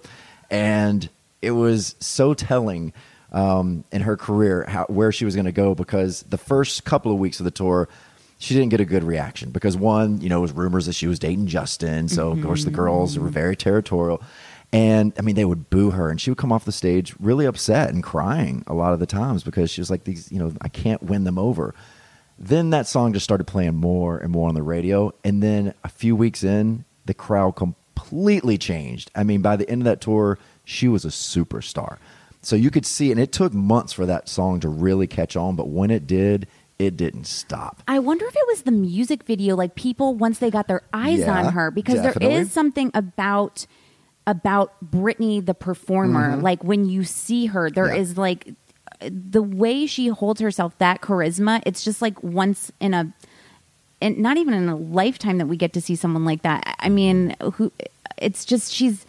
And 0.51 1.09
it 1.41 1.51
was 1.51 1.95
so 1.99 2.33
telling 2.33 2.93
um, 3.31 3.83
in 3.91 4.01
her 4.01 4.15
career 4.15 4.65
how, 4.67 4.85
where 4.85 5.11
she 5.11 5.25
was 5.25 5.35
going 5.35 5.45
to 5.45 5.51
go 5.51 5.75
because 5.75 6.23
the 6.23 6.37
first 6.37 6.85
couple 6.85 7.11
of 7.11 7.17
weeks 7.17 7.39
of 7.39 7.43
the 7.43 7.51
tour, 7.51 7.89
she 8.39 8.53
didn't 8.53 8.69
get 8.69 8.79
a 8.79 8.85
good 8.85 9.03
reaction 9.03 9.49
because 9.49 9.75
one, 9.75 10.21
you 10.21 10.29
know, 10.29 10.37
it 10.37 10.41
was 10.41 10.51
rumors 10.51 10.85
that 10.85 10.93
she 10.93 11.07
was 11.07 11.19
dating 11.19 11.47
Justin. 11.47 12.07
So 12.07 12.31
of 12.31 12.41
course 12.41 12.63
the 12.63 12.69
mm-hmm. 12.69 12.75
girls 12.75 13.17
were 13.17 13.29
very 13.29 13.55
territorial. 13.55 14.21
And 14.73 15.13
I 15.17 15.21
mean, 15.21 15.35
they 15.35 15.45
would 15.45 15.69
boo 15.69 15.91
her, 15.91 16.09
and 16.09 16.19
she 16.19 16.29
would 16.29 16.37
come 16.37 16.51
off 16.51 16.65
the 16.65 16.73
stage 16.73 17.15
really 17.19 17.45
upset 17.45 17.89
and 17.89 18.03
crying 18.03 18.63
a 18.67 18.73
lot 18.73 18.93
of 18.93 18.99
the 18.99 19.05
times 19.05 19.43
because 19.43 19.71
she 19.71 19.79
was 19.79 19.89
like, 19.89 20.03
"These, 20.03 20.29
you 20.29 20.39
know, 20.39 20.53
I 20.59 20.67
can't 20.67 21.01
win 21.01 21.23
them 21.23 21.39
over." 21.39 21.73
Then 22.37 22.71
that 22.71 22.85
song 22.85 23.13
just 23.13 23.23
started 23.23 23.47
playing 23.47 23.75
more 23.75 24.17
and 24.17 24.31
more 24.31 24.49
on 24.49 24.55
the 24.55 24.61
radio, 24.61 25.13
and 25.23 25.41
then 25.41 25.73
a 25.85 25.89
few 25.89 26.17
weeks 26.17 26.43
in, 26.43 26.83
the 27.05 27.13
crowd 27.13 27.55
completely 27.55 28.57
changed. 28.57 29.09
I 29.15 29.23
mean, 29.23 29.41
by 29.41 29.55
the 29.55 29.67
end 29.69 29.81
of 29.81 29.85
that 29.85 30.01
tour, 30.01 30.37
she 30.65 30.89
was 30.89 31.05
a 31.05 31.09
superstar. 31.09 31.97
So 32.41 32.55
you 32.55 32.69
could 32.69 32.85
see, 32.85 33.09
and 33.11 33.19
it 33.19 33.31
took 33.31 33.53
months 33.53 33.93
for 33.93 34.05
that 34.05 34.29
song 34.29 34.59
to 34.59 34.69
really 34.69 35.07
catch 35.07 35.35
on, 35.35 35.55
but 35.55 35.69
when 35.69 35.89
it 35.89 36.05
did, 36.05 36.47
it 36.79 36.95
didn't 36.97 37.25
stop. 37.25 37.81
I 37.87 37.99
wonder 37.99 38.25
if 38.25 38.35
it 38.35 38.43
was 38.47 38.61
the 38.63 38.71
music 38.71 39.23
video, 39.23 39.55
like 39.55 39.75
people 39.75 40.13
once 40.15 40.39
they 40.39 40.51
got 40.51 40.67
their 40.67 40.83
eyes 40.93 41.19
Yeah, 41.19 41.37
on 41.45 41.53
her, 41.53 41.71
because 41.71 42.01
there 42.01 42.13
definitely. 42.13 42.35
is 42.37 42.51
something 42.51 42.91
about 42.93 43.65
about 44.25 44.73
Britney 44.91 45.43
the 45.45 45.53
performer. 45.53 46.35
Like 46.37 46.63
when 46.63 46.85
you 46.85 47.03
see 47.03 47.47
her, 47.47 47.69
there 47.71 47.93
is 47.93 48.11
Mm-hmm. 48.11 48.19
Yeah. 48.19 48.21
like 48.21 48.53
the 49.01 49.41
way 49.43 49.85
she 49.85 50.07
holds 50.07 50.41
herself, 50.41 50.77
that 50.79 51.01
charisma. 51.01 51.61
It's 51.65 51.83
just 51.83 52.01
like 52.01 52.21
once 52.23 52.71
in 52.79 52.93
a, 52.93 53.13
and 54.01 54.17
not 54.17 54.37
even 54.37 54.53
in 54.53 54.67
a 54.69 54.75
lifetime 54.75 55.37
that 55.37 55.45
we 55.47 55.55
get 55.55 55.73
to 55.73 55.81
see 55.81 55.95
someone 55.95 56.25
like 56.25 56.41
that. 56.41 56.75
I 56.79 56.89
mean, 56.89 57.35
who? 57.53 57.71
It's 58.17 58.43
just 58.45 58.73
she's. 58.73 59.05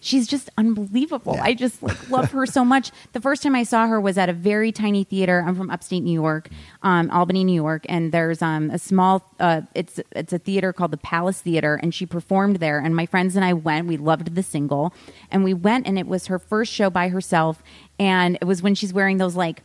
She's 0.00 0.26
just 0.26 0.48
unbelievable. 0.56 1.34
Yeah. 1.34 1.44
I 1.44 1.54
just 1.54 1.82
like 1.82 2.08
love 2.08 2.30
her 2.32 2.46
so 2.46 2.64
much. 2.64 2.90
The 3.12 3.20
first 3.20 3.42
time 3.42 3.54
I 3.54 3.64
saw 3.64 3.86
her 3.86 4.00
was 4.00 4.16
at 4.16 4.30
a 4.30 4.32
very 4.32 4.72
tiny 4.72 5.04
theater. 5.04 5.44
I'm 5.46 5.54
from 5.54 5.70
upstate 5.70 6.02
New 6.02 6.18
York, 6.20 6.48
um, 6.82 7.10
Albany, 7.10 7.44
New 7.44 7.54
York, 7.54 7.84
and 7.88 8.10
there's 8.10 8.40
um, 8.40 8.70
a 8.70 8.78
small. 8.78 9.22
Uh, 9.38 9.62
it's 9.74 10.00
it's 10.12 10.32
a 10.32 10.38
theater 10.38 10.72
called 10.72 10.90
the 10.90 10.96
Palace 10.96 11.42
Theater, 11.42 11.78
and 11.82 11.94
she 11.94 12.06
performed 12.06 12.56
there. 12.56 12.78
And 12.78 12.96
my 12.96 13.04
friends 13.04 13.36
and 13.36 13.44
I 13.44 13.52
went. 13.52 13.88
We 13.88 13.98
loved 13.98 14.34
the 14.34 14.42
single, 14.42 14.94
and 15.30 15.44
we 15.44 15.52
went, 15.52 15.86
and 15.86 15.98
it 15.98 16.06
was 16.06 16.26
her 16.28 16.38
first 16.38 16.72
show 16.72 16.88
by 16.88 17.08
herself, 17.08 17.62
and 17.98 18.38
it 18.40 18.46
was 18.46 18.62
when 18.62 18.74
she's 18.74 18.94
wearing 18.94 19.18
those 19.18 19.36
like 19.36 19.62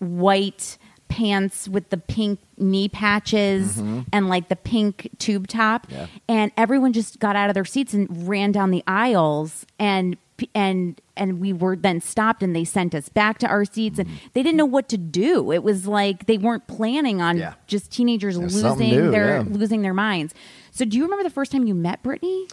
white 0.00 0.76
pants 1.08 1.68
with 1.68 1.90
the 1.90 1.96
pink 1.96 2.40
knee 2.56 2.88
patches 2.88 3.76
mm-hmm. 3.76 4.00
and 4.12 4.28
like 4.28 4.48
the 4.48 4.56
pink 4.56 5.10
tube 5.18 5.46
top 5.46 5.86
Yeah. 5.90 6.06
and 6.28 6.52
everyone 6.56 6.92
just 6.92 7.18
got 7.18 7.36
out 7.36 7.50
of 7.50 7.54
their 7.54 7.64
seats 7.64 7.94
and 7.94 8.28
ran 8.28 8.52
down 8.52 8.70
the 8.70 8.84
aisles 8.86 9.66
and 9.78 10.16
and 10.54 11.00
and 11.16 11.40
we 11.40 11.52
were 11.52 11.74
then 11.74 12.00
stopped 12.00 12.42
and 12.42 12.54
they 12.54 12.64
sent 12.64 12.94
us 12.94 13.08
back 13.08 13.38
to 13.38 13.46
our 13.48 13.64
seats 13.64 13.98
and 13.98 14.08
mm-hmm. 14.08 14.26
they 14.34 14.42
didn't 14.42 14.56
know 14.56 14.64
what 14.64 14.88
to 14.88 14.96
do 14.96 15.50
it 15.50 15.62
was 15.64 15.86
like 15.86 16.26
they 16.26 16.38
weren't 16.38 16.66
planning 16.68 17.20
on 17.20 17.38
Yeah. 17.38 17.54
just 17.66 17.90
teenagers 17.90 18.38
losing 18.38 18.90
new, 18.90 19.10
their 19.10 19.38
yeah. 19.38 19.44
losing 19.48 19.82
their 19.82 19.94
minds 19.94 20.34
so 20.70 20.84
do 20.84 20.96
you 20.96 21.04
remember 21.04 21.24
the 21.24 21.30
first 21.30 21.50
time 21.50 21.66
you 21.66 21.74
met 21.74 22.02
Britney 22.02 22.48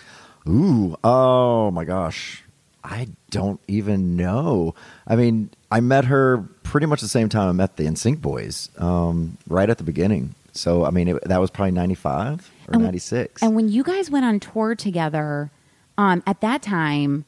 Ooh, 0.48 0.96
oh 1.04 1.72
my 1.72 1.86
gosh. 1.86 2.44
I 2.84 3.08
don't 3.32 3.60
even 3.68 4.16
know. 4.16 4.76
I 5.08 5.16
mean, 5.16 5.50
I 5.76 5.82
met 5.82 6.06
her 6.06 6.38
pretty 6.64 6.88
much 6.88 7.02
the 7.02 7.10
same 7.10 7.28
time 7.28 7.50
I 7.50 7.52
met 7.52 7.76
the 7.76 7.84
NSYNC 7.84 8.22
boys, 8.22 8.70
um, 8.78 9.38
right 9.50 9.70
at 9.70 9.78
the 9.78 9.84
beginning. 9.84 10.34
So, 10.54 10.86
I 10.86 10.90
mean, 10.90 11.10
it, 11.10 11.22
that 11.28 11.42
was 11.42 11.52
probably 11.52 11.72
95 11.72 12.50
or 12.70 12.76
And- 12.76 12.84
96. 12.84 13.44
And 13.44 13.58
when 13.58 13.68
you 13.68 13.84
guys 13.84 14.10
went 14.10 14.24
on 14.24 14.40
tour 14.40 14.74
together, 14.74 15.52
um, 15.98 16.24
at 16.26 16.40
that 16.40 16.62
time, 16.62 17.26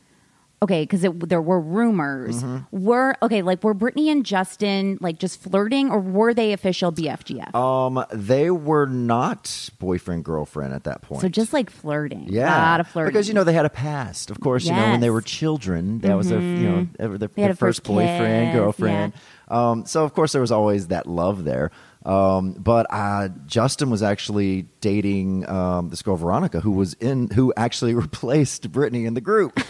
okay, 0.61 0.83
because 0.83 1.01
there 1.01 1.41
were 1.41 1.59
rumors. 1.59 2.43
Mm-hmm. 2.43 2.85
Were 2.85 3.15
okay, 3.21 3.41
like 3.41 3.63
were 3.63 3.75
Britney 3.75 4.11
and 4.11 4.25
Justin 4.25 4.97
like 5.01 5.19
just 5.19 5.41
flirting, 5.41 5.89
or 5.89 5.99
were 5.99 6.33
they 6.33 6.53
official 6.53 6.91
BFGF? 6.91 7.53
um, 7.55 8.03
they 8.11 8.49
were 8.49 8.85
not 8.85 9.69
boyfriend 9.79 10.25
girlfriend 10.25 10.73
at 10.73 10.83
that 10.85 11.01
point. 11.01 11.21
so 11.21 11.29
just 11.29 11.53
like 11.53 11.69
flirting, 11.69 12.27
yeah, 12.29 12.57
a 12.57 12.61
lot 12.61 12.79
of 12.79 12.87
flirting. 12.87 13.13
because 13.13 13.27
you 13.27 13.33
know 13.33 13.43
they 13.43 13.53
had 13.53 13.65
a 13.65 13.69
past. 13.69 14.29
Of 14.29 14.39
course, 14.39 14.65
you 14.65 14.73
know 14.73 14.91
when 14.91 14.99
they 15.01 15.09
were 15.09 15.21
children, 15.21 15.99
that 15.99 16.15
was 16.15 16.29
their 16.29 16.41
you 16.41 16.69
know 16.69 16.87
their, 16.97 17.17
their, 17.17 17.27
their 17.27 17.49
first 17.49 17.59
first 17.59 17.83
boyfriend 17.83 18.53
girlfriend. 18.53 19.13
Um, 19.49 19.85
so 19.85 20.03
of 20.03 20.13
course 20.13 20.33
there 20.33 20.41
was 20.41 20.51
always 20.51 20.87
that 20.87 21.07
love 21.07 21.43
there. 21.43 21.71
Um, 22.07 22.53
but 22.53 22.87
uh, 22.89 23.27
Justin 23.45 23.89
was 23.89 24.01
actually 24.01 24.63
dating 24.79 25.47
um, 25.49 25.89
this 25.89 26.01
girl 26.01 26.15
Veronica, 26.15 26.61
who 26.61 26.71
was 26.71 26.93
in, 26.93 27.29
who 27.31 27.53
actually 27.57 27.93
replaced 28.05 28.71
Britney 28.71 29.05
in 29.05 29.13
the 29.13 29.21
group. 29.21 29.59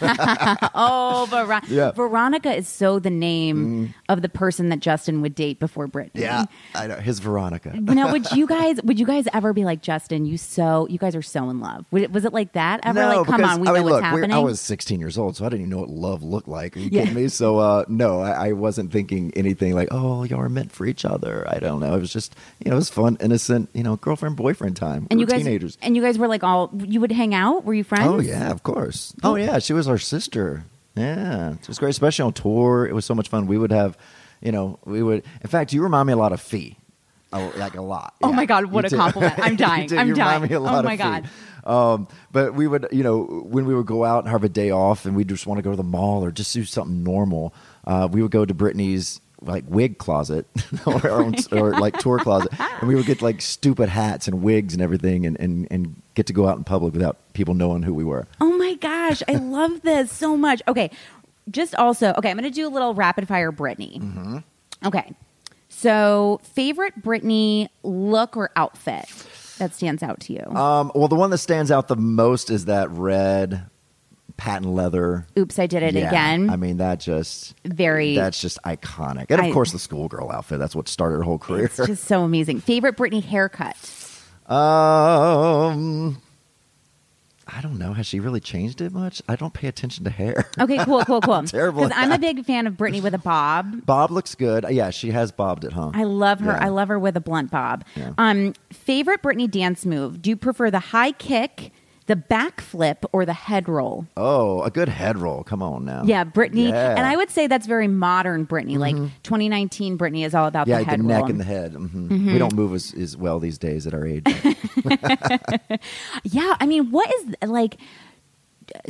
Oh, 0.74 1.26
Ver- 1.30 1.60
Yeah. 1.68 1.90
Veronica 1.92 2.54
is 2.54 2.68
so 2.68 2.98
the 2.98 3.10
name 3.10 3.94
of 4.08 4.22
the 4.22 4.28
person 4.28 4.68
that 4.68 4.80
Justin 4.80 5.20
would 5.22 5.34
date 5.34 5.58
before 5.58 5.88
Britney. 5.88 6.10
Yeah, 6.14 6.44
I 6.74 6.86
know 6.86 6.96
his 6.96 7.18
Veronica. 7.18 7.74
Now, 7.80 8.12
would 8.12 8.30
you 8.32 8.46
guys 8.46 8.80
would 8.84 9.00
you 9.00 9.06
guys 9.06 9.26
ever 9.32 9.52
be 9.52 9.64
like 9.64 9.82
Justin? 9.82 10.24
You 10.24 10.36
so 10.38 10.86
you 10.88 10.98
guys 10.98 11.16
are 11.16 11.22
so 11.22 11.50
in 11.50 11.58
love. 11.60 11.84
Would 11.90 12.02
it- 12.02 12.12
Was 12.12 12.24
it 12.24 12.32
like 12.32 12.52
that 12.52 12.80
ever? 12.84 13.00
no, 13.00 13.08
like, 13.08 13.26
come 13.26 13.36
because, 13.40 13.54
on, 13.56 13.60
we 13.60 13.68
I 13.68 13.70
know 13.72 13.74
mean, 13.74 13.84
what's 13.84 13.92
look, 13.94 14.02
we're- 14.02 14.20
happening. 14.22 14.32
I 14.36 14.38
was 14.38 14.60
16 14.60 15.00
years 15.00 15.18
old, 15.18 15.36
so 15.36 15.44
I 15.44 15.48
didn't 15.48 15.62
even 15.62 15.70
know 15.70 15.78
what 15.78 15.90
love 15.90 16.22
looked 16.22 16.48
like. 16.48 16.76
Are 16.76 16.80
you 16.80 16.90
Yeah. 16.92 17.02
kidding 17.02 17.14
me? 17.22 17.28
So, 17.28 17.58
uh, 17.58 17.84
no, 17.88 18.20
I, 18.20 18.48
I 18.48 18.52
wasn't 18.52 18.92
thinking 18.92 19.32
anything 19.34 19.74
like, 19.74 19.88
oh, 19.90 20.22
y'all 20.24 20.40
are 20.40 20.48
meant 20.48 20.70
for 20.70 20.86
each 20.86 21.04
other. 21.04 21.44
I 21.48 21.58
don't 21.58 21.80
know. 21.80 21.94
It 21.94 22.00
was 22.00 22.12
just, 22.12 22.27
you 22.64 22.70
know, 22.70 22.76
it 22.76 22.78
was 22.78 22.90
fun, 22.90 23.16
innocent, 23.20 23.70
you 23.72 23.82
know, 23.82 23.96
girlfriend 23.96 24.36
boyfriend 24.36 24.76
time. 24.76 25.06
and 25.10 25.18
we 25.18 25.22
you 25.22 25.26
were 25.26 25.30
guys 25.32 25.42
teenagers. 25.44 25.78
and 25.82 25.96
you 25.96 26.02
guys 26.02 26.18
were 26.18 26.28
like 26.28 26.42
all 26.44 26.70
you 26.74 27.00
would 27.00 27.12
hang 27.12 27.34
out. 27.34 27.64
Were 27.64 27.74
you 27.74 27.84
friends? 27.84 28.06
Oh 28.06 28.20
yeah, 28.20 28.50
of 28.50 28.62
course. 28.62 29.14
Oh 29.22 29.36
yeah, 29.36 29.58
she 29.58 29.72
was 29.72 29.88
our 29.88 29.98
sister. 29.98 30.64
Yeah, 30.96 31.52
it 31.54 31.68
was 31.68 31.78
great, 31.78 31.90
especially 31.90 32.24
on 32.24 32.32
tour. 32.32 32.86
It 32.86 32.92
was 32.94 33.04
so 33.04 33.14
much 33.14 33.28
fun. 33.28 33.46
We 33.46 33.56
would 33.58 33.70
have, 33.70 33.96
you 34.40 34.50
know, 34.52 34.78
we 34.84 35.02
would. 35.02 35.22
In 35.42 35.48
fact, 35.48 35.72
you 35.72 35.82
remind 35.82 36.06
me 36.08 36.12
a 36.12 36.16
lot 36.16 36.32
of 36.32 36.40
Fee, 36.40 36.76
oh, 37.32 37.52
like 37.56 37.76
a 37.76 37.82
lot. 37.82 38.14
Oh 38.22 38.30
Yeah, 38.30 38.36
my 38.36 38.46
God, 38.46 38.66
what 38.66 38.90
you 38.90 38.96
a 38.96 39.00
compliment. 39.00 39.34
I'm 39.38 39.52
You 39.52 39.56
dying. 39.58 39.98
I'm 39.98 40.08
you 40.08 40.14
dying. 40.14 40.42
Me 40.42 40.52
a 40.54 40.60
lot 40.60 40.80
Oh 40.80 40.82
my. 40.82 40.96
God. 40.96 41.28
Um, 41.64 42.08
but 42.32 42.54
we 42.54 42.66
would, 42.66 42.88
you 42.92 43.02
know, 43.02 43.22
when 43.22 43.66
we 43.66 43.74
would 43.74 43.86
go 43.86 44.02
out 44.04 44.24
and 44.24 44.32
have 44.32 44.42
a 44.42 44.48
day 44.48 44.70
off, 44.70 45.04
and 45.04 45.14
we 45.14 45.22
just 45.24 45.46
want 45.46 45.58
to 45.58 45.62
go 45.62 45.70
to 45.70 45.76
the 45.76 45.82
mall 45.82 46.24
or 46.24 46.30
just 46.32 46.52
do 46.54 46.64
something 46.64 47.04
normal, 47.04 47.52
uh, 47.86 48.08
we 48.10 48.22
would 48.22 48.30
go 48.30 48.44
to 48.44 48.54
Britney's 48.54 49.20
like 49.40 49.64
wig 49.68 49.98
closet 49.98 50.46
or, 50.86 50.94
our 50.94 51.20
own, 51.22 51.34
or 51.52 51.78
like 51.78 51.98
tour 51.98 52.18
closet, 52.18 52.52
and 52.58 52.88
we 52.88 52.94
would 52.94 53.06
get 53.06 53.22
like 53.22 53.40
stupid 53.40 53.88
hats 53.88 54.28
and 54.28 54.42
wigs 54.42 54.74
and 54.74 54.82
everything, 54.82 55.26
and, 55.26 55.38
and 55.40 55.68
and 55.70 56.00
get 56.14 56.26
to 56.26 56.32
go 56.32 56.48
out 56.48 56.56
in 56.56 56.64
public 56.64 56.92
without 56.92 57.16
people 57.32 57.54
knowing 57.54 57.82
who 57.82 57.94
we 57.94 58.04
were. 58.04 58.26
Oh 58.40 58.56
my 58.56 58.74
gosh, 58.74 59.22
I 59.28 59.34
love 59.34 59.82
this 59.82 60.12
so 60.12 60.36
much. 60.36 60.62
Okay, 60.68 60.90
just 61.50 61.74
also 61.74 62.12
okay. 62.18 62.30
I'm 62.30 62.38
to 62.38 62.50
do 62.50 62.66
a 62.66 62.70
little 62.70 62.94
rapid 62.94 63.28
fire 63.28 63.52
Britney. 63.52 64.00
Mm-hmm. 64.00 64.38
Okay, 64.84 65.12
so 65.68 66.40
favorite 66.42 67.02
Britney 67.02 67.68
look 67.82 68.36
or 68.36 68.50
outfit 68.56 69.06
that 69.58 69.74
stands 69.74 70.02
out 70.02 70.20
to 70.20 70.32
you? 70.32 70.56
Um, 70.56 70.90
well, 70.94 71.08
the 71.08 71.16
one 71.16 71.30
that 71.30 71.38
stands 71.38 71.70
out 71.70 71.88
the 71.88 71.96
most 71.96 72.50
is 72.50 72.66
that 72.66 72.90
red 72.90 73.66
patent 74.38 74.72
leather. 74.72 75.26
Oops, 75.38 75.58
I 75.58 75.66
did 75.66 75.82
it 75.82 75.92
Yeah, 75.94 76.08
again. 76.08 76.48
I 76.48 76.56
mean, 76.56 76.78
that 76.78 77.00
just 77.00 77.54
Very. 77.66 78.14
that's 78.16 78.40
just 78.40 78.58
iconic. 78.64 79.26
And 79.28 79.40
of 79.40 79.46
I- 79.46 79.52
course, 79.52 79.72
the 79.72 79.78
schoolgirl 79.78 80.30
outfit. 80.30 80.58
That's 80.58 80.74
what 80.74 80.88
started 80.88 81.16
her 81.16 81.22
whole 81.24 81.38
career. 81.38 81.66
It's 81.66 81.76
just 81.76 82.04
so 82.04 82.22
amazing. 82.22 82.60
Favorite 82.60 82.96
Britney 82.96 83.22
haircut? 83.22 83.76
um, 84.50 86.22
I 87.50 87.60
don't 87.62 87.78
know. 87.78 87.94
Has 87.94 88.06
she 88.06 88.20
really 88.20 88.40
changed 88.40 88.80
it 88.80 88.92
much? 88.92 89.22
I 89.28 89.34
don't 89.36 89.52
pay 89.54 89.68
attention 89.68 90.04
to 90.04 90.10
hair. 90.10 90.48
Okay, 90.60 90.84
cool, 90.84 91.04
cool, 91.04 91.20
cool. 91.20 91.42
Terrible 91.46 91.82
Because 91.82 91.96
at 91.98 92.04
I'm 92.04 92.12
a 92.12 92.18
big 92.18 92.44
fan 92.44 92.66
of 92.66 92.74
Britney 92.74 93.02
with 93.02 93.14
a 93.14 93.18
bob. 93.18 93.84
Bob 93.86 94.10
looks 94.10 94.34
good. 94.34 94.66
Yeah, 94.70 94.90
she 94.90 95.10
has 95.10 95.32
bobbed 95.32 95.64
it, 95.64 95.72
huh? 95.72 95.90
I 95.94 96.04
love 96.04 96.40
her. 96.40 96.52
Yeah. 96.52 96.64
I 96.64 96.68
love 96.68 96.88
her 96.88 96.98
with 96.98 97.16
a 97.16 97.20
blunt 97.20 97.50
bob. 97.50 97.84
Yeah. 97.96 98.12
Um, 98.18 98.54
favorite 98.72 99.22
Britney 99.22 99.50
dance 99.50 99.84
move? 99.86 100.20
Do 100.22 100.30
you 100.30 100.36
prefer 100.36 100.70
the 100.70 100.78
high 100.78 101.12
kick, 101.12 101.72
the 102.08 102.16
back 102.16 102.60
flip, 102.60 103.04
or 103.12 103.24
the 103.24 103.32
head 103.32 103.68
roll? 103.68 104.06
Oh, 104.16 104.62
a 104.62 104.70
good 104.70 104.88
head 104.88 105.16
roll. 105.18 105.44
Come 105.44 105.62
on 105.62 105.84
now. 105.84 106.02
Yeah, 106.04 106.24
Britney. 106.24 106.70
Yeah. 106.70 106.96
And 106.96 107.06
I 107.06 107.14
would 107.16 107.30
say 107.30 107.46
that's 107.46 107.66
very 107.66 107.86
modern 107.86 108.46
Britney. 108.46 108.76
Like 108.78 108.96
2019 109.22 109.96
Britney 109.96 110.24
is 110.26 110.34
all 110.34 110.46
about 110.46 110.66
Yeah, 110.66 110.82
the 110.82 110.96
the, 110.96 111.02
neck 111.04 111.20
roll. 111.20 111.30
and 111.30 111.38
the 111.40 111.44
head. 111.44 111.72
hmm 111.74 112.32
We 112.32 112.38
don't 112.38 112.54
move 112.54 112.74
as, 112.74 112.92
as 112.94 113.16
well 113.16 113.38
these 113.38 113.58
days 113.58 113.86
at 113.86 113.94
our 113.94 114.04
age. 114.06 114.24
Yeah, 116.24 116.56
I 116.60 116.66
mean, 116.66 116.90
what 116.90 117.12
is 117.14 117.34
like? 117.48 117.76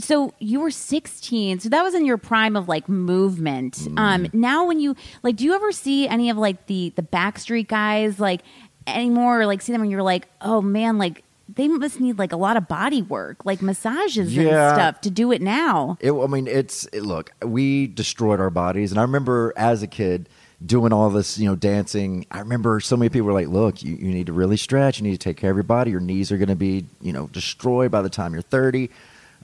So 0.00 0.34
you 0.40 0.58
were 0.60 0.72
16, 0.72 1.60
so 1.60 1.68
that 1.68 1.82
was 1.82 1.94
in 1.94 2.04
your 2.04 2.18
prime 2.18 2.56
of 2.56 2.68
like 2.68 2.88
movement. 2.88 3.74
Mm. 3.74 3.98
Um, 3.98 4.26
now 4.32 4.66
when 4.66 4.80
you 4.80 4.96
like, 5.22 5.36
do 5.36 5.44
you 5.44 5.54
ever 5.54 5.70
see 5.70 6.08
any 6.08 6.30
of 6.30 6.36
like 6.36 6.66
the 6.66 6.92
the 6.96 7.02
Backstreet 7.02 7.68
guys 7.68 8.18
like 8.18 8.40
anymore, 8.88 9.40
or 9.42 9.46
like 9.46 9.62
see 9.62 9.72
them 9.72 9.82
and 9.82 9.90
you're 9.90 10.02
like, 10.02 10.26
oh 10.40 10.60
man, 10.60 10.98
like 10.98 11.22
they 11.48 11.66
must 11.66 11.98
need 12.00 12.18
like 12.18 12.32
a 12.32 12.36
lot 12.36 12.56
of 12.56 12.68
body 12.68 13.02
work, 13.02 13.44
like 13.46 13.62
massages 13.62 14.36
and 14.36 14.48
stuff 14.48 15.00
to 15.02 15.10
do 15.10 15.32
it 15.32 15.40
now. 15.40 15.96
It, 16.00 16.12
I 16.12 16.26
mean, 16.26 16.46
it's 16.46 16.84
it, 16.92 17.02
look. 17.02 17.32
We 17.42 17.86
destroyed 17.86 18.40
our 18.40 18.50
bodies, 18.50 18.90
and 18.90 18.98
I 18.98 19.02
remember 19.02 19.52
as 19.56 19.82
a 19.82 19.86
kid 19.86 20.28
doing 20.64 20.92
all 20.92 21.08
this, 21.10 21.38
you 21.38 21.48
know, 21.48 21.56
dancing. 21.56 22.26
I 22.30 22.40
remember 22.40 22.80
so 22.80 22.96
many 22.96 23.08
people 23.08 23.26
were 23.26 23.32
like, 23.32 23.48
"Look, 23.48 23.82
you, 23.82 23.94
you 23.94 24.10
need 24.10 24.26
to 24.26 24.32
really 24.32 24.58
stretch. 24.58 24.98
You 24.98 25.04
need 25.04 25.12
to 25.12 25.18
take 25.18 25.38
care 25.38 25.50
of 25.50 25.56
your 25.56 25.64
body. 25.64 25.90
Your 25.90 26.00
knees 26.00 26.30
are 26.30 26.36
going 26.36 26.48
to 26.48 26.56
be, 26.56 26.84
you 27.00 27.12
know, 27.12 27.28
destroyed 27.28 27.90
by 27.90 28.02
the 28.02 28.10
time 28.10 28.34
you're 28.34 28.42
30." 28.42 28.90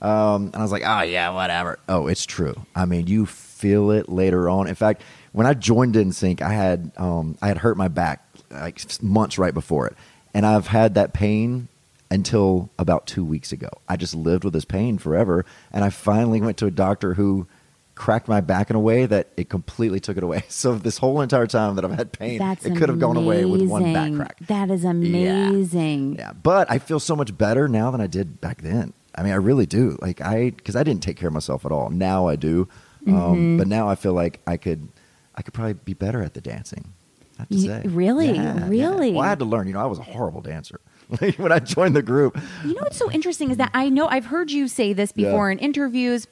Um, 0.01 0.47
and 0.47 0.57
I 0.57 0.61
was 0.61 0.71
like, 0.71 0.83
"Oh 0.85 1.01
yeah, 1.01 1.31
whatever." 1.31 1.79
Oh, 1.89 2.07
it's 2.07 2.25
true. 2.25 2.55
I 2.75 2.85
mean, 2.85 3.07
you 3.07 3.25
feel 3.25 3.89
it 3.89 4.09
later 4.09 4.47
on. 4.47 4.67
In 4.67 4.75
fact, 4.75 5.01
when 5.31 5.47
I 5.47 5.55
joined 5.55 5.95
NSYNC, 5.95 6.41
I 6.41 6.53
had 6.53 6.91
um, 6.97 7.37
I 7.41 7.47
had 7.47 7.57
hurt 7.57 7.77
my 7.77 7.87
back 7.87 8.23
like 8.51 8.79
months 9.01 9.39
right 9.39 9.53
before 9.53 9.87
it, 9.87 9.95
and 10.35 10.45
I've 10.45 10.67
had 10.67 10.93
that 10.95 11.13
pain 11.13 11.67
until 12.15 12.69
about 12.79 13.05
two 13.05 13.23
weeks 13.23 13.51
ago. 13.51 13.69
I 13.87 13.95
just 13.97 14.15
lived 14.15 14.43
with 14.43 14.53
this 14.53 14.65
pain 14.65 14.97
forever, 14.97 15.45
and 15.71 15.83
I 15.83 15.89
finally 15.91 16.41
went 16.41 16.57
to 16.57 16.65
a 16.65 16.71
doctor 16.71 17.13
who 17.13 17.47
cracked 17.93 18.27
my 18.27 18.41
back 18.41 18.69
in 18.69 18.75
a 18.75 18.79
way 18.79 19.05
that 19.05 19.29
it 19.37 19.49
completely 19.49 19.99
took 20.01 20.17
it 20.17 20.23
away. 20.23 20.43
So 20.49 20.75
this 20.75 20.97
whole 20.97 21.21
entire 21.21 21.47
time 21.47 21.75
that 21.75 21.85
I've 21.85 21.91
had 21.95 22.11
pain, 22.11 22.39
That's 22.39 22.65
it 22.65 22.75
could 22.75 22.89
have 22.89 22.99
gone 22.99 23.15
away 23.17 23.45
with 23.45 23.61
one 23.61 23.93
back 23.93 24.13
crack. 24.15 24.37
That 24.47 24.69
is 24.71 24.83
amazing. 24.83 26.15
Yeah, 26.15 26.33
but 26.33 26.69
I 26.71 26.79
feel 26.79 26.99
so 26.99 27.15
much 27.15 27.37
better 27.37 27.67
now 27.67 27.91
than 27.91 28.01
I 28.01 28.07
did 28.07 28.41
back 28.41 28.61
then. 28.61 28.93
I 29.17 29.23
mean, 29.23 29.31
I 29.31 29.37
really 29.37 29.65
do. 29.65 29.97
Like 30.01 30.19
I, 30.21 30.49
because 30.51 30.75
I 30.75 30.83
didn't 30.83 31.03
take 31.03 31.15
care 31.17 31.27
of 31.27 31.33
myself 31.33 31.65
at 31.65 31.71
all. 31.71 31.89
Now 31.89 32.27
I 32.27 32.35
do, 32.35 32.67
Mm-hmm. 33.05 33.15
um, 33.21 33.57
but 33.59 33.67
now 33.67 33.87
I 33.87 33.93
feel 33.93 34.13
like 34.13 34.39
I 34.47 34.57
could, 34.57 34.89
I 35.35 35.43
could 35.43 35.53
probably 35.53 35.73
be 35.73 35.93
better 35.93 36.23
at 36.23 36.33
the 36.33 36.41
dancing. 36.41 36.91
I 37.37 37.41
have 37.43 37.49
to 37.49 37.55
You- 37.55 37.67
say, 37.67 37.83
really? 37.85 38.31
Yeah, 38.31 38.57
yeah. 38.57 38.67
Really? 38.67 39.11
Well, 39.11 39.21
I 39.21 39.27
had 39.29 39.37
to 39.39 39.45
learn. 39.45 39.67
You 39.67 39.73
know, 39.73 39.79
I 39.81 39.85
was 39.85 39.99
a 39.99 40.03
horrible 40.03 40.41
dancer 40.41 40.79
when 41.37 41.51
I 41.51 41.59
joined 41.59 41.95
the 41.95 42.01
group. 42.01 42.37
You 42.63 42.73
know 42.73 42.81
what's 42.81 42.97
so 42.97 43.11
interesting 43.11 43.51
is 43.51 43.57
that 43.57 43.71
I 43.73 43.89
know 43.89 44.07
I've 44.07 44.25
heard 44.27 44.51
you 44.51 44.67
say 44.67 44.93
this 44.93 45.13
Yeah. 45.15 45.27
before 45.27 45.51
in 45.51 45.59
interviews, 45.59 46.27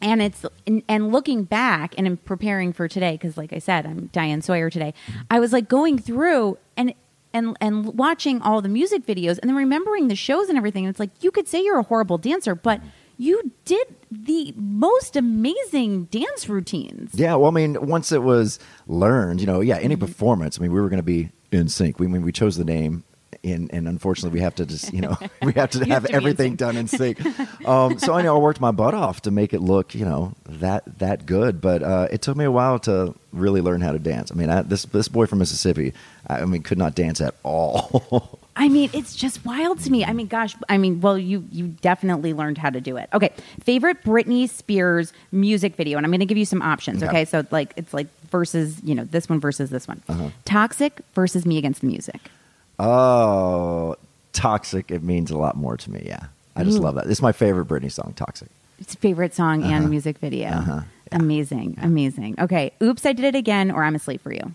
and 0.00 0.20
it's 0.22 0.44
and, 0.66 0.82
and 0.88 1.12
looking 1.12 1.44
back 1.44 1.94
and 1.96 2.06
in 2.06 2.16
preparing 2.18 2.72
for 2.72 2.88
today 2.88 3.12
because, 3.12 3.36
like 3.36 3.52
I 3.52 3.58
said, 3.58 3.86
I'm 3.86 4.06
Diane 4.12 4.42
Sawyer 4.42 4.70
today. 4.70 4.94
I 5.30 5.40
was 5.40 5.52
like 5.52 5.68
going 5.68 5.98
through 5.98 6.58
and 6.76 6.92
and 7.32 7.56
and 7.60 7.86
watching 7.98 8.40
all 8.42 8.60
the 8.60 8.68
music 8.68 9.06
videos 9.06 9.38
and 9.38 9.48
then 9.48 9.56
remembering 9.56 10.08
the 10.08 10.16
shows 10.16 10.48
and 10.48 10.56
everything. 10.58 10.84
And 10.84 10.90
it's 10.90 11.00
like 11.00 11.10
you 11.20 11.30
could 11.30 11.48
say 11.48 11.62
you're 11.62 11.78
a 11.78 11.82
horrible 11.82 12.18
dancer, 12.18 12.54
but 12.54 12.80
you 13.16 13.52
did 13.64 13.94
the 14.10 14.52
most 14.56 15.14
amazing 15.16 16.04
dance 16.06 16.48
routines. 16.48 17.12
Yeah, 17.14 17.36
well, 17.36 17.48
I 17.50 17.54
mean, 17.54 17.86
once 17.86 18.10
it 18.10 18.22
was 18.24 18.58
learned, 18.88 19.40
you 19.40 19.46
know, 19.46 19.60
yeah, 19.60 19.76
any 19.78 19.94
Mm-hmm. 19.94 20.04
performance. 20.06 20.58
I 20.58 20.62
mean, 20.62 20.72
we 20.72 20.80
were 20.80 20.88
going 20.88 20.98
to 20.98 21.04
be 21.04 21.30
in 21.52 21.68
sync. 21.68 21.98
We 22.00 22.06
I 22.06 22.10
mean 22.10 22.22
we 22.22 22.32
chose 22.32 22.56
the 22.56 22.64
name, 22.64 23.04
and 23.42 23.72
and 23.72 23.88
unfortunately, 23.88 24.38
we 24.38 24.42
have 24.42 24.54
to 24.56 24.66
just 24.66 24.92
you 24.92 25.00
know 25.00 25.16
we 25.42 25.52
have 25.54 25.70
to 25.70 25.78
have 25.80 25.88
have 25.88 26.04
to 26.04 26.12
everything 26.12 26.56
done 26.56 26.76
in 26.76 26.86
sync. 26.86 27.18
um, 27.66 27.98
so 27.98 28.14
I 28.14 28.22
know 28.22 28.36
I 28.36 28.38
worked 28.38 28.60
my 28.60 28.70
butt 28.70 28.94
off 28.94 29.22
to 29.22 29.30
make 29.30 29.52
it 29.52 29.60
look 29.60 29.94
you 29.94 30.04
know 30.04 30.34
that 30.46 30.98
that 30.98 31.26
good, 31.26 31.60
but 31.60 31.82
uh, 31.82 32.08
it 32.10 32.22
took 32.22 32.36
me 32.36 32.44
a 32.44 32.50
while 32.50 32.78
to 32.80 33.14
really 33.32 33.60
learn 33.60 33.80
how 33.80 33.92
to 33.92 33.98
dance. 33.98 34.30
I 34.30 34.34
mean, 34.34 34.50
I, 34.50 34.62
this 34.62 34.84
this 34.86 35.08
boy 35.08 35.26
from 35.26 35.38
Mississippi, 35.40 35.92
I, 36.26 36.40
I 36.40 36.44
mean, 36.44 36.62
could 36.62 36.78
not 36.78 36.94
dance 36.94 37.20
at 37.20 37.34
all. 37.42 38.38
I 38.56 38.68
mean, 38.68 38.88
it's 38.92 39.16
just 39.16 39.44
wild 39.44 39.80
to 39.80 39.90
me. 39.90 40.04
I 40.04 40.12
mean, 40.12 40.28
gosh, 40.28 40.54
I 40.68 40.78
mean, 40.78 41.00
well, 41.00 41.18
you 41.18 41.44
you 41.50 41.68
definitely 41.68 42.32
learned 42.32 42.58
how 42.58 42.70
to 42.70 42.80
do 42.80 42.96
it. 42.96 43.08
Okay, 43.12 43.32
favorite 43.60 44.02
Britney 44.04 44.48
Spears 44.48 45.12
music 45.32 45.74
video, 45.74 45.96
and 45.96 46.06
I'm 46.06 46.12
going 46.12 46.20
to 46.20 46.26
give 46.26 46.38
you 46.38 46.44
some 46.44 46.62
options. 46.62 47.02
Okay. 47.02 47.10
Okay, 47.10 47.24
so 47.24 47.44
like 47.50 47.72
it's 47.76 47.92
like 47.92 48.06
versus 48.30 48.80
you 48.84 48.94
know 48.94 49.04
this 49.04 49.28
one 49.28 49.40
versus 49.40 49.70
this 49.70 49.88
one. 49.88 50.02
Uh-huh. 50.08 50.30
Toxic 50.44 51.00
versus 51.14 51.44
Me 51.44 51.58
Against 51.58 51.80
the 51.80 51.88
Music. 51.88 52.30
Oh, 52.78 53.96
toxic! 54.32 54.90
It 54.90 55.02
means 55.02 55.30
a 55.30 55.38
lot 55.38 55.56
more 55.56 55.76
to 55.76 55.90
me. 55.90 56.02
Yeah, 56.06 56.24
I 56.56 56.64
just 56.64 56.78
Ooh. 56.78 56.82
love 56.82 56.96
that. 56.96 57.06
It's 57.06 57.22
my 57.22 57.32
favorite 57.32 57.68
Britney 57.68 57.90
song, 57.92 58.12
"Toxic." 58.16 58.48
It's 58.80 58.94
a 58.94 58.96
favorite 58.98 59.34
song 59.34 59.62
and 59.62 59.88
music 59.88 60.18
video. 60.18 60.48
Uh-huh. 60.50 60.80
Amazing, 61.12 61.78
amazing. 61.80 62.34
Okay, 62.40 62.72
Oops, 62.82 63.04
I 63.06 63.12
Did 63.12 63.24
It 63.26 63.34
Again, 63.36 63.70
or 63.70 63.84
I'm 63.84 63.94
a 63.94 63.98
Slave 64.00 64.20
for 64.20 64.32
You. 64.32 64.52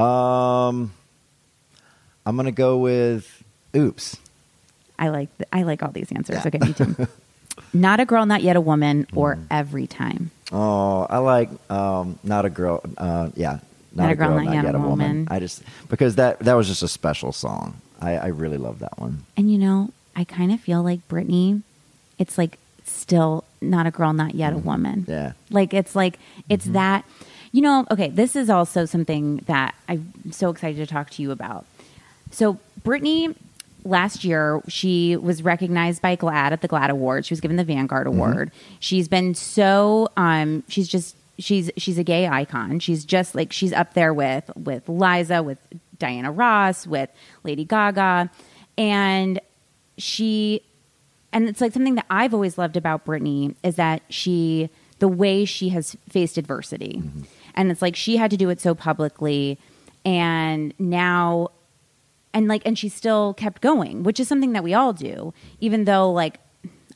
Um, 0.00 0.92
I'm 2.24 2.36
gonna 2.36 2.52
go 2.52 2.78
with 2.78 3.42
"Oops." 3.74 4.16
I 5.00 5.08
like 5.08 5.36
th- 5.38 5.48
I 5.52 5.62
like 5.62 5.82
all 5.82 5.90
these 5.90 6.12
answers. 6.12 6.36
Yeah. 6.36 6.46
Okay, 6.46 6.58
me 6.58 6.72
too. 6.72 7.08
not 7.72 7.98
a 8.00 8.04
girl, 8.04 8.24
not 8.26 8.42
yet 8.42 8.54
a 8.56 8.60
woman, 8.60 9.06
or 9.14 9.34
Mm. 9.36 9.46
every 9.50 9.86
time. 9.88 10.30
Oh, 10.52 11.06
I 11.10 11.18
like 11.18 11.50
um, 11.70 12.18
not 12.22 12.44
a 12.44 12.50
girl. 12.50 12.80
Uh, 12.96 13.30
yeah, 13.34 13.58
not, 13.94 14.10
a 14.10 14.14
girl, 14.14 14.40
not, 14.40 14.52
yet, 14.52 14.74
a 14.74 14.78
woman. 14.78 15.28
I 15.30 15.40
just 15.40 15.62
because 15.88 16.16
that 16.16 16.38
that 16.40 16.54
was 16.54 16.68
just 16.68 16.82
a 16.82 16.88
special 16.88 17.32
song. 17.32 17.80
I, 18.00 18.16
I 18.16 18.26
really 18.28 18.58
love 18.58 18.78
that 18.80 18.98
one. 18.98 19.24
And 19.36 19.50
you 19.50 19.58
know, 19.58 19.90
I 20.14 20.24
kind 20.24 20.52
of 20.52 20.60
feel 20.60 20.82
like 20.82 21.06
Britney, 21.08 21.62
it's 22.18 22.38
like 22.38 22.58
still 22.84 23.44
not 23.60 23.86
a 23.86 23.90
girl, 23.90 24.12
not 24.12 24.34
yet 24.34 24.52
a 24.52 24.58
woman. 24.58 25.02
Mm-hmm. 25.02 25.10
Yeah. 25.10 25.32
Like 25.50 25.74
it's 25.74 25.96
like 25.96 26.18
it's 26.48 26.66
that 26.66 27.04
you 27.52 27.62
know, 27.62 27.86
okay, 27.90 28.08
this 28.08 28.36
is 28.36 28.50
also 28.50 28.84
something 28.84 29.38
that 29.46 29.74
I'm 29.88 30.12
so 30.30 30.50
excited 30.50 30.76
to 30.76 30.86
talk 30.86 31.10
to 31.10 31.22
you 31.22 31.30
about. 31.30 31.64
so 32.30 32.58
Britney 32.82 33.34
last 33.84 34.24
year 34.24 34.60
she 34.68 35.16
was 35.16 35.42
recognized 35.42 36.02
by 36.02 36.14
GLAAD 36.16 36.52
at 36.52 36.60
the 36.60 36.68
GLAAD 36.68 36.90
Award. 36.90 37.24
She 37.24 37.32
was 37.32 37.40
given 37.40 37.56
the 37.56 37.64
Vanguard 37.64 38.06
Award. 38.06 38.50
She's 38.80 39.08
been 39.08 39.34
so 39.34 40.08
um 40.16 40.62
she's 40.68 40.88
just 40.88 41.16
she's 41.38 41.70
she's 41.76 41.98
a 41.98 42.04
gay 42.04 42.26
icon. 42.26 42.80
She's 42.80 43.04
just 43.04 43.34
like 43.34 43.52
she's 43.52 43.72
up 43.72 43.94
there 43.94 44.12
with 44.12 44.50
with 44.56 44.88
Liza, 44.88 45.42
with 45.42 45.58
Diana 45.98 46.32
Ross, 46.32 46.86
with 46.86 47.10
Lady 47.44 47.64
Gaga, 47.64 48.30
and 48.76 49.40
she 49.96 50.62
and 51.32 51.48
it's 51.48 51.60
like 51.60 51.72
something 51.72 51.96
that 51.96 52.06
I've 52.10 52.34
always 52.34 52.58
loved 52.58 52.76
about 52.76 53.04
Britney 53.04 53.54
is 53.62 53.76
that 53.76 54.02
she 54.08 54.70
the 54.98 55.08
way 55.08 55.44
she 55.44 55.68
has 55.70 55.96
faced 56.08 56.38
adversity. 56.38 57.00
Mm-hmm. 57.02 57.22
And 57.54 57.70
it's 57.70 57.82
like 57.82 57.96
she 57.96 58.16
had 58.16 58.30
to 58.30 58.36
do 58.36 58.50
it 58.50 58.60
so 58.60 58.74
publicly 58.74 59.58
and 60.04 60.72
now 60.78 61.48
and 62.32 62.48
like 62.48 62.62
and 62.64 62.78
she 62.78 62.88
still 62.88 63.34
kept 63.34 63.62
going, 63.62 64.02
which 64.02 64.20
is 64.20 64.28
something 64.28 64.52
that 64.52 64.64
we 64.64 64.74
all 64.74 64.92
do. 64.92 65.34
Even 65.60 65.84
though 65.84 66.10
like 66.10 66.40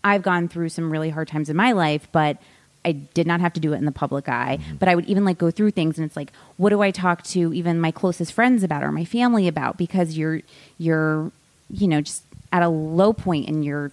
I've 0.05 0.23
gone 0.23 0.49
through 0.49 0.71
some 0.71 0.91
really 0.91 1.11
hard 1.11 1.29
times 1.29 1.49
in 1.49 1.57
my 1.57 1.73
life, 1.73 2.09
but 2.13 2.39
I 2.85 2.93
did 2.93 3.27
not 3.27 3.41
have 3.41 3.53
to 3.55 3.61
do 3.61 3.73
it 3.73 3.77
in 3.77 3.85
the 3.85 3.93
public 3.93 4.29
eye. 4.29 4.59
But 4.79 4.89
I 4.89 4.95
would 4.95 5.07
even 5.07 5.25
like 5.25 5.39
go 5.39 5.51
through 5.51 5.71
things 5.73 5.99
and 5.99 6.05
it's 6.05 6.17
like, 6.17 6.33
what 6.57 6.71
do 6.71 6.83
I 6.83 6.91
talk 6.91 7.23
to 7.25 7.53
even 7.55 7.81
my 7.81 7.91
closest 7.91 8.33
friends 8.33 8.63
about 8.63 8.83
or 8.83 8.93
my 8.93 9.05
family 9.05 9.49
about? 9.49 9.77
Because 9.77 10.17
you're 10.17 10.41
you're, 10.79 11.31
you 11.71 11.89
know, 11.89 12.01
just 12.01 12.25
at 12.53 12.63
a 12.63 12.69
low 12.69 13.13
point 13.13 13.49
and 13.49 13.65
you're 13.65 13.93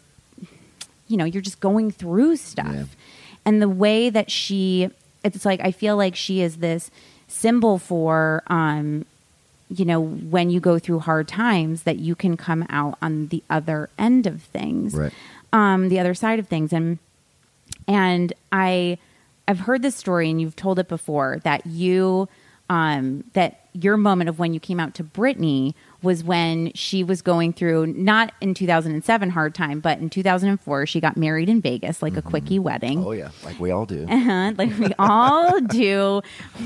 you 1.08 1.18
know, 1.18 1.26
you're 1.26 1.42
just 1.42 1.60
going 1.60 1.92
through 1.92 2.36
stuff. 2.36 2.74
Yeah. 2.74 2.84
And 3.46 3.62
the 3.62 3.70
way 3.70 4.10
that 4.10 4.32
she 4.32 4.90
it's 5.24 5.46
like 5.46 5.60
I 5.62 5.72
feel 5.72 5.98
like 5.98 6.16
she 6.16 6.42
is 6.42 6.58
this 6.58 6.90
symbol 7.28 7.78
for 7.78 8.44
um 8.48 9.06
you 9.72 9.86
know, 9.86 10.02
when 10.02 10.50
you 10.50 10.60
go 10.60 10.80
through 10.80 10.98
hard 11.02 11.28
times 11.28 11.84
that 11.84 12.00
you 12.00 12.16
can 12.16 12.36
come 12.36 12.66
out 12.70 12.98
on 13.04 13.28
the 13.28 13.44
other 13.52 13.92
end 14.00 14.26
of 14.26 14.42
things. 14.42 14.96
Right. 14.96 15.14
Um 15.54 15.90
the 15.90 16.00
other 16.00 16.16
side 16.16 16.40
of 16.40 16.48
things 16.48 16.74
and 16.74 16.98
and 17.90 18.32
I 18.54 18.98
I've 19.48 19.60
heard 19.60 19.82
this 19.82 19.96
story 19.96 20.30
and 20.30 20.40
you've 20.40 20.56
told 20.56 20.78
it 20.80 20.88
before 20.88 21.40
that 21.44 21.66
you 21.66 22.30
um 22.70 23.24
that 23.34 23.66
your 23.74 23.98
moment 23.98 24.28
of 24.30 24.40
when 24.40 24.54
you 24.54 24.60
came 24.60 24.80
out 24.80 24.94
to 24.96 25.04
Britney 25.04 25.74
was 26.02 26.24
when 26.24 26.72
she 26.74 27.04
was 27.04 27.22
going 27.22 27.54
through 27.54 27.86
not 27.88 28.32
in 28.42 28.54
2007 28.54 29.30
hard 29.30 29.54
time 29.54 29.80
but 29.80 30.00
in 30.00 30.10
2004 30.10 30.86
she 30.88 31.00
got 31.00 31.16
married 31.16 31.50
in 31.50 31.62
Vegas 31.62 32.02
like 32.02 32.18
a 32.18 32.22
quickie 32.22 32.58
wedding. 32.60 33.04
Oh 33.06 33.12
yeah, 33.12 33.30
like 33.44 33.60
we 33.60 33.70
all 33.72 33.86
do. 33.86 34.06
Uh-huh, 34.10 34.54
like 34.58 34.78
we 34.80 34.92
all 34.98 35.60
do 35.62 36.22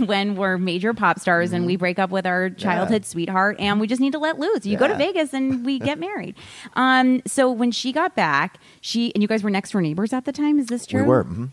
when 0.06 0.36
we're 0.36 0.58
major 0.58 0.94
pop 0.94 1.20
stars 1.20 1.52
and 1.52 1.66
we 1.66 1.76
break 1.76 2.00
up 2.00 2.10
with 2.10 2.26
our 2.26 2.50
childhood 2.50 3.06
sweetheart 3.06 3.58
and 3.60 3.80
we 3.80 3.88
just 3.88 4.02
need 4.02 4.14
to 4.14 4.20
let 4.20 4.40
loose. 4.40 4.66
You 4.66 4.78
go 4.78 4.88
to 4.88 4.96
Vegas 4.96 5.34
and 5.34 5.66
we 5.66 5.80
get 5.90 6.00
married. 6.00 6.36
Um, 6.76 7.22
so 7.26 7.52
when 7.52 7.72
she 7.72 7.92
got 7.92 8.16
back, 8.16 8.60
she 8.82 9.14
and 9.14 9.22
you 9.22 9.28
guys 9.28 9.44
were 9.44 9.50
next 9.50 9.72
door 9.72 9.82
neighbors 9.82 10.14
at 10.14 10.26
the 10.26 10.32
time. 10.32 10.58
Is 10.60 10.68
this 10.68 10.86
true? 10.86 11.02
We 11.04 11.08
were. 11.10 11.24
mhm. 11.26 11.50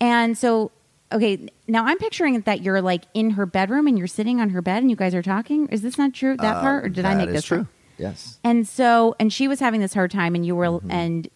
And 0.00 0.36
so, 0.36 0.72
okay, 1.12 1.48
now 1.68 1.84
I'm 1.86 1.98
picturing 1.98 2.40
that 2.42 2.62
you're 2.62 2.80
like 2.82 3.04
in 3.14 3.30
her 3.30 3.46
bedroom 3.46 3.86
and 3.86 3.96
you're 3.98 4.06
sitting 4.06 4.40
on 4.40 4.50
her 4.50 4.62
bed 4.62 4.78
and 4.82 4.90
you 4.90 4.96
guys 4.96 5.14
are 5.14 5.22
talking. 5.22 5.68
Is 5.68 5.82
this 5.82 5.96
not 5.98 6.12
true? 6.14 6.36
That 6.36 6.60
part, 6.60 6.84
or 6.84 6.88
did 6.88 7.04
I 7.04 7.12
Uh, 7.14 7.16
make 7.18 7.28
is 7.28 7.34
this 7.34 7.44
true? 7.44 7.60
up? 7.60 7.66
Yes. 7.98 8.38
And 8.42 8.66
so, 8.66 9.14
and 9.20 9.32
she 9.32 9.46
was 9.46 9.60
having 9.60 9.80
this 9.80 9.94
hard 9.94 10.10
time, 10.10 10.34
and 10.34 10.44
you 10.44 10.56
were, 10.56 10.66
Mm-hmm. 10.66 10.90
and 10.90 11.28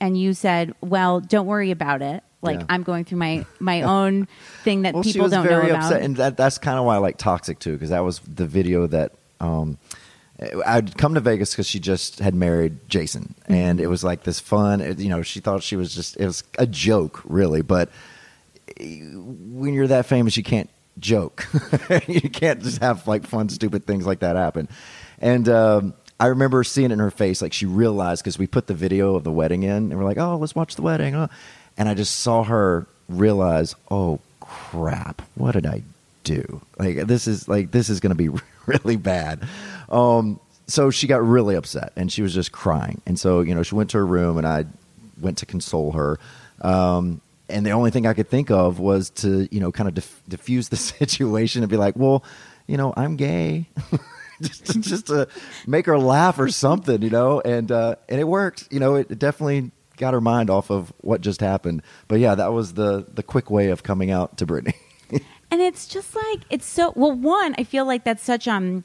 and 0.00 0.18
you 0.18 0.34
said, 0.34 0.74
"Well, 0.80 1.20
don't 1.20 1.46
worry 1.46 1.70
about 1.70 2.02
it. 2.02 2.22
Like 2.42 2.60
Yeah. 2.60 2.66
I'm 2.68 2.82
going 2.82 3.04
through 3.04 3.18
my 3.18 3.44
my 3.60 3.82
own 3.82 4.28
thing 4.64 4.82
that 4.82 4.94
well, 4.94 5.02
she 5.02 5.12
people 5.12 5.24
was 5.24 5.32
don't 5.32 5.46
very 5.46 5.64
know 5.68 5.70
about." 5.70 5.84
upset, 5.84 6.02
and 6.02 6.16
that 6.16 6.36
that's 6.36 6.58
kind 6.58 6.78
of 6.78 6.84
why 6.84 6.94
I 6.96 6.98
like 6.98 7.18
Toxic 7.18 7.58
too, 7.58 7.72
because 7.72 7.90
that 7.90 8.04
was 8.04 8.20
the 8.20 8.46
video 8.46 8.86
that 8.88 9.12
um, 9.40 9.78
I'd 10.66 10.96
come 10.98 11.14
to 11.14 11.20
Vegas 11.20 11.52
because 11.52 11.66
she 11.66 11.78
just 11.80 12.18
had 12.20 12.34
married 12.34 12.88
Jason, 12.88 13.34
Mm-hmm. 13.44 13.54
and 13.54 13.80
it 13.80 13.86
was 13.88 14.02
like 14.04 14.22
this 14.24 14.40
fun. 14.40 14.80
it- 14.80 14.98
You 14.98 15.08
know, 15.08 15.22
she 15.22 15.40
thought 15.40 15.62
she 15.62 15.76
was 15.76 15.94
just 15.94 16.16
it 16.16 16.26
was 16.26 16.42
a 16.58 16.66
joke, 16.66 17.22
really, 17.24 17.62
but 17.62 17.90
when 18.78 19.74
you're 19.74 19.88
that 19.88 20.06
famous, 20.06 20.36
you 20.36 20.42
can't 20.42 20.70
joke. 20.98 21.46
you 22.06 22.28
can't 22.30 22.62
just 22.62 22.80
have 22.80 23.06
like 23.06 23.26
fun, 23.26 23.48
stupid 23.48 23.86
things 23.86 24.06
like 24.06 24.20
that 24.20 24.36
happen. 24.36 24.68
And 25.18 25.48
um, 25.48 25.94
I 26.18 26.26
remember 26.26 26.64
seeing 26.64 26.90
it 26.90 26.94
in 26.94 26.98
her 26.98 27.10
face, 27.10 27.42
like 27.42 27.52
she 27.52 27.66
realized 27.66 28.22
because 28.22 28.38
we 28.38 28.46
put 28.46 28.66
the 28.66 28.74
video 28.74 29.14
of 29.14 29.24
the 29.24 29.32
wedding 29.32 29.62
in, 29.62 29.70
and 29.70 29.98
we're 29.98 30.04
like, 30.04 30.18
"Oh, 30.18 30.36
let's 30.36 30.54
watch 30.54 30.76
the 30.76 30.82
wedding." 30.82 31.14
Oh. 31.14 31.28
And 31.76 31.88
I 31.88 31.94
just 31.94 32.20
saw 32.20 32.44
her 32.44 32.86
realize, 33.08 33.74
"Oh 33.90 34.20
crap, 34.40 35.22
what 35.34 35.52
did 35.52 35.66
I 35.66 35.82
do? 36.24 36.60
Like 36.78 37.06
this 37.06 37.26
is 37.26 37.48
like 37.48 37.70
this 37.70 37.88
is 37.88 38.00
going 38.00 38.16
to 38.16 38.30
be 38.30 38.40
really 38.66 38.96
bad." 38.96 39.46
Um, 39.88 40.40
so 40.66 40.90
she 40.90 41.06
got 41.06 41.26
really 41.26 41.54
upset, 41.54 41.92
and 41.96 42.10
she 42.10 42.22
was 42.22 42.34
just 42.34 42.52
crying. 42.52 43.00
And 43.06 43.18
so 43.18 43.40
you 43.40 43.54
know, 43.54 43.62
she 43.62 43.74
went 43.74 43.90
to 43.90 43.98
her 43.98 44.06
room, 44.06 44.38
and 44.38 44.46
I 44.46 44.66
went 45.20 45.38
to 45.38 45.46
console 45.46 45.92
her. 45.92 46.18
Um, 46.60 47.20
and 47.48 47.66
the 47.66 47.70
only 47.70 47.90
thing 47.90 48.06
I 48.06 48.14
could 48.14 48.28
think 48.28 48.50
of 48.50 48.78
was 48.78 49.10
to, 49.10 49.48
you 49.50 49.60
know, 49.60 49.72
kind 49.72 49.88
of 49.88 49.94
diff- 49.94 50.22
diffuse 50.28 50.68
the 50.68 50.76
situation 50.76 51.62
and 51.62 51.70
be 51.70 51.76
like, 51.76 51.96
well, 51.96 52.24
you 52.66 52.76
know, 52.76 52.92
I'm 52.96 53.16
gay. 53.16 53.68
just, 54.40 54.66
to, 54.66 54.80
just 54.80 55.06
to 55.06 55.28
make 55.66 55.86
her 55.86 55.98
laugh 55.98 56.38
or 56.38 56.48
something, 56.48 57.02
you 57.02 57.10
know, 57.10 57.40
and 57.40 57.70
uh, 57.70 57.96
and 58.08 58.20
it 58.20 58.24
worked. 58.24 58.68
You 58.70 58.80
know, 58.80 58.96
it, 58.96 59.10
it 59.10 59.18
definitely 59.18 59.70
got 59.96 60.14
her 60.14 60.20
mind 60.20 60.50
off 60.50 60.70
of 60.70 60.92
what 60.98 61.20
just 61.20 61.40
happened. 61.40 61.82
But 62.08 62.20
yeah, 62.20 62.34
that 62.34 62.52
was 62.52 62.74
the 62.74 63.06
the 63.12 63.22
quick 63.22 63.50
way 63.50 63.68
of 63.68 63.82
coming 63.82 64.10
out 64.10 64.38
to 64.38 64.46
Britney. 64.46 64.74
and 65.50 65.60
it's 65.60 65.86
just 65.86 66.14
like 66.14 66.40
it's 66.50 66.66
so 66.66 66.92
well. 66.96 67.12
One, 67.12 67.54
I 67.58 67.64
feel 67.64 67.84
like 67.84 68.04
that's 68.04 68.22
such 68.22 68.48
um 68.48 68.84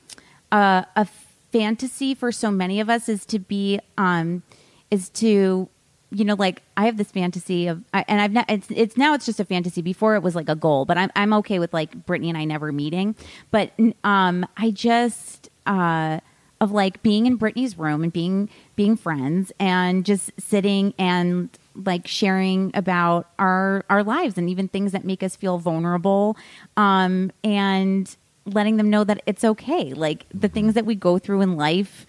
uh, 0.51 0.83
a 0.95 1.07
fantasy 1.51 2.13
for 2.13 2.31
so 2.31 2.51
many 2.51 2.79
of 2.79 2.89
us 2.89 3.09
is 3.09 3.25
to 3.27 3.39
be 3.39 3.79
um 3.97 4.43
is 4.91 5.09
to 5.09 5.69
you 6.11 6.23
know 6.23 6.35
like 6.35 6.61
I 6.75 6.85
have 6.85 6.97
this 6.97 7.11
fantasy 7.11 7.67
of 7.67 7.83
and 7.93 8.21
I've 8.21 8.31
not 8.31 8.45
it's 8.49 8.67
it's 8.69 8.97
now 8.97 9.13
it's 9.13 9.25
just 9.25 9.39
a 9.39 9.45
fantasy. 9.45 9.81
Before 9.81 10.15
it 10.15 10.23
was 10.23 10.35
like 10.35 10.49
a 10.49 10.55
goal, 10.55 10.85
but 10.85 10.97
I'm 10.97 11.11
I'm 11.15 11.33
okay 11.33 11.59
with 11.59 11.73
like 11.73 12.05
Britney 12.05 12.29
and 12.29 12.37
I 12.37 12.45
never 12.45 12.71
meeting. 12.71 13.15
But 13.51 13.71
um 14.03 14.45
I 14.55 14.71
just 14.71 15.49
uh 15.65 16.19
of 16.59 16.71
like 16.71 17.03
being 17.03 17.25
in 17.25 17.37
Britney's 17.37 17.77
room 17.77 18.03
and 18.03 18.11
being 18.11 18.49
being 18.75 18.95
friends 18.95 19.51
and 19.59 20.05
just 20.05 20.31
sitting 20.39 20.93
and 20.97 21.49
like 21.75 22.07
sharing 22.07 22.71
about 22.73 23.29
our 23.37 23.85
our 23.89 24.03
lives 24.03 24.37
and 24.37 24.49
even 24.49 24.67
things 24.67 24.91
that 24.93 25.05
make 25.05 25.21
us 25.21 25.35
feel 25.35 25.59
vulnerable 25.59 26.35
um 26.75 27.31
and 27.43 28.17
letting 28.45 28.77
them 28.77 28.89
know 28.89 29.03
that 29.03 29.21
it's 29.27 29.43
okay 29.43 29.93
like 29.93 30.25
the 30.33 30.47
things 30.47 30.73
that 30.73 30.85
we 30.85 30.95
go 30.95 31.19
through 31.19 31.41
in 31.41 31.55
life 31.55 32.07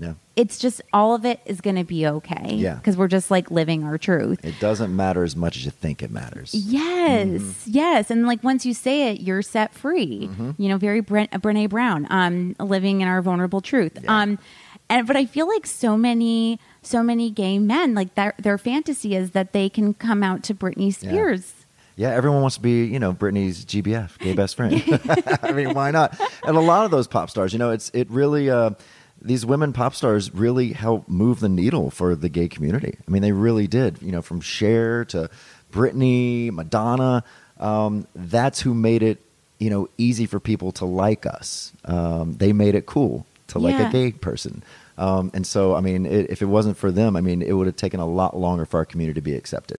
yeah, 0.00 0.14
it's 0.34 0.58
just 0.58 0.80
all 0.92 1.14
of 1.14 1.24
it 1.26 1.38
is 1.44 1.60
going 1.60 1.76
to 1.76 1.84
be 1.84 2.06
okay 2.06 2.54
Yeah. 2.54 2.76
because 2.76 2.96
we're 2.96 3.06
just 3.08 3.30
like 3.30 3.50
living 3.50 3.84
our 3.84 3.98
truth 3.98 4.42
it 4.44 4.58
doesn't 4.58 4.96
matter 4.96 5.22
as 5.22 5.36
much 5.36 5.56
as 5.58 5.64
you 5.66 5.70
think 5.70 6.02
it 6.02 6.10
matters. 6.10 6.54
Yes, 6.54 7.28
Mm-hmm. 7.28 7.70
yes, 7.70 8.10
and 8.10 8.26
like 8.26 8.42
once 8.42 8.64
you 8.66 8.72
say 8.74 9.10
it, 9.12 9.20
you're 9.20 9.42
set 9.42 9.74
free. 9.74 10.28
You 10.58 10.68
know, 10.68 10.78
very 10.78 11.00
Brent, 11.00 11.30
Brene 11.32 11.68
Brown, 11.68 12.06
um, 12.10 12.56
living 12.58 13.00
in 13.02 13.08
our 13.08 13.20
vulnerable 13.22 13.60
truth. 13.60 13.98
Um, 14.08 14.38
and 14.88 15.06
but 15.06 15.16
I 15.16 15.24
feel 15.26 15.46
like 15.46 15.66
so 15.66 15.96
many, 15.96 16.58
so 16.82 17.02
many 17.02 17.30
gay 17.30 17.58
men, 17.58 17.94
like 17.94 18.14
their 18.16 18.34
their 18.38 18.58
fantasy 18.58 19.14
is 19.14 19.30
that 19.32 19.52
they 19.52 19.68
can 19.68 19.94
come 19.94 20.22
out 20.22 20.42
to 20.44 20.54
Britney 20.54 20.92
Spears. 20.94 21.54
Yeah, 21.96 22.10
everyone 22.10 22.40
wants 22.40 22.56
to 22.56 22.62
be, 22.62 22.86
you 22.86 22.98
know, 22.98 23.12
Britney's 23.12 23.64
GBF, 23.66 24.18
gay 24.18 24.32
best 24.32 24.56
friend. 24.56 24.82
I 25.42 25.52
mean, 25.52 25.74
why 25.74 25.90
not? 25.90 26.18
And 26.44 26.56
a 26.56 26.60
lot 26.60 26.84
of 26.86 26.90
those 26.90 27.06
pop 27.06 27.28
stars, 27.30 27.52
you 27.52 27.58
know, 27.58 27.70
it's 27.70 27.90
it 27.92 28.08
really 28.10 28.48
uh, 28.50 28.70
these 29.22 29.44
women 29.44 29.72
pop 29.72 29.94
stars 29.94 30.34
really 30.34 30.72
help 30.72 31.08
move 31.08 31.40
the 31.40 31.48
needle 31.48 31.90
for 31.90 32.14
the 32.14 32.28
gay 32.28 32.48
community. 32.48 32.96
I 33.06 33.10
mean, 33.10 33.22
they 33.22 33.32
really 33.32 33.66
did. 33.66 34.00
You 34.00 34.12
know, 34.12 34.22
from 34.22 34.40
Cher 34.40 35.04
to 35.06 35.30
Britney, 35.72 36.50
Madonna. 36.50 37.24
Um, 37.58 38.06
that's 38.14 38.60
who 38.60 38.72
made 38.72 39.02
it, 39.02 39.18
you 39.58 39.70
know, 39.70 39.88
easy 39.98 40.26
for 40.26 40.40
people 40.40 40.72
to 40.72 40.86
like 40.86 41.26
us. 41.26 41.72
Um, 41.84 42.34
they 42.34 42.52
made 42.52 42.74
it 42.74 42.86
cool 42.86 43.26
to 43.48 43.58
like 43.58 43.78
a 43.78 43.90
gay 43.90 44.12
person. 44.12 44.62
Um, 44.96 45.30
and 45.34 45.46
so, 45.46 45.74
I 45.74 45.80
mean, 45.80 46.06
it, 46.06 46.30
if 46.30 46.42
it 46.42 46.46
wasn't 46.46 46.76
for 46.76 46.90
them, 46.90 47.16
I 47.16 47.20
mean, 47.20 47.42
it 47.42 47.52
would 47.52 47.66
have 47.66 47.76
taken 47.76 48.00
a 48.00 48.06
lot 48.06 48.36
longer 48.36 48.64
for 48.64 48.78
our 48.78 48.84
community 48.84 49.20
to 49.20 49.24
be 49.24 49.34
accepted. 49.34 49.78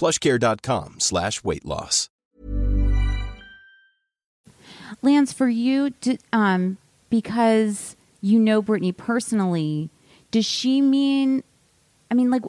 plushcare.com 0.00 0.98
slash 0.98 1.44
weight 1.44 1.64
loss. 1.64 2.08
Lance, 5.02 5.32
for 5.32 5.48
you, 5.48 5.90
d 6.00 6.18
um, 6.32 6.78
because 7.08 7.96
you 8.20 8.38
know 8.38 8.62
Britney 8.62 8.96
personally, 8.96 9.88
does 10.30 10.44
she 10.44 10.80
mean? 10.80 11.42
I 12.10 12.14
mean, 12.14 12.30
like, 12.30 12.42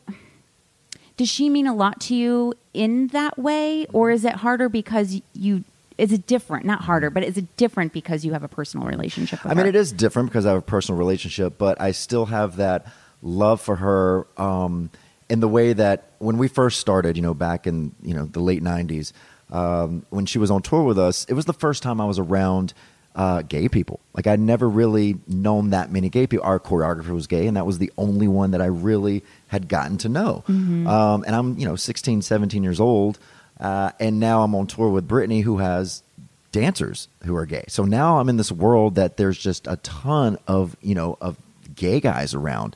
does 1.17 1.29
she 1.29 1.49
mean 1.49 1.67
a 1.67 1.75
lot 1.75 2.01
to 2.01 2.15
you 2.15 2.53
in 2.73 3.07
that 3.07 3.37
way, 3.37 3.85
or 3.93 4.11
is 4.11 4.25
it 4.25 4.35
harder 4.35 4.69
because 4.69 5.21
you? 5.33 5.63
Is 5.97 6.11
it 6.11 6.25
different? 6.25 6.65
Not 6.65 6.81
harder, 6.81 7.09
but 7.09 7.23
is 7.23 7.37
it 7.37 7.55
different 7.57 7.93
because 7.93 8.25
you 8.25 8.33
have 8.33 8.43
a 8.43 8.47
personal 8.47 8.87
relationship? 8.87 9.43
With 9.43 9.51
her? 9.51 9.51
I 9.51 9.53
mean, 9.53 9.65
her? 9.65 9.69
it 9.69 9.75
is 9.75 9.91
different 9.91 10.29
because 10.29 10.45
I 10.45 10.49
have 10.49 10.57
a 10.57 10.63
personal 10.63 10.97
relationship, 10.97 11.57
but 11.57 11.79
I 11.79 11.91
still 11.91 12.25
have 12.25 12.55
that 12.55 12.87
love 13.21 13.61
for 13.61 13.75
her 13.75 14.25
um, 14.35 14.89
in 15.31 15.39
the 15.39 15.47
way 15.47 15.71
that 15.71 16.11
when 16.19 16.37
we 16.37 16.49
first 16.49 16.81
started, 16.81 17.15
you 17.15 17.23
know, 17.23 17.33
back 17.33 17.65
in 17.65 17.95
you 18.03 18.13
know 18.13 18.25
the 18.25 18.41
late 18.41 18.61
'90s, 18.61 19.13
um, 19.49 20.05
when 20.09 20.25
she 20.25 20.37
was 20.37 20.51
on 20.51 20.61
tour 20.61 20.83
with 20.83 20.99
us, 20.99 21.25
it 21.25 21.33
was 21.33 21.45
the 21.45 21.53
first 21.53 21.81
time 21.81 22.01
I 22.01 22.05
was 22.05 22.19
around 22.19 22.73
uh, 23.15 23.41
gay 23.41 23.69
people. 23.69 24.01
Like 24.13 24.27
I'd 24.27 24.41
never 24.41 24.67
really 24.67 25.15
known 25.27 25.69
that 25.69 25.89
many 25.89 26.09
gay 26.09 26.27
people. 26.27 26.45
Our 26.45 26.59
choreographer 26.59 27.11
was 27.11 27.27
gay, 27.27 27.47
and 27.47 27.55
that 27.55 27.65
was 27.65 27.77
the 27.77 27.93
only 27.97 28.27
one 28.27 28.51
that 28.51 28.61
I 28.61 28.65
really 28.65 29.23
had 29.47 29.69
gotten 29.69 29.97
to 29.99 30.09
know. 30.09 30.43
Um, 30.87 31.23
and 31.25 31.33
I'm 31.33 31.57
you 31.57 31.65
know 31.65 31.77
16, 31.77 32.21
17 32.21 32.61
years 32.61 32.81
old, 32.81 33.17
uh, 33.57 33.91
and 34.01 34.19
now 34.19 34.43
I'm 34.43 34.53
on 34.53 34.67
tour 34.67 34.89
with 34.89 35.07
Britney, 35.07 35.43
who 35.43 35.59
has 35.59 36.03
dancers 36.51 37.07
who 37.23 37.37
are 37.37 37.45
gay. 37.45 37.63
So 37.69 37.85
now 37.85 38.19
I'm 38.19 38.27
in 38.27 38.35
this 38.35 38.51
world 38.51 38.95
that 38.95 39.15
there's 39.15 39.37
just 39.37 39.65
a 39.65 39.77
ton 39.77 40.37
of 40.45 40.75
you 40.81 40.93
know 40.93 41.17
of 41.21 41.37
gay 41.73 42.01
guys 42.01 42.33
around. 42.33 42.75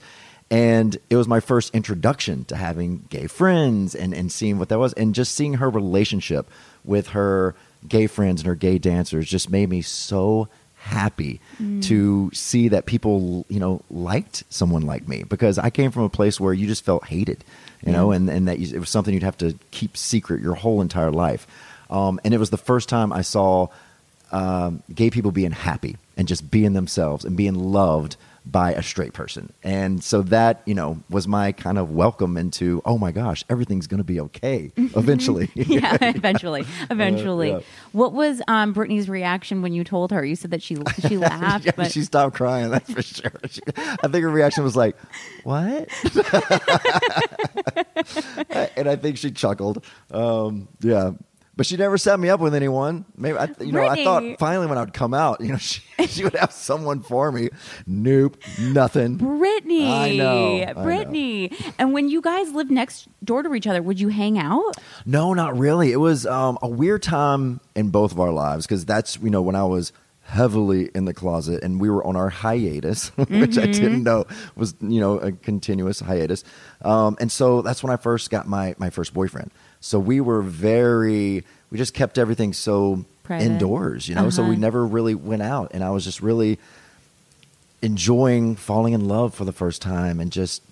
And 0.51 0.97
it 1.09 1.15
was 1.15 1.27
my 1.27 1.39
first 1.39 1.73
introduction 1.73 2.45
to 2.45 2.55
having 2.55 3.05
gay 3.09 3.27
friends 3.27 3.95
and, 3.95 4.13
and 4.13 4.31
seeing 4.31 4.59
what 4.59 4.69
that 4.69 4.79
was. 4.79 4.93
And 4.93 5.15
just 5.15 5.33
seeing 5.33 5.55
her 5.55 5.69
relationship 5.69 6.47
with 6.83 7.09
her 7.09 7.55
gay 7.87 8.07
friends 8.07 8.41
and 8.41 8.47
her 8.47 8.55
gay 8.55 8.77
dancers 8.77 9.27
just 9.27 9.49
made 9.49 9.69
me 9.69 9.81
so 9.81 10.47
happy 10.75 11.41
to 11.81 12.29
see 12.31 12.67
that 12.67 12.85
people, 12.85 13.43
you 13.49 13.59
know, 13.59 13.81
liked 13.89 14.43
someone 14.49 14.83
like 14.83 15.07
me 15.07 15.23
because 15.23 15.57
I 15.57 15.71
came 15.71 15.89
from 15.89 16.03
a 16.03 16.09
place 16.09 16.39
where 16.39 16.53
you 16.53 16.67
just 16.67 16.85
felt 16.85 17.05
hated, 17.05 17.43
you 17.83 17.91
know, 17.91 18.11
and, 18.11 18.29
and 18.29 18.47
that 18.47 18.59
you, 18.59 18.75
it 18.75 18.79
was 18.79 18.89
something 18.89 19.11
you'd 19.11 19.23
have 19.23 19.37
to 19.39 19.57
keep 19.71 19.97
secret 19.97 20.43
your 20.43 20.53
whole 20.53 20.81
entire 20.81 21.11
life. 21.11 21.47
Um, 21.89 22.19
and 22.23 22.35
it 22.35 22.37
was 22.37 22.51
the 22.51 22.57
first 22.57 22.87
time 22.87 23.11
I 23.11 23.21
saw 23.23 23.69
um, 24.31 24.83
gay 24.93 25.09
people 25.09 25.31
being 25.31 25.51
happy 25.51 25.97
and 26.17 26.27
just 26.27 26.51
being 26.51 26.73
themselves 26.73 27.25
and 27.25 27.35
being 27.35 27.55
loved 27.55 28.15
by 28.45 28.71
a 28.73 28.83
straight 28.83 29.13
person. 29.13 29.51
And 29.63 30.03
so 30.03 30.21
that, 30.23 30.61
you 30.65 30.75
know, 30.75 31.01
was 31.09 31.27
my 31.27 31.51
kind 31.51 31.77
of 31.77 31.91
welcome 31.91 32.37
into, 32.37 32.81
oh 32.85 32.97
my 32.97 33.11
gosh, 33.11 33.43
everything's 33.49 33.87
going 33.87 33.97
to 33.97 34.03
be 34.03 34.19
okay 34.19 34.71
eventually. 34.77 35.49
yeah, 35.55 35.97
eventually, 36.01 36.65
eventually. 36.89 37.49
yeah. 37.49 37.59
What 37.91 38.13
was 38.13 38.41
um, 38.47 38.73
Britney's 38.73 39.09
reaction 39.09 39.61
when 39.61 39.73
you 39.73 39.83
told 39.83 40.11
her? 40.11 40.23
You 40.23 40.35
said 40.35 40.51
that 40.51 40.61
she 40.61 40.77
she 41.07 41.17
laughed, 41.19 41.65
yeah, 41.65 41.71
but 41.75 41.91
she 41.91 42.03
stopped 42.03 42.35
crying, 42.35 42.69
that's 42.69 42.91
for 42.91 43.01
sure. 43.01 43.31
She- 43.49 43.61
I 43.77 44.07
think 44.07 44.23
her 44.23 44.29
reaction 44.29 44.63
was 44.63 44.75
like, 44.75 44.95
what? 45.43 45.89
and 48.75 48.87
I 48.89 48.95
think 48.95 49.17
she 49.17 49.31
chuckled. 49.31 49.83
Um, 50.11 50.67
yeah. 50.81 51.11
But 51.57 51.65
she 51.65 51.77
never 51.77 51.97
set 51.97 52.19
me 52.19 52.29
up 52.29 52.41
with 52.41 52.53
anyone. 52.53 53.05
Maybe 53.15 53.37
I, 53.37 53.49
you 53.61 53.71
know, 53.71 53.85
I 53.85 54.03
thought 54.03 54.23
finally 54.39 54.67
when 54.67 54.77
I 54.77 54.81
would 54.81 54.93
come 54.93 55.13
out, 55.13 55.39
you 55.39 55.53
know, 55.53 55.57
she, 55.57 55.81
she 56.07 56.23
would 56.23 56.35
have 56.35 56.51
someone 56.51 57.01
for 57.01 57.31
me. 57.31 57.49
Nope, 57.87 58.37
nothing. 58.59 59.17
Britney, 59.17 59.89
I 59.89 60.15
know, 60.15 60.61
I 60.61 60.73
know. 60.73 60.81
Britney. 60.81 61.73
And 61.79 61.93
when 61.93 62.09
you 62.09 62.21
guys 62.21 62.51
lived 62.51 62.71
next 62.71 63.07
door 63.23 63.41
to 63.43 63.53
each 63.53 63.67
other, 63.67 63.81
would 63.81 63.99
you 63.99 64.09
hang 64.09 64.37
out? 64.37 64.75
No, 65.05 65.33
not 65.33 65.57
really. 65.57 65.91
It 65.91 65.97
was 65.97 66.25
um, 66.25 66.57
a 66.61 66.67
weird 66.67 67.03
time 67.03 67.61
in 67.75 67.89
both 67.89 68.11
of 68.11 68.19
our 68.19 68.31
lives 68.31 68.65
because 68.65 68.85
that's 68.85 69.17
you 69.21 69.29
know 69.29 69.41
when 69.41 69.55
I 69.55 69.63
was 69.63 69.93
heavily 70.27 70.89
in 70.95 71.05
the 71.05 71.13
closet 71.13 71.63
and 71.63 71.79
we 71.79 71.89
were 71.89 72.03
on 72.03 72.15
our 72.15 72.29
hiatus, 72.29 73.09
which 73.15 73.57
I 73.57 73.67
didn't 73.67 74.03
know 74.03 74.25
was 74.55 74.75
you 74.81 74.99
know 74.99 75.19
a 75.19 75.31
continuous 75.31 76.01
hiatus, 76.01 76.43
um, 76.81 77.15
and 77.19 77.31
so 77.31 77.61
that's 77.61 77.81
when 77.81 77.93
I 77.93 77.97
first 77.97 78.29
got 78.29 78.47
my 78.47 78.75
my 78.77 78.89
first 78.89 79.13
boyfriend. 79.13 79.51
So 79.85 79.99
we 79.99 80.19
were 80.19 80.41
very 80.41 81.43
we 81.69 81.77
just 81.77 81.93
kept 81.93 82.17
everything 82.17 82.53
so 82.53 83.05
Private. 83.23 83.45
indoors, 83.45 84.09
you 84.09 84.15
know. 84.15 84.31
So 84.31 84.41
we 84.41 84.49
Uh-huh. 84.49 84.59
never 84.59 84.83
really 84.85 85.13
went 85.13 85.43
out, 85.43 85.71
and 85.75 85.83
I 85.83 85.91
was 85.91 86.03
just 86.03 86.21
really 86.21 86.57
enjoying 87.83 88.55
falling 88.55 88.93
in 88.93 89.07
love 89.07 89.35
for 89.35 89.45
the 89.45 89.51
first 89.51 89.83
time 89.83 90.19
and 90.19 90.31
just 90.31 90.63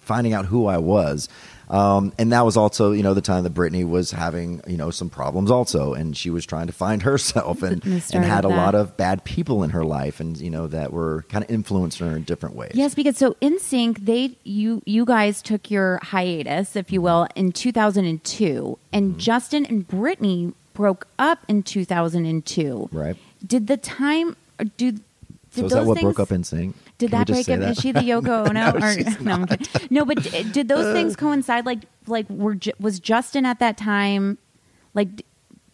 finding 0.00 0.34
out 0.34 0.46
who 0.46 0.66
I 0.66 0.76
was. 0.78 1.28
Um, 1.68 2.12
and 2.18 2.32
that 2.32 2.44
was 2.44 2.56
also, 2.56 2.92
you 2.92 3.02
know, 3.02 3.12
the 3.14 3.20
time 3.20 3.44
that 3.44 3.52
Britney 3.52 3.86
was 3.86 4.10
having, 4.10 4.62
you 4.66 4.76
know, 4.76 4.90
some 4.90 5.10
problems 5.10 5.50
also, 5.50 5.92
and 5.94 6.16
she 6.16 6.30
was 6.30 6.46
trying 6.46 6.66
to 6.66 6.72
find 6.72 7.02
herself 7.08 7.62
and, 7.62 7.84
and 7.84 8.24
had 8.24 8.44
a 8.44 8.48
lot 8.48 8.74
of 8.74 8.96
bad 8.96 9.24
people 9.24 9.62
in 9.62 9.70
her 9.70 9.84
life, 9.84 10.20
and 10.20 10.38
you 10.38 10.50
know 10.50 10.66
that 10.68 10.92
were 10.92 11.24
kind 11.28 11.44
of 11.44 11.50
influencing 11.50 12.08
her 12.08 12.16
in 12.16 12.22
different 12.22 12.54
ways. 12.54 12.72
Yes, 12.74 12.94
because 12.94 13.16
so 13.18 13.34
NSYNC, 13.42 14.04
they 14.04 14.36
you 14.44 14.82
you 14.86 15.04
guys 15.04 15.42
took 15.42 15.70
your 15.70 15.98
hiatus, 16.02 16.76
if 16.76 16.90
you 16.92 17.02
will, 17.02 17.26
in 17.34 17.52
2002, 17.52 18.78
and 18.92 19.08
Mm-hmm. 19.08 19.18
Justin 19.18 19.66
and 19.66 19.86
Britney 19.88 20.54
broke 20.74 21.06
up 21.18 21.40
in 21.48 21.62
2002. 21.62 22.88
Right. 22.92 23.16
Did 23.46 23.66
the 23.66 23.76
time? 23.76 24.36
Do 24.76 24.92
did 24.92 25.00
So 25.50 25.64
is 25.66 25.72
that 25.72 25.84
what 25.86 25.94
things, 25.94 26.04
broke 26.04 26.20
up 26.20 26.32
in 26.32 26.44
sync? 26.44 26.76
Did 26.98 27.10
Can 27.10 27.18
that 27.18 27.26
break 27.28 27.48
up? 27.48 27.60
that? 27.60 27.70
Is 27.70 27.78
she 27.78 27.92
the 27.92 28.00
Yoko 28.00 28.48
Ono? 28.48 28.52
No, 28.52 28.72
or, 28.72 29.20
no, 29.20 29.46
no, 29.88 30.04
but 30.04 30.22
did 30.52 30.68
those 30.68 30.92
things 30.92 31.14
coincide? 31.14 31.64
Like, 31.64 31.84
like 32.06 32.28
were 32.28 32.56
was 32.80 32.98
Justin 32.98 33.46
at 33.46 33.60
that 33.60 33.76
time? 33.76 34.38
Like, 34.94 35.24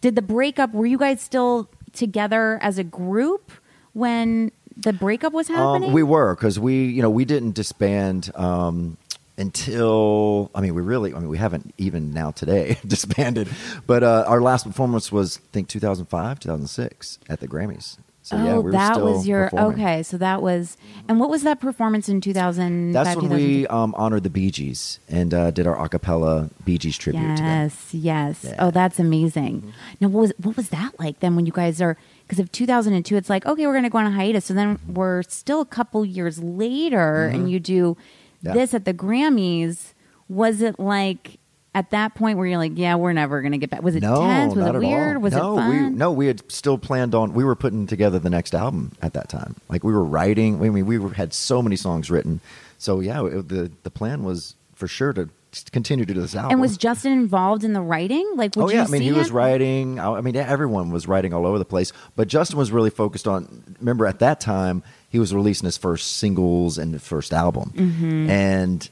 did 0.01 0.15
the 0.15 0.21
breakup? 0.21 0.73
Were 0.73 0.85
you 0.85 0.99
guys 0.99 1.21
still 1.21 1.67
together 1.93 2.59
as 2.61 2.77
a 2.77 2.83
group 2.83 3.51
when 3.93 4.51
the 4.77 4.93
breakup 4.93 5.33
was 5.33 5.47
happening? 5.47 5.89
Um, 5.89 5.93
we 5.93 6.03
were 6.03 6.35
because 6.35 6.59
we, 6.59 6.85
you 6.85 7.01
know, 7.01 7.09
we 7.09 7.25
didn't 7.25 7.53
disband 7.53 8.31
um, 8.35 8.97
until. 9.35 10.51
I 10.53 10.61
mean, 10.61 10.75
we 10.75 10.83
really. 10.83 11.11
I 11.11 11.17
mean, 11.17 11.29
we 11.29 11.39
haven't 11.39 11.73
even 11.79 12.13
now 12.13 12.29
today 12.29 12.77
disbanded. 12.87 13.49
But 13.87 14.03
uh, 14.03 14.25
our 14.27 14.41
last 14.41 14.67
performance 14.67 15.11
was, 15.11 15.37
I 15.37 15.49
think, 15.53 15.69
2005, 15.69 16.39
2006 16.39 17.19
at 17.27 17.39
the 17.39 17.47
Grammys. 17.47 17.97
So 18.25 18.37
oh, 18.37 18.43
yeah, 18.43 18.57
we 18.57 18.71
that 18.71 19.01
was 19.01 19.27
your 19.27 19.51
performing. 19.51 19.85
okay. 19.85 20.01
So 20.03 20.17
that 20.17 20.41
was, 20.41 20.77
and 21.07 21.19
what 21.19 21.29
was 21.29 21.43
that 21.43 21.59
performance 21.59 22.09
in 22.09 22.21
2000? 22.21 22.91
That's 22.91 23.15
when 23.15 23.29
we 23.29 23.67
um, 23.67 23.93
honored 23.95 24.23
the 24.23 24.31
Bee 24.31 24.49
Gees 24.49 24.99
and 25.07 25.31
uh, 25.31 25.51
did 25.51 25.67
our 25.67 25.75
acapella 25.75 25.89
cappella 25.91 26.49
Bee 26.65 26.79
Gees 26.79 26.97
tribute 26.97 27.21
to 27.21 27.27
them. 27.27 27.45
Yes, 27.45 27.93
yes. 27.93 28.39
Yeah. 28.43 28.55
Oh, 28.57 28.71
that's 28.71 28.97
amazing. 28.97 29.71
Now, 30.01 30.07
what 30.07 30.21
was 30.21 30.33
what 30.41 30.57
was 30.57 30.69
that 30.69 30.99
like 30.99 31.19
then 31.19 31.35
when 31.35 31.45
you 31.45 31.51
guys 31.51 31.79
are 31.83 31.97
because 32.25 32.39
of 32.39 32.51
2002? 32.51 33.15
It's 33.15 33.29
like 33.29 33.45
okay, 33.45 33.67
we're 33.67 33.73
going 33.73 33.83
to 33.83 33.91
go 33.91 33.99
on 33.99 34.07
a 34.07 34.11
hiatus, 34.11 34.45
so 34.45 34.55
then 34.55 34.79
we're 34.87 35.21
still 35.23 35.61
a 35.61 35.65
couple 35.65 36.03
years 36.03 36.41
later, 36.41 37.27
and 37.27 37.51
you 37.51 37.59
do 37.59 37.93
Mm-hmm. 37.93 38.47
Yeah. 38.47 38.53
this 38.53 38.73
at 38.75 38.85
the 38.85 38.93
Grammys. 38.93 39.93
Was 40.29 40.61
it 40.61 40.79
like 40.79 41.39
at 41.75 41.91
that 41.91 42.15
point 42.15 42.37
where 42.37 42.47
you're 42.47 42.57
like, 42.57 42.71
yeah, 42.75 42.95
we're 42.95 43.11
never 43.11 43.41
going 43.41 43.51
to 43.51 43.57
get 43.57 43.69
back? 43.69 43.83
Was 43.83 43.95
it 43.95 44.01
no, 44.01 44.21
tense? 44.21 44.55
Was 44.55 44.65
it 44.65 44.79
weird? 44.79 45.21
Was 45.21 45.33
no, 45.33 45.53
it 45.53 45.61
fun? 45.61 45.69
We, 45.69 45.89
no, 45.97 46.11
we 46.13 46.27
had 46.27 46.49
still 46.49 46.77
planned 46.77 47.13
on. 47.13 47.33
We 47.33 47.43
were 47.43 47.55
putting 47.55 47.85
together 47.85 48.17
the 48.17 48.29
next 48.29 48.55
album 48.55 48.93
at 49.01 49.13
that 49.13 49.27
time. 49.27 49.57
Like 49.67 49.83
we 49.83 49.91
were 49.91 50.03
writing. 50.03 50.55
I 50.63 50.69
mean, 50.69 50.85
we 50.85 50.97
were, 50.97 51.13
had 51.13 51.33
so 51.33 51.61
many 51.61 51.75
songs 51.75 52.09
written. 52.09 52.39
So 52.77 53.01
yeah, 53.01 53.25
it, 53.25 53.49
the 53.49 53.71
the 53.83 53.91
plan 53.91 54.23
was 54.23 54.55
for 54.73 54.87
sure 54.87 55.11
to 55.13 55.29
continue 55.71 56.05
to 56.05 56.13
do 56.13 56.21
this 56.21 56.35
album. 56.35 56.51
And 56.51 56.61
was 56.61 56.77
Justin 56.77 57.11
involved 57.11 57.65
in 57.65 57.73
the 57.73 57.81
writing? 57.81 58.25
Like, 58.35 58.55
would 58.55 58.63
oh 58.63 58.69
yeah, 58.69 58.83
I 58.83 58.87
mean 58.87 59.01
he 59.01 59.11
was 59.11 59.31
writing. 59.31 59.99
I 59.99 60.21
mean 60.21 60.37
everyone 60.37 60.91
was 60.91 61.07
writing 61.09 61.33
all 61.33 61.45
over 61.45 61.59
the 61.59 61.65
place, 61.65 61.91
but 62.15 62.29
Justin 62.29 62.57
was 62.57 62.71
really 62.71 62.89
focused 62.89 63.27
on. 63.27 63.75
Remember 63.79 64.05
at 64.05 64.19
that 64.19 64.39
time 64.39 64.81
he 65.09 65.19
was 65.19 65.33
releasing 65.33 65.65
his 65.65 65.77
first 65.77 66.17
singles 66.17 66.77
and 66.77 66.93
the 66.93 66.99
first 66.99 67.33
album, 67.33 67.73
Mhm. 67.75 68.29
and 68.29 68.89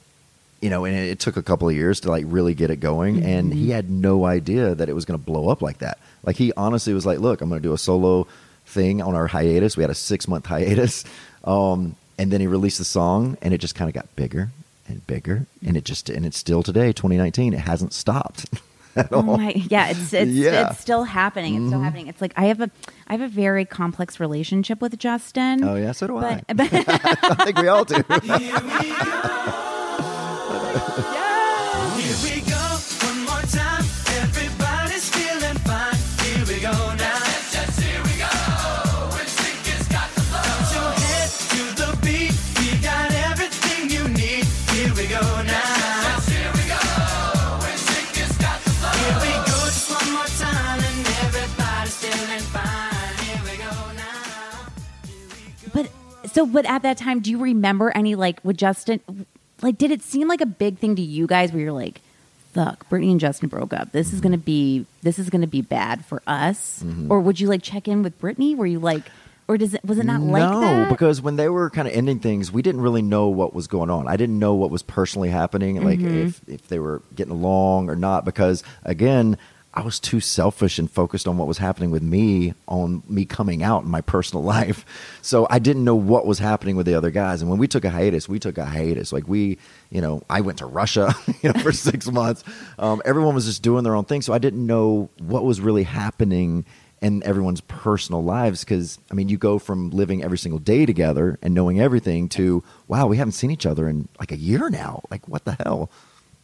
you 0.64 0.70
know, 0.70 0.86
and 0.86 0.95
it, 0.95 1.09
it 1.09 1.20
took 1.20 1.36
a 1.38 1.43
couple 1.43 1.68
of 1.70 1.76
years 1.76 1.99
to 2.01 2.09
like 2.09 2.26
really 2.28 2.53
get 2.55 2.70
it 2.72 2.78
going, 2.80 3.24
and 3.24 3.51
Mm-hmm. 3.51 3.59
he 3.59 3.70
had 3.72 3.89
no 3.89 4.26
idea 4.26 4.74
that 4.76 4.88
it 4.89 4.93
was 4.93 5.05
going 5.05 5.20
to 5.20 5.26
blow 5.26 5.49
up 5.49 5.61
like 5.61 5.80
that. 5.80 5.97
Like 6.24 6.38
he 6.38 6.53
honestly 6.55 6.93
was 6.93 7.05
like, 7.05 7.20
"Look, 7.20 7.41
I'm 7.41 7.49
going 7.49 7.61
to 7.61 7.68
do 7.68 7.74
a 7.74 7.78
solo 7.78 8.26
thing 8.66 9.01
on 9.01 9.14
our 9.16 9.28
hiatus. 9.28 9.76
We 9.78 9.84
had 9.84 9.89
a 9.91 9.95
six 9.95 10.28
month 10.28 10.45
hiatus." 10.47 11.03
Um, 11.45 11.97
and 12.18 12.32
then 12.32 12.39
he 12.39 12.47
released 12.47 12.78
the 12.78 12.86
song, 12.86 13.38
and 13.41 13.53
it 13.53 13.57
just 13.57 13.76
kind 13.76 13.89
of 13.89 13.93
got 13.93 14.07
bigger 14.16 14.49
and 14.88 15.05
bigger, 15.07 15.45
and 15.68 15.76
it 15.76 15.84
just 15.84 16.09
and 16.09 16.26
it's 16.26 16.38
still 16.38 16.64
today, 16.64 16.93
2019. 16.93 17.53
It 17.53 17.59
hasn't 17.59 17.91
stopped. 17.91 18.45
at 18.95 19.11
Oh 19.11 19.22
my, 19.24 19.49
yeah, 19.70 19.89
it's 19.89 20.14
it's 20.14 20.32
Yeah. 20.32 20.70
it's 20.70 20.80
still 20.80 21.03
happening. 21.03 21.55
It's 21.55 21.68
still 21.68 21.80
Mhm. 21.82 21.84
happening. 21.84 22.07
It's 22.07 22.22
like 22.22 22.32
I 22.38 22.45
have 22.45 22.61
a 22.61 22.72
I 23.09 23.14
have 23.18 23.22
a 23.22 23.28
very 23.28 23.66
complex 23.66 24.22
relationship 24.22 24.80
with 24.80 24.97
Justin. 24.99 25.66
Oh 25.66 25.76
yeah, 25.76 25.91
so 25.91 26.07
do 26.07 26.18
I. 26.20 26.41
but, 26.47 26.55
but 26.72 26.72
I 26.72 27.43
think 27.43 27.57
we 27.57 27.68
all 27.68 27.84
do. 27.84 28.01
Yes, 36.64 37.54
yes, 37.54 37.78
here 37.80 38.02
we 38.04 38.16
go. 38.18 38.32
When 39.14 39.28
has 39.28 39.88
got 39.88 40.10
the 40.16 40.22
flow. 40.22 40.42
Put 40.42 40.74
your 40.74 40.92
head 41.06 41.30
to 41.54 41.62
the 41.78 41.90
beat. 42.02 42.34
We 42.58 42.70
got 42.82 43.14
everything 43.30 43.90
you 43.92 44.08
need. 44.10 44.46
Here 44.74 44.94
we 44.96 45.06
go 45.06 45.22
now. 45.22 45.54
Yes, 45.54 46.26
here 46.30 46.52
we 46.58 46.64
go. 46.66 46.82
When 47.62 47.78
has 47.78 48.34
got 48.38 48.58
the 48.64 48.70
flow. 48.72 48.96
Here 48.98 49.20
we 49.22 49.32
go, 49.46 49.58
just 49.70 49.92
one 49.92 50.10
more 50.14 50.32
time, 50.42 50.80
everybody's 51.22 51.98
feeling 52.02 52.46
fine. 52.50 53.14
Here 53.22 53.44
we 53.46 53.56
go 53.62 53.74
now. 53.94 54.74
but 55.74 55.86
so 56.34 56.46
but 56.48 56.66
at 56.66 56.82
that 56.82 56.98
time, 56.98 57.20
do 57.20 57.30
you 57.30 57.38
remember 57.38 57.92
any 57.96 58.16
like 58.16 58.40
with 58.44 58.58
Justin? 58.58 59.02
Like, 59.64 59.78
did 59.78 59.89
it 59.91 60.03
seem 60.03 60.28
like 60.28 60.41
a 60.41 60.45
big 60.45 60.78
thing 60.78 60.95
to 60.97 61.01
you 61.01 61.26
guys 61.26 61.51
where 61.51 61.61
you're 61.61 61.72
like, 61.72 62.01
"Fuck, 62.53 62.88
Britney 62.89 63.09
and 63.11 63.20
Justin 63.20 63.49
broke 63.49 63.74
up. 63.74 63.91
This 63.93 64.14
is 64.14 64.22
gonna 64.22 64.38
be 64.38 64.86
this 65.01 65.18
is 65.18 65.30
gonna 65.30 65.47
be 65.47 65.61
bad 65.61 66.05
for 66.05 66.22
us," 66.28 66.84
Mhm. 66.86 67.07
or 67.09 67.20
would 67.22 67.39
you 67.39 67.47
like 67.47 67.64
check 67.64 67.88
in 67.88 68.03
with 68.03 68.20
Britney? 68.22 68.55
Were 68.55 68.68
you 68.68 68.80
like, 68.80 69.03
or 69.47 69.57
does 69.57 69.74
it 69.74 69.84
was 69.86 69.97
it 69.97 70.05
not 70.05 70.22
no, 70.22 70.32
like 70.32 70.43
that? 70.61 70.84
No, 70.84 70.89
because 70.89 71.22
when 71.22 71.38
they 71.38 71.49
were 71.49 71.70
kind 71.70 71.88
of 71.88 71.93
ending 71.93 72.20
things, 72.20 72.51
we 72.51 72.61
didn't 72.61 72.82
really 72.82 73.01
know 73.01 73.28
what 73.30 73.55
was 73.55 73.68
going 73.68 73.89
on. 73.89 74.07
I 74.07 74.18
didn't 74.18 74.38
know 74.38 74.53
what 74.53 74.70
was 74.70 74.84
personally 74.84 75.30
happening, 75.30 75.84
like 75.84 75.99
Mhm. 75.99 76.26
if 76.28 76.41
if 76.47 76.68
they 76.68 76.80
were 76.80 77.01
getting 77.16 77.34
along 77.34 77.89
or 77.89 77.95
not. 77.95 78.26
Because 78.26 78.64
again, 78.84 79.38
I 79.76 79.82
was 79.82 80.00
too 80.00 80.20
selfish 80.20 80.78
and 80.78 80.90
focused 80.90 81.28
on 81.28 81.38
what 81.38 81.48
was 81.48 81.58
happening 81.58 81.90
with 81.90 82.04
me, 82.04 82.54
on 82.68 83.02
me 83.08 83.26
coming 83.26 83.64
out 83.64 83.84
in 83.84 83.90
my 83.90 84.02
personal 84.02 84.44
life. 84.56 84.86
So 85.22 85.48
I 85.50 85.60
didn't 85.60 85.84
know 85.84 85.96
what 85.96 86.26
was 86.26 86.40
happening 86.40 86.76
with 86.76 86.86
the 86.86 86.96
other 86.96 87.10
guys. 87.10 87.42
And 87.42 87.50
when 87.50 87.60
we 87.60 87.68
took 87.68 87.84
a 87.84 87.90
hiatus, 87.90 88.30
we 88.30 88.40
took 88.40 88.58
a 88.58 88.66
hiatus. 88.66 89.12
Like 89.12 89.28
we, 89.28 89.58
you 89.90 90.02
know, 90.02 90.22
I 90.30 90.42
went 90.42 90.60
to 90.60 90.66
Russia, 90.66 91.16
you 91.42 91.52
know, 91.52 91.60
for 91.62 91.72
six 91.72 92.12
months. 92.12 92.44
Um, 92.78 93.02
everyone 93.06 93.36
was 93.36 93.46
just 93.46 93.64
doing 93.64 93.84
their 93.84 93.96
own 93.96 94.06
thing, 94.06 94.22
so 94.22 94.34
I 94.34 94.38
didn't 94.38 94.66
know 94.66 95.10
what 95.20 95.44
was 95.44 95.60
really 95.60 95.84
happening 95.84 96.66
in 97.02 97.22
everyone's 97.24 97.60
personal 97.60 98.24
lives 98.24 98.64
because 98.64 98.98
i 99.12 99.14
mean 99.14 99.28
you 99.28 99.38
go 99.38 99.60
from 99.60 99.90
living 99.90 100.24
every 100.24 100.38
single 100.38 100.58
day 100.58 100.86
together 100.86 101.38
and 101.42 101.54
knowing 101.54 101.78
everything 101.78 102.30
to 102.30 102.64
wow 102.88 103.06
we 103.06 103.18
haven't 103.18 103.34
seen 103.34 103.52
each 103.52 103.66
other 103.66 103.90
in 103.90 104.08
like 104.22 104.32
a 104.32 104.38
year 104.38 104.70
now 104.70 105.02
like 105.12 105.28
what 105.28 105.44
the 105.44 105.52
hell 105.66 105.92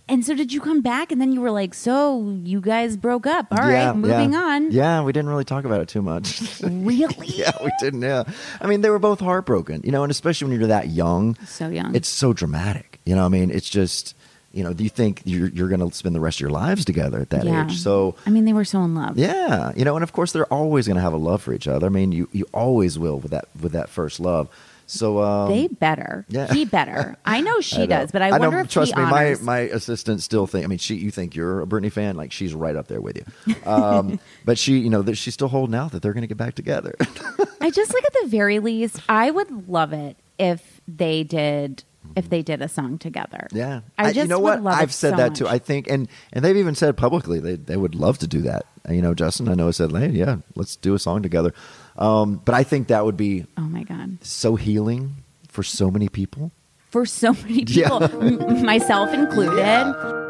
And 0.10 0.26
so 0.26 0.34
did 0.36 0.52
you 0.52 0.60
come 0.60 0.82
back 0.82 1.12
and 1.12 1.22
then 1.22 1.32
you 1.32 1.40
were 1.40 1.52
like, 1.52 1.74
so 1.74 2.38
you 2.44 2.60
guys 2.62 2.98
broke 2.98 3.28
up. 3.28 3.48
All 3.52 3.58
right, 3.60 3.72
Yeah, 3.74 3.94
moving 3.94 4.34
yeah. 4.34 4.40
on. 4.40 4.72
yeah 4.72 5.02
we 5.04 5.12
didn't 5.14 5.30
really 5.30 5.46
talk 5.46 5.64
about 5.66 5.82
it 5.82 5.88
too 5.88 6.02
much 6.02 6.42
Really? 6.64 7.28
yeah 7.28 7.52
we 7.64 7.72
didn't 7.80 8.02
yeah 8.02 8.24
i 8.62 8.68
mean 8.68 8.82
they 8.82 8.90
were 8.90 9.00
both 9.00 9.20
heartbroken 9.20 9.82
you 9.84 9.92
know 9.92 10.04
and 10.04 10.12
especially 10.12 10.48
when 10.50 10.60
you're 10.60 10.68
that 10.70 10.90
young 10.90 11.36
So 11.46 11.70
young. 11.70 11.96
it's 11.96 12.08
so 12.10 12.34
dramatic 12.34 13.00
you 13.06 13.16
know 13.16 13.26
i 13.26 13.30
mean 13.30 13.52
it's 13.52 13.70
just 13.70 14.16
you 14.52 14.64
know 14.64 14.74
do 14.74 14.84
you 14.84 14.90
think 14.90 15.22
you're, 15.26 15.50
you're 15.50 15.68
going 15.70 15.88
to 15.88 15.96
spend 15.96 16.16
the 16.16 16.20
rest 16.20 16.38
of 16.38 16.42
your 16.42 16.50
lives 16.50 16.84
together 16.86 17.20
at 17.22 17.30
that 17.30 17.46
Yeah. 17.46 17.66
age 17.66 17.78
so 17.78 18.16
I 18.26 18.30
mean, 18.32 18.46
they 18.46 18.54
were 18.54 18.66
so 18.66 18.82
in 18.84 18.96
love. 18.96 19.18
Yeah, 19.18 19.72
you 19.76 19.86
know, 19.86 19.96
and 19.96 20.04
of 20.04 20.12
course 20.12 20.32
they're 20.32 20.52
always 20.54 20.88
going 20.88 20.96
to 20.98 21.02
have 21.02 21.14
a 21.14 21.18
love 21.18 21.42
for 21.44 21.54
each 21.54 21.68
other. 21.68 21.86
I 21.86 21.90
mean, 21.90 22.12
you 22.12 22.28
you 22.32 22.46
always 22.54 22.98
will 23.00 23.20
with 23.20 23.32
that 23.32 23.46
with 23.62 23.72
that 23.74 23.90
first 23.90 24.20
love. 24.20 24.50
So 24.90 25.22
um, 25.22 25.52
they 25.52 25.68
better. 25.68 26.26
yeah. 26.30 26.52
He 26.52 26.66
better. 26.66 27.16
I 27.24 27.42
know 27.42 27.62
she 27.62 27.78
I 27.78 27.80
know. 27.82 27.86
does, 27.88 28.12
but 28.12 28.24
I, 28.24 28.32
know, 28.32 28.40
wonder 28.40 28.60
if 28.60 28.70
trust 28.70 28.96
me, 28.96 29.04
my 29.04 29.26
honors. 29.28 29.42
my 29.42 29.60
assistant 29.60 30.24
still 30.24 30.48
think. 30.48 30.66
I 30.66 30.68
mean, 30.68 30.80
she 30.80 30.96
you 30.96 31.12
think 31.12 31.36
you're 31.36 31.62
a 31.62 31.68
Britney 31.68 31.92
fan? 31.92 32.16
Like 32.16 32.32
she's 32.32 32.56
right 32.56 32.76
up 32.76 32.88
there 32.88 33.00
with 33.00 33.18
you. 33.18 33.56
Um, 33.72 34.20
but 34.46 34.58
she, 34.58 34.80
you 34.80 34.90
know, 34.90 35.04
that 35.04 35.16
she's 35.16 35.36
still 35.36 35.48
holding 35.48 35.76
out 35.76 35.92
that 35.92 36.02
they're 36.02 36.14
going 36.14 36.24
to 36.24 36.28
get 36.28 36.38
back 36.38 36.56
together. 36.56 36.96
I 37.62 37.70
just 37.70 37.94
like 37.94 38.04
at 38.04 38.14
the 38.24 38.28
very 38.28 38.58
least, 38.58 39.00
I 39.08 39.30
would 39.30 39.70
love 39.70 39.94
it 39.94 40.18
if 40.40 40.82
they 40.88 41.24
did 41.24 41.84
if 42.16 42.30
they 42.30 42.42
did 42.42 42.60
a 42.62 42.68
song 42.68 42.98
together. 42.98 43.48
yeah, 43.52 43.82
I 43.98 44.08
you 44.08 44.14
just 44.16 44.30
know 44.30 44.40
would 44.40 44.64
what? 44.64 44.64
love 44.64 44.80
I've 44.80 44.94
said 44.94 45.12
so 45.12 45.18
that 45.18 45.36
too. 45.36 45.48
I 45.48 45.60
think, 45.60 45.88
and 45.88 46.08
and 46.34 46.44
they've 46.44 46.58
even 46.58 46.74
said 46.74 46.98
publicly 46.98 47.40
they 47.40 47.56
they 47.56 47.78
would 47.78 47.94
love 47.94 48.18
to 48.20 48.28
do 48.28 48.42
that. 48.42 48.66
You 48.90 49.04
know, 49.04 49.14
Justin, 49.14 49.50
I 49.50 49.54
know 49.54 49.70
said, 49.70 49.92
hey, 49.92 50.10
yeah, 50.10 50.38
let's 50.56 50.76
do 50.76 50.96
a 50.96 51.00
song 51.00 51.22
together. 51.22 51.54
Um, 52.00 52.42
but 52.46 52.56
I 52.56 52.64
think 52.64 52.88
that 52.88 53.04
would 53.06 53.18
be 53.18 53.46
Oh 53.58 53.62
my 53.62 53.84
god. 53.84 54.18
so 54.22 54.56
healing 54.56 55.16
for 55.50 55.64
so 55.64 55.92
many 55.92 56.08
people. 56.10 56.52
For 56.90 57.06
so 57.06 57.34
many 57.34 57.64
Yeah. 57.68 57.90
people, 58.00 58.24
m- 58.24 58.66
myself 58.66 59.14
included. 59.14 59.58
Notice 59.58 60.29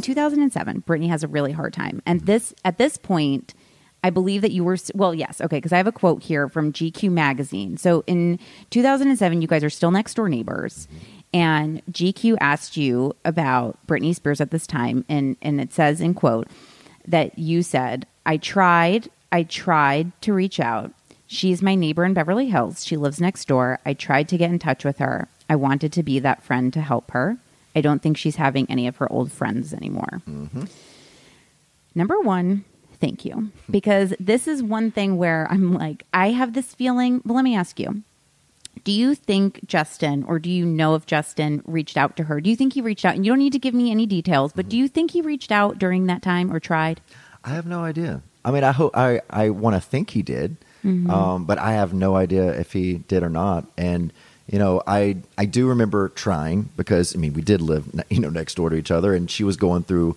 in 0.00 0.02
2007, 0.02 0.82
Britney 0.86 1.10
has 1.10 1.22
a 1.22 1.28
really 1.28 1.52
hard 1.52 1.74
time, 1.74 2.00
and 2.06 2.22
this 2.22 2.54
at 2.64 2.78
this 2.78 2.96
point, 2.96 3.52
I 4.02 4.08
believe 4.08 4.40
that 4.40 4.50
you 4.50 4.64
were 4.64 4.78
well, 4.94 5.14
yes, 5.14 5.42
okay, 5.42 5.58
because 5.58 5.74
I 5.74 5.76
have 5.76 5.86
a 5.86 5.92
quote 5.92 6.22
here 6.22 6.48
from 6.48 6.72
GQ 6.72 7.12
magazine. 7.12 7.76
So 7.76 8.02
in 8.06 8.38
2007, 8.70 9.42
you 9.42 9.46
guys 9.46 9.62
are 9.62 9.68
still 9.68 9.90
next 9.90 10.14
door 10.14 10.30
neighbors, 10.30 10.88
and 11.34 11.84
GQ 11.92 12.38
asked 12.40 12.78
you 12.78 13.14
about 13.26 13.76
Britney 13.86 14.14
Spears 14.14 14.40
at 14.40 14.50
this 14.50 14.66
time, 14.66 15.04
and 15.06 15.36
and 15.42 15.60
it 15.60 15.74
says 15.74 16.00
in 16.00 16.14
quote 16.14 16.48
that 17.06 17.38
you 17.38 17.62
said, 17.62 18.06
"I 18.24 18.38
tried, 18.38 19.10
I 19.30 19.42
tried 19.42 20.18
to 20.22 20.32
reach 20.32 20.58
out." 20.60 20.92
She's 21.26 21.60
my 21.60 21.74
neighbor 21.74 22.06
in 22.06 22.14
Beverly 22.14 22.48
Hills. 22.48 22.86
She 22.86 22.96
lives 22.96 23.20
next 23.20 23.46
door. 23.46 23.80
I 23.84 23.92
tried 23.92 24.28
to 24.30 24.38
get 24.38 24.50
in 24.50 24.58
touch 24.58 24.82
with 24.82 24.96
her. 24.96 25.28
I 25.50 25.56
wanted 25.56 25.92
to 25.92 26.02
be 26.02 26.20
that 26.20 26.42
friend 26.42 26.72
to 26.72 26.80
help 26.80 27.10
her. 27.10 27.36
I 27.74 27.80
don't 27.80 28.02
think 28.02 28.16
she's 28.16 28.36
having 28.36 28.66
any 28.70 28.86
of 28.86 28.96
her 28.96 29.10
old 29.12 29.30
friends 29.32 29.72
anymore. 29.72 30.22
Number 31.94 32.20
one, 32.20 32.64
thank 33.00 33.24
you. 33.24 33.50
Because 33.70 34.14
this 34.20 34.46
is 34.48 34.62
one 34.62 34.90
thing 34.90 35.16
where 35.16 35.46
I'm 35.50 35.74
like, 35.74 36.04
I 36.12 36.30
have 36.30 36.52
this 36.54 36.74
feeling. 36.74 37.22
Well, 37.24 37.36
let 37.36 37.44
me 37.44 37.56
ask 37.56 37.78
you 37.80 38.02
Do 38.84 38.92
you 38.92 39.14
think 39.14 39.66
Justin, 39.66 40.24
or 40.24 40.38
do 40.38 40.50
you 40.50 40.64
know 40.64 40.94
if 40.94 41.06
Justin 41.06 41.62
reached 41.66 41.96
out 41.96 42.16
to 42.16 42.24
her? 42.24 42.40
Do 42.40 42.50
you 42.50 42.56
think 42.56 42.72
he 42.74 42.80
reached 42.80 43.04
out? 43.04 43.14
And 43.14 43.24
you 43.24 43.32
don't 43.32 43.38
need 43.38 43.52
to 43.52 43.58
give 43.58 43.74
me 43.74 43.90
any 43.90 44.06
details, 44.06 44.52
but 44.52 44.68
do 44.68 44.76
you 44.76 44.88
think 44.88 45.10
he 45.12 45.20
reached 45.20 45.52
out 45.52 45.78
during 45.78 46.06
that 46.06 46.22
time 46.22 46.52
or 46.52 46.60
tried? 46.60 47.00
I 47.44 47.50
have 47.50 47.66
no 47.66 47.84
idea. 47.84 48.22
I 48.44 48.50
mean, 48.52 48.64
I 48.64 48.72
hope 48.72 48.96
I 48.96 49.20
I 49.28 49.50
want 49.50 49.76
to 49.76 49.80
think 49.80 50.10
he 50.10 50.22
did, 50.22 50.56
Mhm. 50.84 51.10
um, 51.10 51.44
but 51.44 51.58
I 51.58 51.72
have 51.72 51.92
no 51.92 52.16
idea 52.16 52.48
if 52.58 52.72
he 52.72 52.94
did 53.06 53.22
or 53.22 53.28
not. 53.28 53.66
And 53.76 54.12
you 54.50 54.58
know, 54.58 54.82
I 54.86 55.16
I 55.38 55.44
do 55.44 55.68
remember 55.68 56.08
trying 56.10 56.70
because 56.76 57.14
I 57.14 57.18
mean, 57.18 57.34
we 57.34 57.42
did 57.42 57.60
live 57.60 57.86
you 58.10 58.18
know 58.20 58.30
next 58.30 58.56
door 58.56 58.68
to 58.68 58.76
each 58.76 58.90
other, 58.90 59.14
and 59.14 59.30
she 59.30 59.44
was 59.44 59.56
going 59.56 59.84
through. 59.84 60.16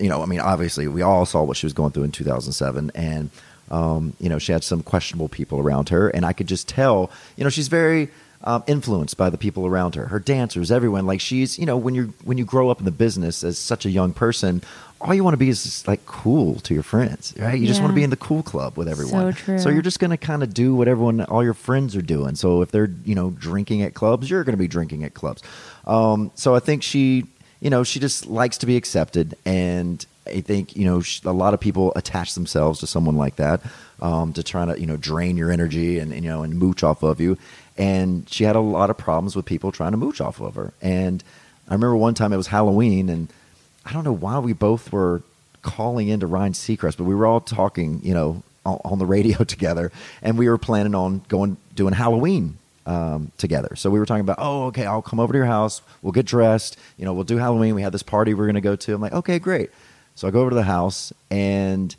You 0.00 0.08
know, 0.08 0.22
I 0.22 0.26
mean, 0.26 0.40
obviously, 0.40 0.88
we 0.88 1.02
all 1.02 1.24
saw 1.24 1.44
what 1.44 1.56
she 1.56 1.64
was 1.64 1.72
going 1.72 1.92
through 1.92 2.02
in 2.02 2.10
2007, 2.10 2.90
and 2.96 3.30
um, 3.70 4.14
you 4.18 4.28
know, 4.28 4.38
she 4.38 4.50
had 4.50 4.64
some 4.64 4.82
questionable 4.82 5.28
people 5.28 5.60
around 5.60 5.90
her, 5.90 6.08
and 6.08 6.26
I 6.26 6.32
could 6.32 6.48
just 6.48 6.68
tell. 6.68 7.10
You 7.36 7.44
know, 7.44 7.50
she's 7.50 7.68
very 7.68 8.10
um, 8.42 8.64
influenced 8.66 9.16
by 9.16 9.30
the 9.30 9.38
people 9.38 9.66
around 9.66 9.94
her, 9.94 10.06
her 10.06 10.18
dancers, 10.18 10.70
everyone. 10.70 11.06
Like 11.06 11.20
she's, 11.20 11.58
you 11.58 11.66
know, 11.66 11.76
when 11.76 11.94
you 11.94 12.14
when 12.24 12.38
you 12.38 12.44
grow 12.44 12.70
up 12.70 12.80
in 12.80 12.84
the 12.84 12.90
business 12.90 13.44
as 13.44 13.58
such 13.58 13.86
a 13.86 13.90
young 13.90 14.12
person, 14.12 14.62
all 15.00 15.14
you 15.14 15.22
want 15.22 15.34
to 15.34 15.38
be 15.38 15.48
is 15.48 15.62
just 15.62 15.86
like 15.86 16.04
cool 16.06 16.56
to 16.60 16.74
your 16.74 16.82
friends, 16.82 17.32
right? 17.38 17.58
You 17.58 17.66
just 17.66 17.80
want 17.80 17.92
to 17.92 17.94
be 17.94 18.02
in 18.02 18.10
the 18.10 18.16
cool 18.16 18.42
club 18.42 18.76
with 18.76 18.88
everyone. 18.88 19.32
true. 19.32 19.58
So 19.58 19.68
you're 19.68 19.82
just 19.82 20.00
going 20.00 20.10
to 20.10 20.16
kind 20.16 20.42
of 20.42 20.52
do 20.52 20.74
what 20.74 20.88
everyone, 20.88 21.20
all 21.22 21.44
your 21.44 21.54
friends 21.54 21.94
are 21.94 22.02
doing. 22.02 22.34
So 22.34 22.62
if 22.62 22.72
they're, 22.72 22.90
you 23.04 23.14
know, 23.14 23.30
drinking 23.30 23.82
at 23.82 23.94
clubs, 23.94 24.28
you're 24.28 24.42
going 24.42 24.54
to 24.54 24.58
be 24.58 24.66
drinking 24.66 25.04
at 25.04 25.14
clubs. 25.14 25.42
Um, 25.86 26.32
so 26.34 26.54
I 26.54 26.58
think 26.58 26.82
she, 26.82 27.26
you 27.60 27.70
know, 27.70 27.84
she 27.84 28.00
just 28.00 28.26
likes 28.26 28.58
to 28.58 28.66
be 28.66 28.76
accepted. 28.76 29.36
And 29.44 30.04
I 30.26 30.40
think, 30.40 30.74
you 30.74 30.84
know, 30.84 31.02
a 31.24 31.32
lot 31.32 31.54
of 31.54 31.60
people 31.60 31.92
attach 31.94 32.34
themselves 32.34 32.80
to 32.80 32.86
someone 32.88 33.16
like 33.16 33.36
that 33.36 33.60
um, 34.02 34.32
to 34.32 34.42
try 34.42 34.64
to, 34.64 34.78
you 34.80 34.86
know, 34.86 34.96
drain 34.96 35.36
your 35.36 35.52
energy 35.52 36.00
and, 36.00 36.12
and, 36.12 36.24
you 36.24 36.30
know, 36.30 36.42
and 36.42 36.58
mooch 36.58 36.82
off 36.82 37.04
of 37.04 37.20
you. 37.20 37.38
And 37.76 38.28
she 38.28 38.42
had 38.42 38.56
a 38.56 38.60
lot 38.60 38.90
of 38.90 38.98
problems 38.98 39.36
with 39.36 39.44
people 39.44 39.70
trying 39.70 39.92
to 39.92 39.96
mooch 39.96 40.20
off 40.20 40.40
of 40.40 40.56
her. 40.56 40.72
And 40.82 41.22
I 41.68 41.74
remember 41.74 41.96
one 41.96 42.14
time 42.14 42.32
it 42.32 42.36
was 42.36 42.48
Halloween 42.48 43.08
and 43.08 43.32
I 43.88 43.92
don't 43.92 44.04
know 44.04 44.12
why 44.12 44.38
we 44.38 44.52
both 44.52 44.92
were 44.92 45.22
calling 45.62 46.08
into 46.08 46.26
Ryan 46.26 46.52
Seacrest, 46.52 46.98
but 46.98 47.04
we 47.04 47.14
were 47.14 47.26
all 47.26 47.40
talking, 47.40 48.00
you 48.02 48.12
know, 48.12 48.42
on, 48.66 48.78
on 48.84 48.98
the 48.98 49.06
radio 49.06 49.44
together, 49.44 49.90
and 50.22 50.36
we 50.36 50.46
were 50.46 50.58
planning 50.58 50.94
on 50.94 51.22
going 51.28 51.56
doing 51.74 51.94
Halloween 51.94 52.58
um, 52.84 53.32
together. 53.38 53.76
So 53.76 53.88
we 53.88 53.98
were 53.98 54.04
talking 54.04 54.20
about, 54.20 54.36
oh, 54.40 54.66
okay, 54.66 54.84
I'll 54.84 55.00
come 55.00 55.18
over 55.18 55.32
to 55.32 55.38
your 55.38 55.46
house. 55.46 55.80
We'll 56.02 56.12
get 56.12 56.26
dressed. 56.26 56.76
You 56.98 57.06
know, 57.06 57.14
we'll 57.14 57.24
do 57.24 57.38
Halloween. 57.38 57.74
We 57.74 57.80
had 57.80 57.92
this 57.92 58.02
party 58.02 58.34
we're 58.34 58.44
going 58.44 58.56
to 58.56 58.60
go 58.60 58.76
to. 58.76 58.94
I'm 58.94 59.00
like, 59.00 59.14
okay, 59.14 59.38
great. 59.38 59.70
So 60.16 60.28
I 60.28 60.32
go 60.32 60.40
over 60.40 60.50
to 60.50 60.56
the 60.56 60.64
house, 60.64 61.10
and 61.30 61.96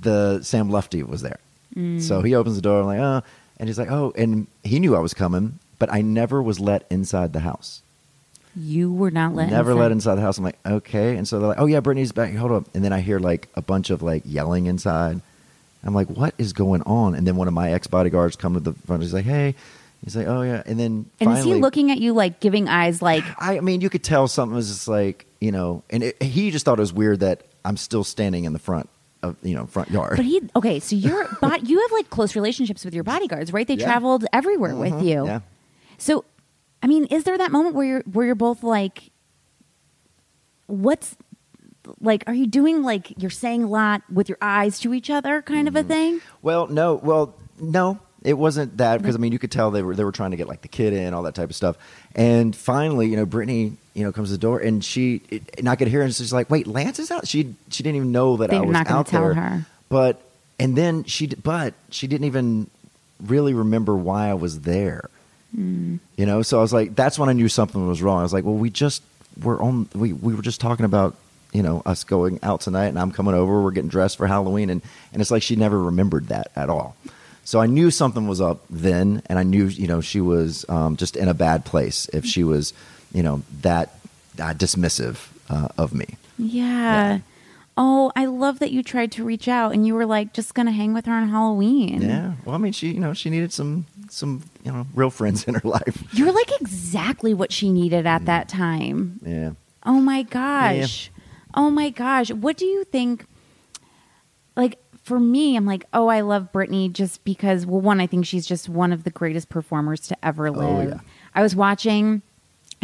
the 0.00 0.42
Sam 0.42 0.68
Lutfi 0.68 1.06
was 1.06 1.22
there. 1.22 1.38
Mm. 1.76 2.02
So 2.02 2.22
he 2.22 2.34
opens 2.34 2.56
the 2.56 2.62
door. 2.62 2.80
I'm 2.80 2.86
like, 2.86 2.98
oh, 2.98 3.22
and 3.60 3.68
he's 3.68 3.78
like, 3.78 3.90
oh, 3.90 4.12
and 4.16 4.48
he 4.64 4.80
knew 4.80 4.96
I 4.96 5.00
was 5.00 5.14
coming, 5.14 5.60
but 5.78 5.92
I 5.92 6.00
never 6.00 6.42
was 6.42 6.58
let 6.58 6.86
inside 6.90 7.32
the 7.32 7.40
house. 7.40 7.82
You 8.56 8.92
were 8.92 9.10
not 9.10 9.34
let 9.34 9.50
Never 9.50 9.72
inside. 9.72 9.80
let 9.82 9.92
inside 9.92 10.14
the 10.16 10.20
house. 10.22 10.38
I'm 10.38 10.44
like, 10.44 10.58
okay. 10.64 11.16
And 11.16 11.26
so 11.26 11.38
they're 11.38 11.48
like, 11.48 11.58
oh 11.60 11.66
yeah, 11.66 11.80
Britney's 11.80 12.12
back. 12.12 12.32
Hold 12.34 12.52
up. 12.52 12.64
And 12.74 12.84
then 12.84 12.92
I 12.92 13.00
hear 13.00 13.18
like 13.18 13.48
a 13.54 13.62
bunch 13.62 13.90
of 13.90 14.02
like 14.02 14.22
yelling 14.24 14.66
inside. 14.66 15.20
I'm 15.84 15.94
like, 15.94 16.08
what 16.08 16.34
is 16.38 16.52
going 16.52 16.82
on? 16.82 17.14
And 17.14 17.26
then 17.26 17.36
one 17.36 17.48
of 17.48 17.54
my 17.54 17.72
ex 17.72 17.86
bodyguards 17.86 18.36
come 18.36 18.54
to 18.54 18.60
the 18.60 18.72
front. 18.72 19.02
He's 19.02 19.12
like, 19.14 19.24
hey. 19.26 19.54
He's 20.04 20.14
like, 20.16 20.26
oh 20.26 20.42
yeah. 20.42 20.62
And 20.66 20.78
then 20.78 21.06
And 21.18 21.30
finally, 21.30 21.38
is 21.40 21.44
he 21.46 21.54
looking 21.54 21.90
at 21.90 21.98
you 21.98 22.12
like 22.12 22.38
giving 22.40 22.68
eyes 22.68 23.00
like 23.02 23.24
I 23.38 23.60
mean, 23.60 23.80
you 23.80 23.88
could 23.90 24.04
tell 24.04 24.28
something 24.28 24.54
was 24.54 24.68
just 24.68 24.86
like, 24.88 25.26
you 25.40 25.50
know, 25.50 25.82
and 25.90 26.02
it, 26.02 26.22
he 26.22 26.50
just 26.50 26.64
thought 26.64 26.78
it 26.78 26.82
was 26.82 26.92
weird 26.92 27.20
that 27.20 27.42
I'm 27.64 27.76
still 27.78 28.04
standing 28.04 28.44
in 28.44 28.52
the 28.52 28.58
front 28.58 28.88
of, 29.22 29.36
you 29.42 29.54
know, 29.54 29.64
front 29.66 29.90
yard. 29.90 30.16
But 30.16 30.26
he 30.26 30.42
okay, 30.54 30.78
so 30.80 30.94
you're 30.94 31.26
but 31.40 31.68
you 31.68 31.80
have 31.80 31.92
like 31.92 32.10
close 32.10 32.36
relationships 32.36 32.84
with 32.84 32.92
your 32.94 33.04
bodyguards, 33.04 33.52
right? 33.52 33.66
They 33.66 33.74
Yeah. 33.74 33.86
traveled 33.86 34.26
everywhere 34.32 34.76
with 34.76 34.92
Mhm. 34.92 35.04
you. 35.06 35.26
Yeah. 35.26 35.40
So, 35.96 36.24
I 36.84 36.86
mean, 36.86 37.06
is 37.06 37.24
there 37.24 37.38
that 37.38 37.50
moment 37.50 37.74
where 37.74 37.86
you're 37.86 38.00
where 38.02 38.26
you're 38.26 38.34
both 38.34 38.62
like, 38.62 39.10
what's 40.66 41.16
like? 42.00 42.24
Are 42.26 42.34
you 42.34 42.46
doing 42.46 42.82
like 42.82 43.12
you're 43.20 43.30
saying 43.30 43.62
a 43.64 43.68
lot 43.68 44.02
with 44.12 44.28
your 44.28 44.38
eyes 44.40 44.78
to 44.80 44.94
each 44.94 45.10
other, 45.10 45.42
kind 45.42 45.66
Mm-hmm. 45.68 45.76
of 45.76 45.84
a 45.84 45.88
thing? 45.88 46.20
Well, 46.42 46.66
no, 46.66 46.94
well, 46.96 47.34
no, 47.58 47.98
it 48.22 48.34
wasn't 48.34 48.76
that 48.78 49.00
because 49.00 49.14
I 49.14 49.18
mean, 49.18 49.32
you 49.32 49.38
could 49.38 49.50
tell 49.50 49.70
they 49.70 49.82
were 49.82 49.94
they 49.94 50.04
were 50.04 50.12
trying 50.12 50.32
to 50.32 50.36
get 50.36 50.46
like 50.48 50.62
the 50.62 50.68
kid 50.68 50.92
in, 50.92 51.14
all 51.14 51.22
that 51.24 51.34
type 51.34 51.50
of 51.50 51.56
stuff. 51.56 51.76
And 52.14 52.54
finally, 52.54 53.08
you 53.08 53.16
know, 53.16 53.26
Britney, 53.26 53.72
you 53.94 54.04
know, 54.04 54.12
comes 54.12 54.28
to 54.28 54.32
the 54.32 54.38
door 54.38 54.58
and 54.60 54.84
she, 54.84 55.22
it, 55.30 55.42
and 55.58 55.68
I 55.68 55.76
could 55.76 55.88
hear 55.88 56.00
her, 56.00 56.04
and 56.04 56.14
she's 56.14 56.32
like, 56.32 56.50
"Wait, 56.50 56.66
Lance 56.66 56.98
is 56.98 57.10
out." 57.10 57.26
She 57.26 57.54
she 57.70 57.82
didn't 57.82 57.96
even 57.96 58.12
know 58.12 58.36
that 58.38 58.50
They're 58.50 58.58
I 58.60 58.62
was 58.62 58.72
not 58.72 58.86
gonna 58.86 59.00
out 59.00 59.06
tell 59.06 59.22
there. 59.24 59.34
her. 59.34 59.66
But 59.88 60.20
and 60.58 60.76
then 60.76 61.04
she, 61.04 61.26
but 61.28 61.74
she 61.90 62.06
didn't 62.06 62.26
even 62.26 62.68
really 63.22 63.54
remember 63.54 63.96
why 63.96 64.28
I 64.28 64.34
was 64.34 64.60
there. 64.60 65.08
Hmm. 65.54 65.96
You 66.16 66.26
know, 66.26 66.42
so 66.42 66.58
I 66.58 66.62
was 66.62 66.72
like, 66.72 66.94
that's 66.94 67.18
when 67.18 67.28
I 67.28 67.32
knew 67.32 67.48
something 67.48 67.86
was 67.86 68.02
wrong. 68.02 68.20
I 68.20 68.22
was 68.22 68.32
like, 68.32 68.44
well, 68.44 68.54
we 68.54 68.70
just 68.70 69.02
were 69.42 69.60
on, 69.62 69.88
we, 69.94 70.12
we 70.12 70.34
were 70.34 70.42
just 70.42 70.60
talking 70.60 70.84
about, 70.84 71.16
you 71.52 71.62
know, 71.62 71.82
us 71.86 72.02
going 72.02 72.40
out 72.42 72.60
tonight 72.60 72.86
and 72.86 72.98
I'm 72.98 73.12
coming 73.12 73.34
over, 73.34 73.62
we're 73.62 73.70
getting 73.70 73.90
dressed 73.90 74.16
for 74.16 74.26
Halloween. 74.26 74.70
And, 74.70 74.82
and 75.12 75.22
it's 75.22 75.30
like 75.30 75.42
she 75.42 75.54
never 75.54 75.80
remembered 75.80 76.28
that 76.28 76.50
at 76.56 76.68
all. 76.68 76.96
So 77.44 77.60
I 77.60 77.66
knew 77.66 77.90
something 77.90 78.26
was 78.26 78.40
up 78.40 78.64
then. 78.68 79.22
And 79.26 79.38
I 79.38 79.44
knew, 79.44 79.66
you 79.66 79.86
know, 79.86 80.00
she 80.00 80.20
was 80.20 80.64
um, 80.68 80.96
just 80.96 81.14
in 81.16 81.28
a 81.28 81.34
bad 81.34 81.64
place 81.64 82.08
if 82.12 82.24
she 82.24 82.42
was, 82.42 82.72
you 83.12 83.22
know, 83.22 83.42
that 83.60 83.98
uh, 84.40 84.54
dismissive 84.54 85.28
uh, 85.48 85.68
of 85.78 85.94
me. 85.94 86.16
Yeah. 86.38 87.20
Oh, 87.76 88.12
I 88.16 88.26
love 88.26 88.60
that 88.60 88.70
you 88.70 88.82
tried 88.82 89.12
to 89.12 89.24
reach 89.24 89.48
out 89.48 89.72
and 89.72 89.86
you 89.86 89.94
were 89.94 90.06
like 90.06 90.32
just 90.32 90.54
gonna 90.54 90.72
hang 90.72 90.94
with 90.94 91.06
her 91.06 91.12
on 91.12 91.28
Halloween. 91.28 92.02
Yeah. 92.02 92.32
Well, 92.44 92.54
I 92.54 92.58
mean, 92.58 92.72
she, 92.72 92.92
you 92.92 93.00
know, 93.00 93.14
she 93.14 93.30
needed 93.30 93.52
some, 93.52 93.86
some, 94.08 94.42
you 94.64 94.72
know, 94.72 94.86
real 94.94 95.10
friends 95.10 95.44
in 95.44 95.54
her 95.54 95.68
life. 95.68 96.02
You're 96.12 96.32
like 96.32 96.60
exactly 96.60 97.34
what 97.34 97.52
she 97.52 97.70
needed 97.70 98.06
at 98.06 98.22
mm. 98.22 98.26
that 98.26 98.48
time. 98.48 99.20
Yeah. 99.24 99.52
Oh 99.84 100.00
my 100.00 100.22
gosh. 100.22 101.10
Oh 101.54 101.70
my 101.70 101.90
gosh. 101.90 102.30
What 102.30 102.56
do 102.56 102.66
you 102.66 102.84
think? 102.84 103.26
Like, 104.56 104.78
for 105.02 105.20
me, 105.20 105.56
I'm 105.56 105.66
like, 105.66 105.84
oh, 105.92 106.08
I 106.08 106.22
love 106.22 106.50
Britney 106.52 106.90
just 106.90 107.24
because, 107.24 107.66
well, 107.66 107.80
one, 107.80 108.00
I 108.00 108.06
think 108.06 108.24
she's 108.24 108.46
just 108.46 108.68
one 108.68 108.92
of 108.92 109.04
the 109.04 109.10
greatest 109.10 109.50
performers 109.50 110.00
to 110.08 110.24
ever 110.24 110.48
oh, 110.48 110.52
live. 110.52 110.88
yeah. 110.88 111.00
I 111.34 111.42
was 111.42 111.54
watching, 111.54 112.22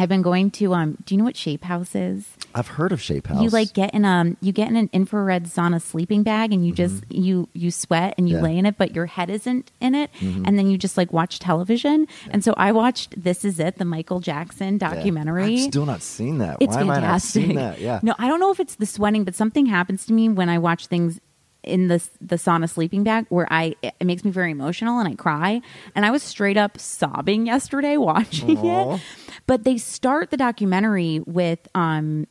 I've 0.01 0.09
been 0.09 0.22
going 0.22 0.51
to, 0.53 0.72
um, 0.74 0.96
do 1.05 1.14
you 1.14 1.18
know 1.18 1.24
what 1.24 1.36
Shape 1.36 1.64
House 1.64 1.94
is? 1.94 2.26
I've 2.55 2.66
heard 2.68 2.90
of 2.90 3.01
Shape 3.01 3.26
House. 3.28 3.42
You 3.42 3.51
like 3.51 3.72
get 3.74 3.94
in 3.94 4.05
um 4.05 4.36
you 4.40 4.51
get 4.53 4.68
in 4.68 4.74
an 4.76 4.90
infrared 4.92 5.44
sauna 5.44 5.80
sleeping 5.80 6.22
bag 6.24 6.53
and 6.53 6.66
you 6.66 6.72
just 6.72 7.05
you 7.09 7.48
you 7.53 7.70
sweat 7.70 8.14
and 8.18 8.28
you 8.28 8.36
Mm-hmm. 8.36 8.44
Yeah. 8.44 8.51
lay 8.51 8.59
in 8.59 8.66
it 8.66 8.76
but 8.78 8.94
your 8.94 9.07
head 9.07 9.28
isn't 9.30 9.70
in 9.80 9.94
it 9.94 10.11
Mhm. 10.20 10.46
and 10.46 10.59
then 10.59 10.68
you 10.70 10.76
just 10.78 10.96
like 10.96 11.12
watch 11.12 11.38
television 11.38 12.07
and 12.30 12.42
so 12.42 12.55
I 12.57 12.72
watched 12.72 13.22
This 13.22 13.44
Is 13.44 13.61
It 13.61 13.76
the 13.78 13.84
Michael 13.84 14.18
Jackson 14.20 14.78
documentary. 14.78 15.55
I've 15.59 15.61
still 15.61 15.86
not 15.86 16.03
seen 16.03 16.38
that. 16.38 16.57
It's 16.61 16.74
Why 16.74 16.78
have 16.80 16.88
I 16.90 16.94
not 16.94 17.01
fantastic. 17.03 17.44
seen 17.46 17.55
that? 17.57 17.80
Yeah. 17.80 18.01
No, 18.03 18.14
I 18.18 18.26
don't 18.28 18.40
know 18.40 18.51
if 18.51 18.59
it's 18.59 18.74
the 18.76 18.86
sweating, 18.86 19.22
but 19.24 19.34
something 19.36 19.66
happens 19.66 20.05
to 20.07 20.12
me 20.12 20.28
when 20.28 20.48
I 20.48 20.59
watch 20.59 20.86
things 20.86 21.20
in 21.62 21.88
the 21.88 22.02
the 22.20 22.36
sauna 22.36 22.68
sleeping 22.68 23.02
bag 23.04 23.26
where 23.28 23.46
I 23.50 23.76
it 23.82 24.04
makes 24.04 24.24
me 24.24 24.30
very 24.30 24.50
emotional 24.50 24.98
and 24.98 25.08
I 25.08 25.14
cry. 25.14 25.61
And 25.94 26.06
I 26.06 26.11
was 26.11 26.22
straight 26.22 26.56
up 26.56 26.78
sobbing 26.78 27.46
yesterday 27.46 27.96
watching 27.96 28.58
Aw. 28.58 28.94
it. 28.94 29.00
But 29.46 29.64
they 29.64 29.78
start 29.78 30.30
the 30.30 30.36
documentary 30.36 31.20
with 31.26 31.68
um 31.74 32.26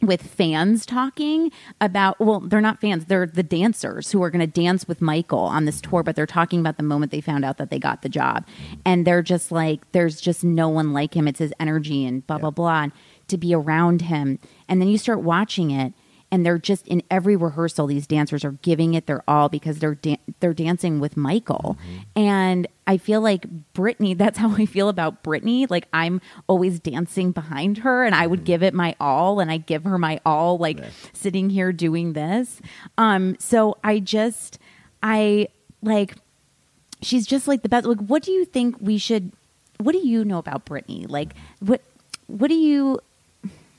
with 0.00 0.22
fans 0.22 0.84
talking 0.84 1.50
about 1.80 2.18
well 2.20 2.40
they're 2.40 2.60
not 2.60 2.80
fans 2.80 3.06
they're 3.06 3.26
the 3.26 3.42
dancers 3.42 4.10
who 4.12 4.22
are 4.22 4.28
going 4.28 4.40
to 4.40 4.46
dance 4.46 4.86
with 4.86 5.00
michael 5.00 5.38
on 5.38 5.64
this 5.64 5.80
tour 5.80 6.02
but 6.02 6.14
they're 6.14 6.26
talking 6.26 6.60
about 6.60 6.76
the 6.76 6.82
moment 6.82 7.10
they 7.10 7.20
found 7.20 7.44
out 7.44 7.56
that 7.56 7.70
they 7.70 7.78
got 7.78 8.02
the 8.02 8.08
job 8.08 8.44
and 8.84 9.06
they're 9.06 9.22
just 9.22 9.50
like 9.50 9.90
there's 9.92 10.20
just 10.20 10.44
no 10.44 10.68
one 10.68 10.92
like 10.92 11.14
him 11.16 11.26
it's 11.26 11.38
his 11.38 11.54
energy 11.58 12.04
and 12.04 12.26
blah 12.26 12.36
blah 12.36 12.50
blah 12.50 12.82
and 12.82 12.92
to 13.28 13.38
be 13.38 13.54
around 13.54 14.02
him 14.02 14.38
and 14.68 14.80
then 14.80 14.88
you 14.88 14.98
start 14.98 15.20
watching 15.20 15.70
it 15.70 15.94
and 16.34 16.44
they're 16.44 16.58
just 16.58 16.88
in 16.88 17.00
every 17.12 17.36
rehearsal 17.36 17.86
these 17.86 18.08
dancers 18.08 18.44
are 18.44 18.58
giving 18.62 18.94
it 18.94 19.06
their 19.06 19.22
all 19.30 19.48
because 19.48 19.78
they're 19.78 19.94
dan- 19.94 20.18
they're 20.40 20.52
dancing 20.52 20.98
with 20.98 21.16
Michael. 21.16 21.78
And 22.16 22.66
I 22.88 22.96
feel 22.96 23.20
like 23.20 23.46
Britney 23.72 24.18
that's 24.18 24.38
how 24.38 24.50
I 24.56 24.66
feel 24.66 24.88
about 24.88 25.22
Britney. 25.22 25.70
Like 25.70 25.86
I'm 25.92 26.20
always 26.48 26.80
dancing 26.80 27.30
behind 27.30 27.78
her 27.78 28.02
and 28.02 28.16
I 28.16 28.26
would 28.26 28.42
give 28.42 28.64
it 28.64 28.74
my 28.74 28.96
all 28.98 29.38
and 29.38 29.48
I 29.48 29.58
give 29.58 29.84
her 29.84 29.96
my 29.96 30.20
all 30.26 30.58
like 30.58 30.80
sitting 31.12 31.50
here 31.50 31.72
doing 31.72 32.14
this. 32.14 32.60
Um 32.98 33.36
so 33.38 33.78
I 33.84 34.00
just 34.00 34.58
I 35.04 35.46
like 35.82 36.16
she's 37.00 37.28
just 37.28 37.46
like 37.46 37.62
the 37.62 37.68
best. 37.68 37.86
Like 37.86 38.00
what 38.00 38.24
do 38.24 38.32
you 38.32 38.44
think 38.44 38.74
we 38.80 38.98
should 38.98 39.30
what 39.78 39.92
do 39.92 40.04
you 40.04 40.24
know 40.24 40.38
about 40.38 40.66
Britney? 40.66 41.08
Like 41.08 41.34
what 41.60 41.80
what 42.26 42.48
do 42.48 42.56
you 42.56 42.98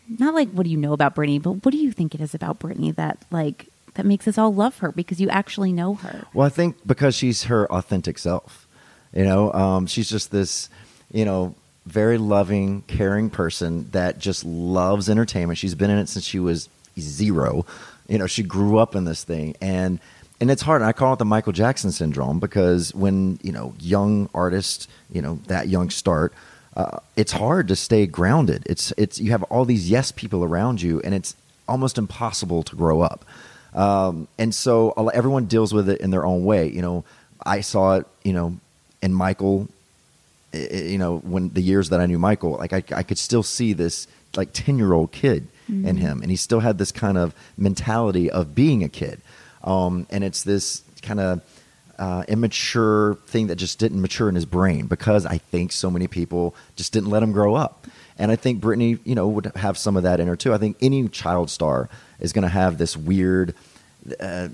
not 0.07 0.33
like 0.33 0.49
what 0.49 0.63
do 0.63 0.69
you 0.69 0.77
know 0.77 0.93
about 0.93 1.15
Britney, 1.15 1.41
but 1.41 1.65
what 1.65 1.71
do 1.71 1.77
you 1.77 1.91
think 1.91 2.15
it 2.15 2.21
is 2.21 2.33
about 2.33 2.59
Britney 2.59 2.95
that 2.95 3.23
like 3.31 3.67
that 3.95 4.05
makes 4.05 4.27
us 4.27 4.37
all 4.37 4.53
love 4.53 4.79
her 4.79 4.91
because 4.91 5.19
you 5.19 5.29
actually 5.29 5.71
know 5.71 5.95
her? 5.95 6.25
Well, 6.33 6.45
I 6.45 6.49
think 6.49 6.75
because 6.85 7.15
she's 7.15 7.43
her 7.43 7.71
authentic 7.71 8.17
self. 8.17 8.67
You 9.13 9.23
know, 9.23 9.51
um, 9.53 9.87
she's 9.87 10.09
just 10.09 10.31
this, 10.31 10.69
you 11.11 11.23
know, 11.23 11.55
very 11.85 12.17
loving, 12.17 12.81
caring 12.83 13.29
person 13.29 13.89
that 13.91 14.19
just 14.19 14.43
loves 14.43 15.09
entertainment. 15.09 15.57
She's 15.57 15.75
been 15.75 15.89
in 15.89 15.97
it 15.97 16.09
since 16.09 16.25
she 16.25 16.39
was 16.39 16.67
zero. 16.99 17.65
You 18.07 18.17
know, 18.17 18.27
she 18.27 18.43
grew 18.43 18.77
up 18.77 18.95
in 18.95 19.05
this 19.05 19.23
thing, 19.23 19.55
and 19.61 19.99
and 20.41 20.51
it's 20.51 20.61
hard. 20.61 20.81
I 20.81 20.91
call 20.91 21.13
it 21.13 21.19
the 21.19 21.25
Michael 21.25 21.53
Jackson 21.53 21.91
syndrome 21.91 22.39
because 22.39 22.93
when 22.93 23.39
you 23.41 23.51
know 23.51 23.73
young 23.79 24.29
artists, 24.33 24.87
you 25.11 25.21
know 25.21 25.39
that 25.47 25.69
young 25.69 25.89
start, 25.89 26.33
uh, 26.75 26.99
it's 27.15 27.31
hard 27.31 27.67
to 27.69 27.75
stay 27.75 28.05
grounded. 28.05 28.63
It's 28.65 28.91
it's 28.97 29.19
you 29.19 29.31
have 29.31 29.43
all 29.43 29.65
these 29.65 29.89
yes 29.89 30.11
people 30.11 30.43
around 30.43 30.81
you, 30.81 31.01
and 31.01 31.13
it's 31.13 31.35
almost 31.67 31.97
impossible 31.97 32.63
to 32.63 32.75
grow 32.75 33.01
up. 33.01 33.25
Um, 33.73 34.27
and 34.37 34.53
so 34.53 34.91
everyone 35.13 35.45
deals 35.45 35.73
with 35.73 35.89
it 35.89 36.01
in 36.01 36.11
their 36.11 36.25
own 36.25 36.45
way. 36.45 36.69
You 36.69 36.81
know, 36.81 37.03
I 37.45 37.61
saw 37.61 37.95
it. 37.97 38.07
You 38.23 38.33
know, 38.33 38.57
in 39.01 39.13
Michael. 39.13 39.67
You 40.53 40.97
know, 40.97 41.17
when 41.17 41.49
the 41.49 41.61
years 41.61 41.89
that 41.89 41.99
I 41.99 42.05
knew 42.05 42.17
Michael, 42.17 42.51
like 42.51 42.71
I, 42.71 42.81
I 42.95 43.03
could 43.03 43.17
still 43.17 43.43
see 43.43 43.73
this 43.73 44.07
like 44.37 44.49
ten 44.53 44.77
year 44.77 44.93
old 44.93 45.11
kid 45.11 45.47
in 45.67 45.83
Mhm. 45.83 45.97
him, 45.97 46.21
and 46.21 46.29
he 46.31 46.37
still 46.37 46.61
had 46.61 46.77
this 46.77 46.91
kind 46.93 47.17
of 47.17 47.33
mentality 47.57 48.29
of 48.31 48.53
being 48.55 48.83
a 48.83 48.87
kid. 48.89 49.19
Um, 49.65 50.05
and 50.09 50.23
it's 50.23 50.43
this 50.43 50.81
kind 51.01 51.19
of 51.19 51.41
uh, 51.97 52.23
immature 52.27 53.15
thing 53.27 53.47
that 53.47 53.55
just 53.55 53.79
didn't 53.79 54.01
mature 54.01 54.29
in 54.29 54.35
his 54.35 54.45
brain 54.45 54.87
because 54.87 55.25
I 55.25 55.37
think 55.37 55.71
so 55.71 55.89
many 55.89 56.07
people 56.07 56.55
just 56.75 56.93
didn't 56.93 57.09
let 57.09 57.23
him 57.23 57.31
grow 57.31 57.55
up. 57.55 57.87
And 58.17 58.31
I 58.31 58.35
think 58.35 58.61
Britney, 58.61 58.99
you 59.03 59.15
know, 59.15 59.27
would 59.27 59.51
have 59.55 59.77
some 59.77 59.97
of 59.97 60.03
that 60.03 60.19
in 60.19 60.27
her 60.27 60.35
too. 60.35 60.53
I 60.53 60.57
think 60.57 60.77
any 60.81 61.07
child 61.09 61.49
star 61.49 61.89
is 62.19 62.33
going 62.33 62.43
to 62.43 62.49
have 62.49 62.77
this 62.77 62.95
weird. 62.95 63.53
Uh, 64.19 64.49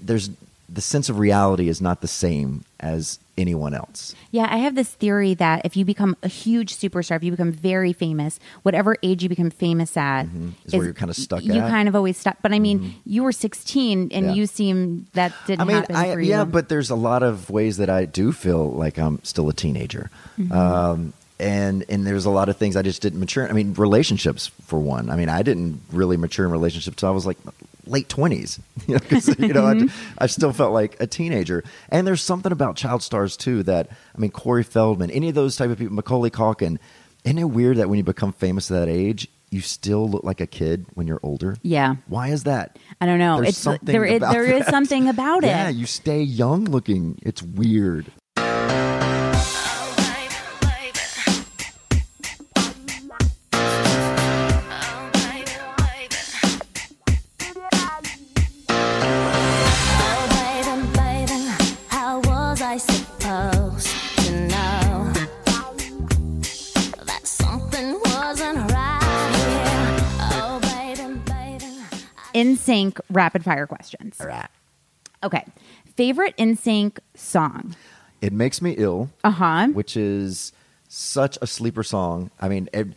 there's 0.00 0.30
the 0.68 0.80
sense 0.80 1.08
of 1.08 1.18
reality 1.18 1.68
is 1.68 1.80
not 1.80 2.00
the 2.00 2.08
same 2.08 2.64
as 2.80 3.18
anyone 3.38 3.72
else. 3.74 4.14
Yeah, 4.32 4.48
I 4.50 4.56
have 4.58 4.74
this 4.74 4.88
theory 4.88 5.34
that 5.34 5.62
if 5.64 5.76
you 5.76 5.84
become 5.84 6.16
a 6.22 6.28
huge 6.28 6.74
superstar, 6.74 7.16
if 7.16 7.22
you 7.22 7.30
become 7.30 7.52
very 7.52 7.92
famous, 7.92 8.40
whatever 8.62 8.96
age 9.02 9.22
you 9.22 9.28
become 9.28 9.50
famous 9.50 9.96
at, 9.96 10.24
Mm-hmm. 10.24 10.48
Is 10.64 10.72
where 10.74 10.84
you're 10.84 10.94
kinda 10.94 11.14
stuck 11.14 11.44
You 11.44 11.52
at. 11.52 11.58
Mm-hmm. 11.58 11.68
kind 11.68 11.88
of 11.88 11.94
always 11.94 12.16
stuck. 12.16 12.38
But 12.42 12.52
I 12.52 12.58
mean, 12.58 12.94
you 13.04 13.22
were 13.22 13.32
16, 13.32 14.08
and 14.12 14.26
Yeah. 14.26 14.32
you 14.32 14.46
seem 14.46 15.06
that 15.12 15.32
didn't 15.46 15.60
I 15.60 15.64
mean, 15.64 15.76
happen 15.76 15.96
I, 15.96 16.12
for 16.14 16.20
you. 16.20 16.30
yeah, 16.30 16.44
but 16.44 16.68
there's 16.68 16.90
a 16.90 16.96
lot 16.96 17.22
of 17.22 17.48
ways 17.50 17.76
that 17.76 17.90
I 17.90 18.04
do 18.06 18.32
feel 18.32 18.70
like 18.72 18.98
I'm 18.98 19.20
still 19.22 19.48
a 19.48 19.52
teenager. 19.54 20.10
Mhm. 20.38 20.50
Um, 20.52 21.12
and 21.38 21.84
and 21.90 22.06
there's 22.06 22.24
a 22.24 22.30
lot 22.30 22.48
of 22.48 22.56
things 22.56 22.76
I 22.76 22.82
just 22.82 23.02
didn't 23.02 23.20
mature. 23.20 23.46
I 23.46 23.52
mean, 23.52 23.74
relationships 23.74 24.50
for 24.66 24.78
one. 24.78 25.10
I 25.10 25.16
mean, 25.16 25.28
I 25.28 25.42
didn't 25.42 25.80
really 25.92 26.16
mature 26.16 26.46
in 26.46 26.50
relationships 26.50 26.94
until 26.96 27.10
I 27.10 27.12
was 27.12 27.26
like 27.26 27.36
late 27.86 28.08
twenties. 28.08 28.58
You 28.86 28.94
know, 28.94 29.00
'cause, 29.00 29.28
you 29.40 29.52
know, 29.52 29.66
I, 29.66 29.74
mm-hmm. 29.74 30.14
I 30.18 30.26
still 30.26 30.52
felt 30.52 30.72
like 30.72 30.96
a 31.00 31.06
teenager. 31.08 31.64
And 31.88 32.06
there's 32.06 32.22
something 32.22 32.52
about 32.52 32.76
child 32.76 33.02
stars 33.02 33.36
too 33.36 33.62
that 33.64 33.88
I 34.14 34.18
mean, 34.18 34.30
Corey 34.30 34.62
Feldman, 34.62 35.10
any 35.10 35.28
of 35.28 35.34
those 35.34 35.56
type 35.56 35.70
of 35.70 35.78
people, 35.78 35.94
Macaulay 35.94 36.30
Culkin. 36.30 36.78
Isn't 37.24 37.38
it 37.38 37.44
weird 37.44 37.78
that 37.78 37.88
when 37.88 37.98
you 37.98 38.04
become 38.04 38.32
famous 38.32 38.70
at 38.70 38.78
that 38.78 38.88
age, 38.88 39.26
you 39.50 39.60
still 39.60 40.08
look 40.08 40.22
like 40.22 40.40
a 40.40 40.46
kid 40.46 40.86
when 40.94 41.08
you're 41.08 41.18
older? 41.24 41.56
yeah, 41.62 41.96
Why 42.06 42.28
is 42.28 42.44
that? 42.44 42.78
I 43.00 43.06
don't 43.06 43.18
know. 43.18 43.36
There's 43.38 43.48
it's 43.50 43.58
something 43.58 43.84
there. 43.86 44.04
About 44.04 44.32
there 44.32 44.44
is 44.44 44.66
something 44.66 45.08
about 45.08 45.42
it. 45.44 45.48
Yeah, 45.48 45.68
you 45.68 45.86
stay 45.86 46.22
young 46.22 46.64
looking. 46.66 47.18
It's 47.22 47.42
weird. 47.42 48.12
NSYNC 72.36 73.00
rapid 73.10 73.44
fire 73.44 73.66
questions. 73.66 74.20
All 74.20 74.26
right. 74.26 74.48
Okay. 75.24 75.44
Favorite 75.96 76.36
NSYNC 76.36 76.98
song? 77.14 77.74
It 78.20 78.32
makes 78.32 78.60
me 78.60 78.72
ill. 78.72 79.10
Uh 79.24 79.30
huh. 79.30 79.68
Which 79.68 79.96
is 79.96 80.52
such 80.88 81.38
a 81.40 81.46
sleeper 81.46 81.82
song. 81.82 82.30
I 82.40 82.48
mean, 82.48 82.68
it, 82.72 82.88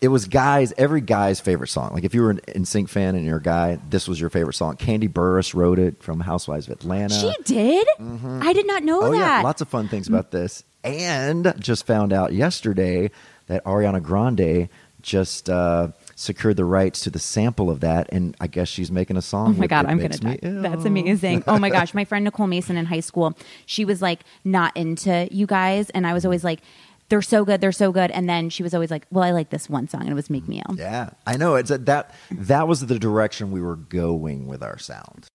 it 0.00 0.08
was 0.08 0.26
guys, 0.26 0.72
every 0.78 1.00
guy's 1.00 1.40
favorite 1.40 1.68
song. 1.68 1.92
Like 1.92 2.04
if 2.04 2.14
you 2.14 2.22
were 2.22 2.30
an 2.30 2.40
NSYNC 2.48 2.88
fan 2.88 3.16
and 3.16 3.26
you're 3.26 3.38
a 3.38 3.42
guy, 3.42 3.78
this 3.90 4.08
was 4.08 4.20
your 4.20 4.30
favorite 4.30 4.54
song. 4.54 4.76
Kandi 4.76 5.08
Burruss 5.08 5.54
wrote 5.54 5.78
it 5.78 6.02
from 6.02 6.20
Housewives 6.20 6.68
of 6.68 6.72
Atlanta. 6.74 7.14
She 7.14 7.34
did? 7.44 7.86
I 7.98 8.52
did 8.52 8.66
not 8.66 8.82
know 8.84 9.02
oh 9.02 9.10
that. 9.12 9.18
yeah, 9.18 9.42
lots 9.42 9.60
of 9.60 9.68
fun 9.68 9.88
things 9.88 10.08
about 10.08 10.30
this. 10.30 10.64
And 10.82 11.52
just 11.58 11.86
found 11.86 12.12
out 12.12 12.32
yesterday 12.32 13.10
that 13.48 13.64
Ariana 13.64 14.02
Grande 14.02 14.68
just 15.02 15.50
uh, 15.50 15.88
secured 16.20 16.56
the 16.56 16.64
rights 16.66 17.00
to 17.00 17.10
the 17.10 17.18
sample 17.18 17.70
of 17.70 17.80
that, 17.80 18.06
and 18.12 18.36
I 18.40 18.46
guess 18.46 18.68
she's 18.68 18.92
making 18.92 19.16
a 19.16 19.22
song. 19.22 19.54
Oh 19.56 19.58
my 19.58 19.66
god, 19.66 19.86
I'm 19.86 19.98
gonna 19.98 20.18
die. 20.18 20.38
Ill. 20.42 20.62
That's 20.62 20.84
amazing. 20.84 21.44
Oh 21.46 21.58
my 21.58 21.70
gosh, 21.70 21.94
my 21.94 22.04
friend 22.04 22.24
Nicole 22.24 22.46
Mason 22.46 22.76
in 22.76 22.84
high 22.86 23.00
school, 23.00 23.36
she 23.64 23.86
was 23.86 24.02
like 24.02 24.20
not 24.44 24.76
into 24.76 25.26
you 25.30 25.46
guys, 25.46 25.88
and 25.90 26.06
I 26.06 26.12
was 26.12 26.26
always 26.26 26.44
like, 26.44 26.60
they're 27.08 27.22
so 27.22 27.44
good, 27.44 27.62
they're 27.62 27.72
so 27.72 27.90
good, 27.90 28.10
and 28.10 28.28
then 28.28 28.50
she 28.50 28.62
was 28.62 28.74
always 28.74 28.90
like, 28.90 29.06
well, 29.10 29.24
I 29.24 29.30
like 29.30 29.48
this 29.48 29.70
one 29.70 29.88
song, 29.88 30.02
and 30.02 30.10
it 30.10 30.14
was 30.14 30.28
Make 30.28 30.42
mm-hmm. 30.42 30.52
Me 30.52 30.62
Ill. 30.68 30.76
Yeah, 30.76 31.10
I 31.26 31.38
know. 31.38 31.54
It's 31.54 31.70
a, 31.70 31.78
that 31.78 32.14
that 32.30 32.68
was 32.68 32.86
the 32.86 32.98
direction 32.98 33.50
we 33.50 33.62
were 33.62 33.76
going 33.76 34.46
with 34.46 34.62
our 34.62 34.78
sound. 34.78 35.26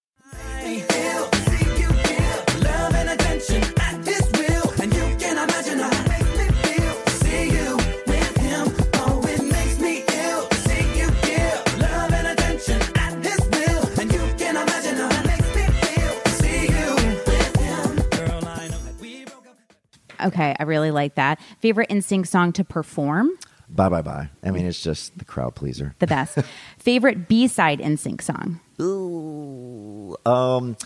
Okay, 20.25 20.55
I 20.59 20.63
really 20.63 20.91
like 20.91 21.15
that. 21.15 21.39
Favorite 21.59 21.89
NSYNC 21.89 22.27
song 22.27 22.51
to 22.53 22.63
perform? 22.63 23.29
Bye 23.69 23.89
bye 23.89 24.01
bye. 24.01 24.29
I 24.43 24.51
mean, 24.51 24.65
it's 24.65 24.81
just 24.81 25.17
the 25.17 25.25
crowd 25.25 25.55
pleaser. 25.55 25.95
The 25.99 26.07
best. 26.07 26.37
Favorite 26.77 27.27
B 27.27 27.47
side 27.47 27.79
NSYNC 27.79 28.21
song? 28.21 28.59
Ooh, 28.81 30.15
um, 30.25 30.77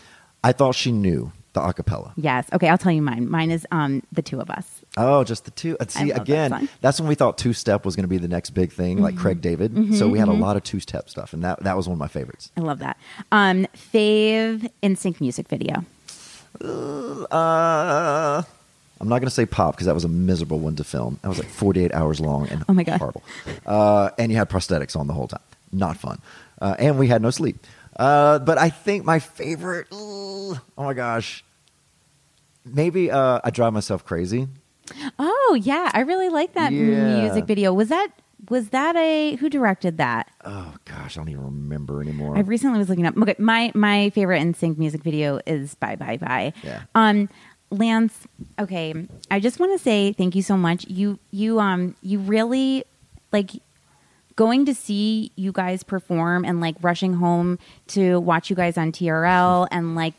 I 0.44 0.52
thought 0.54 0.76
she 0.76 0.92
knew 0.92 1.32
the 1.54 1.60
acapella. 1.62 2.14
Yes. 2.16 2.48
Okay, 2.54 2.70
I'll 2.70 2.78
tell 2.78 2.92
you 2.92 3.02
mine. 3.02 3.30
Mine 3.30 3.52
is 3.52 3.66
um 3.72 4.04
the 4.12 4.22
two 4.22 4.40
of 4.40 4.50
us. 4.50 4.82
Oh, 4.98 5.24
just 5.24 5.46
the 5.46 5.52
two. 5.52 5.76
Uh, 5.80 5.86
See, 5.88 6.00
love 6.06 6.08
that 6.10 6.22
again, 6.22 6.70
that's 6.82 7.00
when 7.00 7.10
we 7.10 7.16
thought 7.16 7.38
two 7.38 7.54
step 7.54 7.86
was 7.86 7.96
going 7.96 8.04
to 8.04 8.08
be 8.10 8.18
the 8.18 8.28
next 8.28 8.52
big 8.52 8.72
thing, 8.72 9.02
like 9.02 9.16
Mhm. 9.16 9.20
Craig 9.20 9.42
David. 9.42 9.74
Mhm, 9.74 9.96
so 9.98 10.08
we 10.08 10.20
had 10.20 10.28
mhm. 10.30 10.38
a 10.38 10.42
lot 10.42 10.56
of 10.58 10.64
two 10.64 10.80
step 10.80 11.10
stuff, 11.10 11.34
and 11.34 11.44
that 11.44 11.62
that 11.64 11.76
was 11.76 11.88
one 11.88 11.94
of 11.96 12.00
my 12.00 12.08
favorites. 12.08 12.52
I 12.56 12.62
love 12.62 12.80
that. 12.80 12.98
Um, 13.32 13.68
fave 13.76 14.70
NSYNC 14.84 15.20
music 15.22 15.48
video. 15.50 15.84
Uh, 17.32 18.44
I'm 19.02 19.08
not 19.08 19.20
going 19.20 19.28
to 19.28 19.34
say 19.34 19.46
pop 19.46 19.76
because 19.76 19.86
that 19.88 19.94
was 19.94 20.04
a 20.04 20.10
miserable 20.10 20.60
one 20.60 20.76
to 20.76 20.84
film. 20.84 21.20
That 21.22 21.30
was 21.30 21.40
like 21.40 21.48
48 21.48 21.94
hours 21.94 22.20
long 22.20 22.48
and 22.50 22.64
Oh 22.68 22.74
my 22.74 22.84
God. 22.84 23.00
horrible. 23.00 23.24
Uh, 23.66 24.10
and 24.18 24.32
you 24.32 24.38
had 24.38 24.50
prosthetics 24.50 24.96
on 24.98 25.08
the 25.08 25.14
whole 25.14 25.28
time. 25.28 25.42
Not 25.72 25.98
fun. 25.98 26.20
Uh, 26.62 26.76
and 26.80 27.00
we 27.00 27.08
had 27.08 27.22
no 27.22 27.30
sleep. 27.30 27.66
Uh, 27.96 28.40
but 28.40 28.58
I 28.58 28.70
think 28.70 29.06
my 29.06 29.20
favorite, 29.20 29.88
oh 29.92 30.60
my 30.78 30.94
gosh, 30.94 31.44
maybe 32.66 33.12
uh, 33.12 33.40
I 33.44 33.50
Drive 33.50 33.74
Myself 33.74 34.06
Crazy. 34.06 34.48
Oh 35.18 35.58
yeah, 35.62 35.92
I 35.94 36.02
really 36.02 36.30
like 36.30 36.54
that 36.54 36.72
Yeah. 36.72 37.06
music 37.22 37.46
video. 37.46 37.74
Was 37.74 37.90
that 37.90 38.08
was 38.50 38.70
that 38.70 38.96
a 38.96 39.36
who 39.36 39.50
directed 39.50 39.98
that? 39.98 40.32
Oh 40.46 40.74
gosh, 40.86 41.18
I 41.18 41.20
don't 41.22 41.30
even 41.30 41.44
remember 41.44 42.02
anymore. 42.02 42.38
I 42.38 42.42
recently 42.42 42.80
was 42.80 42.90
looking 42.90 43.06
up. 43.06 43.16
Okay, 43.18 43.36
my 43.38 43.72
my 43.76 44.10
favorite 44.12 44.40
NSYNC 44.42 44.78
music 44.78 45.04
video 45.04 45.40
is 45.46 45.76
"Bye 45.76 45.96
Bye 45.96 46.18
Bye." 46.18 46.54
Yeah. 46.64 46.84
Um, 46.96 47.30
Lance. 47.72 48.28
Okay, 48.58 49.08
I 49.30 49.40
just 49.40 49.60
want 49.60 49.72
to 49.74 49.80
say 49.80 50.14
thank 50.14 50.36
you 50.36 50.42
so 50.42 50.58
much. 50.58 50.86
You 50.88 51.20
you 51.32 51.60
um 51.60 51.96
you 52.02 52.20
really 52.20 52.84
like 53.32 53.52
going 54.36 54.66
to 54.66 54.74
see 54.74 55.32
you 55.36 55.52
guys 55.52 55.84
perform 55.84 56.46
and 56.46 56.62
like 56.62 56.76
rushing 56.82 57.16
home 57.16 57.60
to 57.88 58.20
watch 58.22 58.50
you 58.50 58.56
guys 58.56 58.78
on 58.78 58.92
TRL 58.92 59.68
and 59.70 59.96
like 59.96 60.14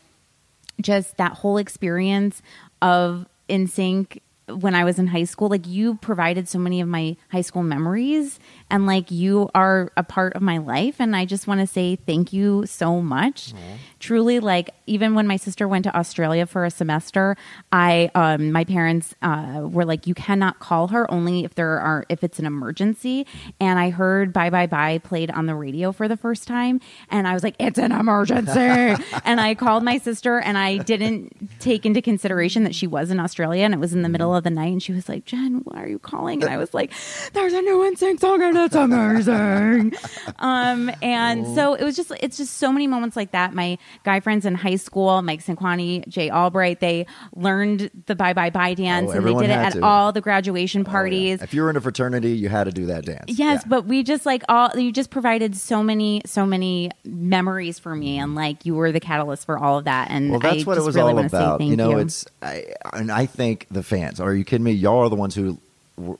just 0.79 1.17
that 1.17 1.33
whole 1.33 1.57
experience 1.57 2.41
of 2.81 3.25
NSYNC 3.49 4.19
when 4.47 4.75
I 4.75 4.83
was 4.83 4.99
in 4.99 5.07
high 5.07 5.23
school, 5.23 5.49
like 5.49 5.67
you 5.67 5.95
provided 5.95 6.47
so 6.47 6.59
many 6.59 6.81
of 6.81 6.87
my 6.87 7.15
high 7.29 7.41
school 7.41 7.63
memories 7.63 8.39
and 8.69 8.85
like 8.85 9.11
you 9.11 9.49
are 9.53 9.91
a 9.95 10.03
part 10.03 10.33
of 10.33 10.41
my 10.41 10.57
life. 10.57 10.95
And 10.99 11.15
I 11.15 11.25
just 11.25 11.47
want 11.47 11.61
to 11.61 11.67
say 11.67 11.95
thank 11.95 12.33
you 12.33 12.65
so 12.65 13.01
much. 13.01 13.53
Truly, 13.99 14.39
like 14.39 14.71
even 14.87 15.13
when 15.13 15.27
my 15.27 15.37
sister 15.37 15.67
went 15.67 15.83
to 15.85 15.95
Australia 15.95 16.45
for 16.45 16.65
a 16.65 16.71
semester, 16.71 17.37
I, 17.71 18.09
um, 18.15 18.51
my 18.51 18.63
parents, 18.63 19.13
uh, 19.21 19.61
were 19.63 19.85
like, 19.85 20.07
you 20.07 20.13
cannot 20.13 20.59
call 20.59 20.87
her 20.89 21.09
only 21.11 21.43
if 21.43 21.55
there 21.55 21.79
are, 21.79 22.05
if 22.09 22.23
it's 22.23 22.39
an 22.39 22.45
emergency. 22.45 23.27
And 23.59 23.79
I 23.79 23.89
heard 23.89 24.33
Bye 24.33 24.49
Bye 24.49 24.67
Bye 24.67 24.97
played 24.97 25.31
on 25.31 25.45
the 25.45 25.55
radio 25.55 25.91
for 25.91 26.07
the 26.07 26.17
first 26.17 26.47
time. 26.47 26.81
And 27.09 27.27
I 27.27 27.33
was 27.33 27.43
like, 27.43 27.55
it's 27.59 27.77
an 27.77 27.91
emergency. 27.91 28.59
and 29.25 29.39
I 29.39 29.55
called 29.55 29.83
my 29.83 29.97
sister 29.97 30.39
and 30.39 30.57
I 30.57 30.77
didn't 30.77 31.59
take 31.59 31.85
into 31.85 32.01
consideration 32.01 32.63
that 32.63 32.75
she 32.75 32.87
was 32.87 33.11
in 33.11 33.19
Australia 33.19 33.63
and 33.63 33.73
it 33.73 33.79
was 33.79 33.93
in 33.93 34.01
the 34.01 34.09
middle 34.09 34.35
of 34.35 34.40
the 34.41 34.49
night. 34.49 34.71
And 34.71 34.83
she 34.83 34.91
was 34.93 35.07
like, 35.07 35.25
Jen, 35.25 35.61
why 35.63 35.81
are 35.83 35.87
you 35.87 35.99
calling? 35.99 36.41
And 36.43 36.51
I 36.51 36.57
was 36.57 36.73
like, 36.73 36.91
there's 37.33 37.53
a 37.53 37.61
new 37.61 37.77
NSYNC 37.91 38.19
song 38.19 38.41
and 38.41 38.57
it's 38.57 38.75
amazing. 38.75 39.93
um, 40.39 40.91
and 41.01 41.45
so 41.55 41.73
it 41.73 41.83
was 41.83 41.95
just, 41.95 42.11
it's 42.19 42.37
just 42.37 42.57
so 42.57 42.71
many 42.71 42.87
moments 42.87 43.15
like 43.15 43.31
that. 43.31 43.53
My 43.53 43.77
guy 44.03 44.19
friends 44.19 44.45
in 44.45 44.55
high 44.55 44.75
school, 44.75 45.21
Mike 45.21 45.43
Sinquani, 45.43 46.07
Jay 46.07 46.29
Albright, 46.29 46.79
they 46.79 47.05
learned 47.35 47.89
the 48.05 48.15
Bye 48.15 48.33
Bye 48.33 48.49
Bye 48.49 48.73
dance 48.73 49.11
and 49.11 49.25
they 49.25 49.33
did 49.33 49.43
it 49.49 49.49
at 49.51 49.73
to. 49.73 49.83
all 49.83 50.11
the 50.11 50.21
graduation 50.21 50.83
parties. 50.83 51.41
If 51.41 51.53
you 51.53 51.61
were 51.63 51.69
in 51.69 51.75
a 51.77 51.81
fraternity, 51.81 52.31
you 52.31 52.49
had 52.49 52.65
to 52.65 52.71
do 52.71 52.85
that 52.87 53.05
dance. 53.05 53.25
Yes, 53.27 53.63
but 53.65 53.85
we 53.85 54.03
just 54.03 54.25
like 54.25 54.43
all 54.49 54.69
you 54.77 54.91
just 54.91 55.09
provided 55.09 55.55
so 55.55 55.83
many 55.83 56.21
so 56.25 56.45
many 56.45 56.91
memories 57.05 57.79
for 57.79 57.95
me 57.95 58.17
and 58.19 58.35
like 58.35 58.65
you 58.65 58.75
were 58.75 58.91
the 58.91 58.99
catalyst 58.99 59.45
for 59.45 59.57
all 59.57 59.77
of 59.77 59.85
that 59.85 60.09
and 60.11 60.31
Well, 60.31 60.39
that's 60.39 60.61
I 60.61 60.63
what 60.63 60.77
it 60.77 60.81
was 60.83 60.95
really 60.95 61.13
all 61.13 61.19
about. 61.19 61.59
thank 61.59 61.69
You 61.71 61.77
know, 61.77 61.91
you. 61.91 61.97
it's 61.99 62.25
I, 62.41 62.65
and 62.93 63.11
I 63.11 63.25
think 63.25 63.67
the 63.71 63.83
fans. 63.83 64.19
Are 64.21 64.33
you 64.33 64.43
kidding 64.43 64.63
me? 64.63 64.71
Y'all 64.71 64.99
are 64.99 65.09
the 65.09 65.15
ones 65.15 65.35
who, 65.35 65.57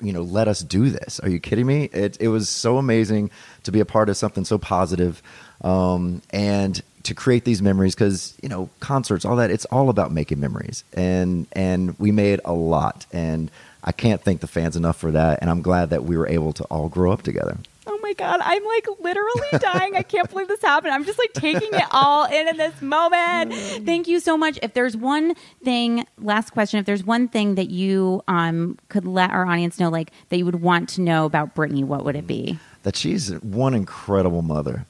you 0.01 0.13
know, 0.13 0.21
let 0.21 0.47
us 0.47 0.61
do 0.61 0.89
this. 0.89 1.19
Are 1.19 1.29
you 1.29 1.39
kidding 1.39 1.65
me? 1.65 1.85
It 1.93 2.17
it 2.19 2.27
was 2.27 2.49
so 2.49 2.77
amazing 2.77 3.31
to 3.63 3.71
be 3.71 3.79
a 3.79 3.85
part 3.85 4.09
of 4.09 4.17
something 4.17 4.45
so 4.45 4.57
positive, 4.57 5.21
um, 5.61 6.21
and 6.31 6.81
to 7.03 7.13
create 7.13 7.45
these 7.45 7.61
memories 7.61 7.95
because 7.95 8.35
you 8.41 8.49
know 8.49 8.69
concerts, 8.79 9.25
all 9.25 9.37
that. 9.37 9.51
It's 9.51 9.65
all 9.65 9.89
about 9.89 10.11
making 10.11 10.39
memories, 10.39 10.83
and 10.93 11.47
and 11.53 11.97
we 11.99 12.11
made 12.11 12.41
a 12.45 12.53
lot, 12.53 13.05
and 13.11 13.49
I 13.83 13.91
can't 13.91 14.21
thank 14.21 14.41
the 14.41 14.47
fans 14.47 14.75
enough 14.75 14.97
for 14.97 15.11
that. 15.11 15.39
And 15.41 15.49
I'm 15.49 15.61
glad 15.61 15.89
that 15.89 16.03
we 16.03 16.17
were 16.17 16.27
able 16.27 16.53
to 16.53 16.63
all 16.65 16.89
grow 16.89 17.11
up 17.11 17.23
together. 17.23 17.57
Oh 17.87 17.97
my 18.03 18.13
god, 18.13 18.39
I'm 18.43 18.63
like 18.63 18.87
literally 18.99 19.47
dying. 19.59 19.95
I 19.95 20.03
can't 20.03 20.29
believe 20.29 20.47
this 20.47 20.61
happened. 20.61 20.93
I'm 20.93 21.03
just 21.03 21.17
like 21.17 21.33
taking 21.33 21.69
it 21.73 21.85
all 21.91 22.25
in 22.25 22.47
in 22.47 22.57
this 22.57 22.79
moment. 22.81 23.53
Thank 23.85 24.07
you 24.07 24.19
so 24.19 24.37
much. 24.37 24.59
If 24.61 24.73
there's 24.73 24.95
one 24.95 25.33
thing, 25.63 26.05
last 26.19 26.51
question, 26.51 26.79
if 26.79 26.85
there's 26.85 27.03
one 27.03 27.27
thing 27.27 27.55
that 27.55 27.69
you 27.71 28.21
um 28.27 28.77
could 28.89 29.05
let 29.05 29.31
our 29.31 29.45
audience 29.47 29.79
know 29.79 29.89
like 29.89 30.11
that 30.29 30.37
you 30.37 30.45
would 30.45 30.61
want 30.61 30.89
to 30.89 31.01
know 31.01 31.25
about 31.25 31.55
Britney, 31.55 31.83
what 31.83 32.05
would 32.05 32.15
it 32.15 32.27
be? 32.27 32.59
that 32.83 32.95
she's 32.95 33.31
one 33.41 33.75
incredible 33.75 34.41
mother. 34.41 34.85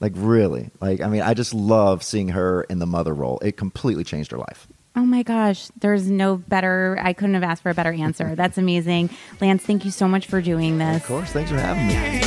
Like 0.00 0.12
really, 0.14 0.70
like 0.80 1.00
I 1.00 1.08
mean, 1.08 1.22
I 1.22 1.34
just 1.34 1.52
love 1.54 2.02
seeing 2.02 2.28
her 2.28 2.62
in 2.64 2.78
the 2.78 2.86
mother 2.86 3.14
role. 3.14 3.38
It 3.40 3.56
completely 3.56 4.04
changed 4.04 4.30
her 4.30 4.38
life. 4.38 4.66
Oh 4.96 5.04
my 5.04 5.22
gosh, 5.22 5.68
there's 5.78 6.10
no 6.10 6.38
better. 6.38 6.98
I 6.98 7.12
couldn't 7.12 7.34
have 7.34 7.42
asked 7.42 7.62
for 7.62 7.68
a 7.68 7.74
better 7.74 7.92
answer. 7.92 8.34
That's 8.36 8.56
amazing. 8.56 9.10
Lance, 9.42 9.62
thank 9.62 9.84
you 9.84 9.90
so 9.90 10.08
much 10.08 10.26
for 10.26 10.40
doing 10.40 10.78
this. 10.78 11.02
Of 11.02 11.06
course, 11.06 11.32
thanks 11.32 11.50
for 11.50 11.58
having 11.58 11.86
me. 11.88 12.22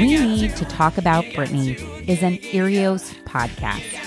We 0.00 0.18
Need 0.26 0.56
to 0.56 0.64
Talk 0.64 0.96
About 0.98 1.24
Britney 1.24 2.08
is 2.08 2.22
an 2.22 2.38
Earios 2.38 3.14
podcast. 3.24 4.01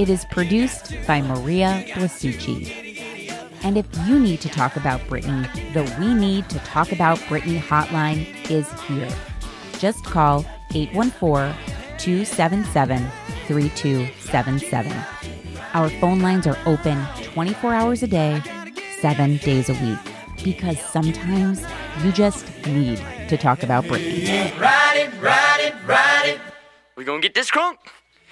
It 0.00 0.08
is 0.08 0.24
produced 0.24 0.94
by 1.06 1.20
Maria 1.20 1.84
Blasucci. 1.88 3.34
And 3.62 3.76
if 3.76 3.84
you 4.08 4.18
need 4.18 4.40
to 4.40 4.48
talk 4.48 4.76
about 4.76 5.02
Britney, 5.02 5.44
the 5.74 5.82
We 6.00 6.14
Need 6.14 6.48
to 6.48 6.58
Talk 6.60 6.90
About 6.90 7.18
Britney 7.28 7.60
hotline 7.60 8.24
is 8.50 8.66
here. 8.84 9.10
Just 9.78 10.02
call 10.02 10.46
814 10.72 11.54
277 11.98 13.10
3277. 13.46 14.92
Our 15.74 15.90
phone 15.90 16.20
lines 16.20 16.46
are 16.46 16.56
open 16.64 17.06
24 17.34 17.74
hours 17.74 18.02
a 18.02 18.06
day, 18.06 18.40
seven 19.02 19.36
days 19.36 19.68
a 19.68 19.74
week, 19.84 19.98
because 20.42 20.80
sometimes 20.80 21.62
you 22.02 22.10
just 22.10 22.46
need 22.66 23.04
to 23.28 23.36
talk 23.36 23.62
about 23.62 23.84
Britney. 23.84 24.58
Ride 24.58 24.96
it, 24.96 25.20
ride 25.20 25.60
it, 25.60 25.74
ride 25.86 26.24
it. 26.24 26.40
We 26.96 27.04
gonna 27.04 27.20
get 27.20 27.34
this 27.34 27.50
crunk? 27.50 27.76